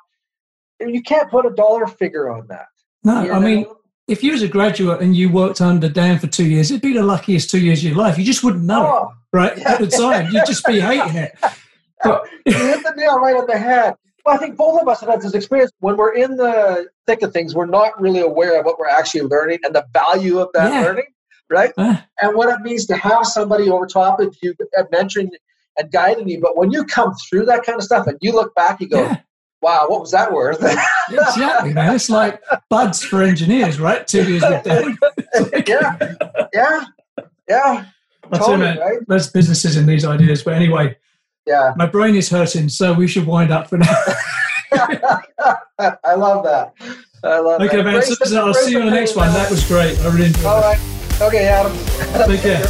And 0.79 0.93
you 0.93 1.01
can't 1.01 1.29
put 1.31 1.45
a 1.45 1.49
dollar 1.51 1.87
figure 1.87 2.29
on 2.29 2.47
that. 2.47 2.67
No, 3.03 3.23
you 3.23 3.31
I 3.33 3.39
mean, 3.39 3.65
if 4.07 4.23
you 4.23 4.31
was 4.33 4.43
a 4.43 4.47
graduate 4.47 5.01
and 5.01 5.15
you 5.15 5.31
worked 5.31 5.61
under 5.61 5.89
Dan 5.89 6.19
for 6.19 6.27
two 6.27 6.45
years, 6.45 6.69
it'd 6.69 6.81
be 6.81 6.93
the 6.93 7.03
luckiest 7.03 7.49
two 7.49 7.59
years 7.59 7.79
of 7.79 7.85
your 7.85 7.95
life. 7.95 8.17
You 8.17 8.25
just 8.25 8.43
wouldn't 8.43 8.63
know 8.63 8.85
Oh, 8.85 9.07
it, 9.09 9.37
right? 9.37 9.57
At 9.65 9.79
the 9.79 9.87
time, 9.87 10.31
you'd 10.31 10.45
just 10.45 10.65
be 10.65 10.79
hating 10.79 11.15
it. 11.15 11.35
But 12.03 12.27
you 12.45 12.53
hit 12.53 12.83
the 12.83 12.93
nail 12.95 13.17
right 13.19 13.35
on 13.35 13.47
the 13.47 13.57
head. 13.57 13.95
Well, 14.25 14.35
I 14.35 14.37
think 14.37 14.55
both 14.55 14.79
of 14.79 14.87
us 14.87 14.99
have 15.01 15.09
had 15.09 15.21
this 15.21 15.33
experience. 15.33 15.71
When 15.79 15.97
we're 15.97 16.13
in 16.13 16.35
the 16.35 16.87
thick 17.07 17.23
of 17.23 17.33
things, 17.33 17.55
we're 17.55 17.65
not 17.65 17.99
really 17.99 18.19
aware 18.21 18.59
of 18.59 18.65
what 18.65 18.77
we're 18.77 18.87
actually 18.89 19.21
learning 19.21 19.59
and 19.63 19.73
the 19.73 19.85
value 19.93 20.37
of 20.39 20.49
that 20.53 20.71
Yeah. 20.71 20.81
learning, 20.81 21.05
right? 21.51 21.71
Uh, 21.77 21.97
And 22.21 22.35
what 22.35 22.49
it 22.49 22.61
means 22.61 22.85
to 22.87 22.95
have 22.95 23.25
somebody 23.25 23.69
over 23.69 23.85
top 23.85 24.19
of 24.19 24.35
you 24.41 24.55
uh, 24.77 24.83
mentoring 24.93 25.29
and 25.77 25.91
guiding 25.91 26.27
you. 26.29 26.39
But 26.41 26.57
when 26.57 26.71
you 26.71 26.83
come 26.85 27.13
through 27.29 27.45
that 27.45 27.63
kind 27.63 27.77
of 27.77 27.83
stuff 27.83 28.07
and 28.07 28.17
you 28.21 28.31
look 28.33 28.53
back, 28.55 28.81
you 28.81 28.87
go, 28.87 29.01
yeah, 29.03 29.17
wow, 29.61 29.85
what 29.87 30.01
was 30.01 30.11
that 30.11 30.31
worth? 30.33 30.57
exactly, 31.11 31.73
man. 31.73 31.93
It's 31.95 32.09
like 32.09 32.41
buds 32.69 33.03
for 33.03 33.21
engineers, 33.21 33.79
right? 33.79 34.05
Two 34.07 34.23
years 34.29 34.41
with 34.43 34.63
Dan. 34.63 34.97
yeah, 35.67 35.97
yeah, 36.53 36.85
yeah. 37.47 37.85
That's 38.29 38.45
it, 38.45 38.47
Totally, 38.47 38.57
man. 38.59 38.77
right? 38.79 38.97
There's 39.07 39.29
businesses 39.29 39.75
in 39.77 39.85
these 39.85 40.05
ideas. 40.05 40.43
But 40.43 40.53
anyway, 40.53 40.95
Yeah. 41.45 41.73
my 41.75 41.85
brain 41.85 42.15
is 42.15 42.29
hurting, 42.29 42.69
so 42.69 42.93
we 42.93 43.07
should 43.07 43.25
wind 43.27 43.51
up 43.51 43.67
for 43.67 43.77
now. 43.77 43.93
I 44.73 46.15
love 46.15 46.43
that. 46.45 46.73
I 47.23 47.39
love 47.39 47.61
okay, 47.61 47.77
that. 47.77 47.79
Okay, 47.79 47.83
man. 47.83 48.01
So, 48.01 48.45
I'll 48.47 48.53
see 48.53 48.71
you 48.71 48.79
on 48.79 48.85
the 48.85 48.91
next 48.91 49.15
one. 49.15 49.31
That 49.33 49.49
was 49.49 49.65
great. 49.67 49.99
I 49.99 50.05
really 50.07 50.27
enjoyed 50.27 50.45
All 50.45 50.59
it. 50.59 50.61
right. 50.61 51.00
Okay, 51.22 51.47
Adam. 51.47 51.72
Take 52.28 52.41
care. 52.41 52.65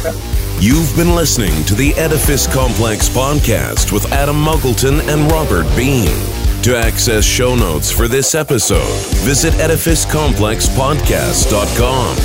You've 0.60 0.94
been 0.94 1.16
listening 1.16 1.64
to 1.64 1.74
the 1.74 1.94
Edifice 1.94 2.46
Complex 2.46 3.08
podcast 3.08 3.90
with 3.92 4.12
Adam 4.12 4.36
Muggleton 4.36 5.00
and 5.08 5.32
Robert 5.32 5.66
Bean. 5.74 6.14
To 6.62 6.76
access 6.76 7.24
show 7.24 7.54
notes 7.56 7.90
for 7.90 8.06
this 8.08 8.34
episode, 8.36 8.86
visit 9.24 9.52
edificecomplexpodcast.com. 9.54 12.16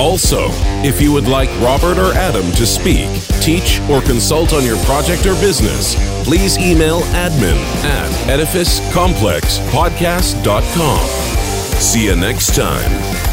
Also, 0.00 0.48
if 0.82 0.98
you 1.00 1.12
would 1.12 1.28
like 1.28 1.50
Robert 1.60 1.98
or 1.98 2.14
Adam 2.14 2.50
to 2.52 2.64
speak, 2.64 3.10
teach, 3.42 3.78
or 3.90 4.00
consult 4.00 4.54
on 4.54 4.64
your 4.64 4.78
project 4.84 5.26
or 5.26 5.34
business, 5.34 5.94
please 6.24 6.56
email 6.58 7.02
admin 7.12 7.56
at 7.84 8.08
edificecomplexpodcast.com. 8.38 11.06
See 11.80 12.04
you 12.06 12.16
next 12.16 12.54
time. 12.56 13.31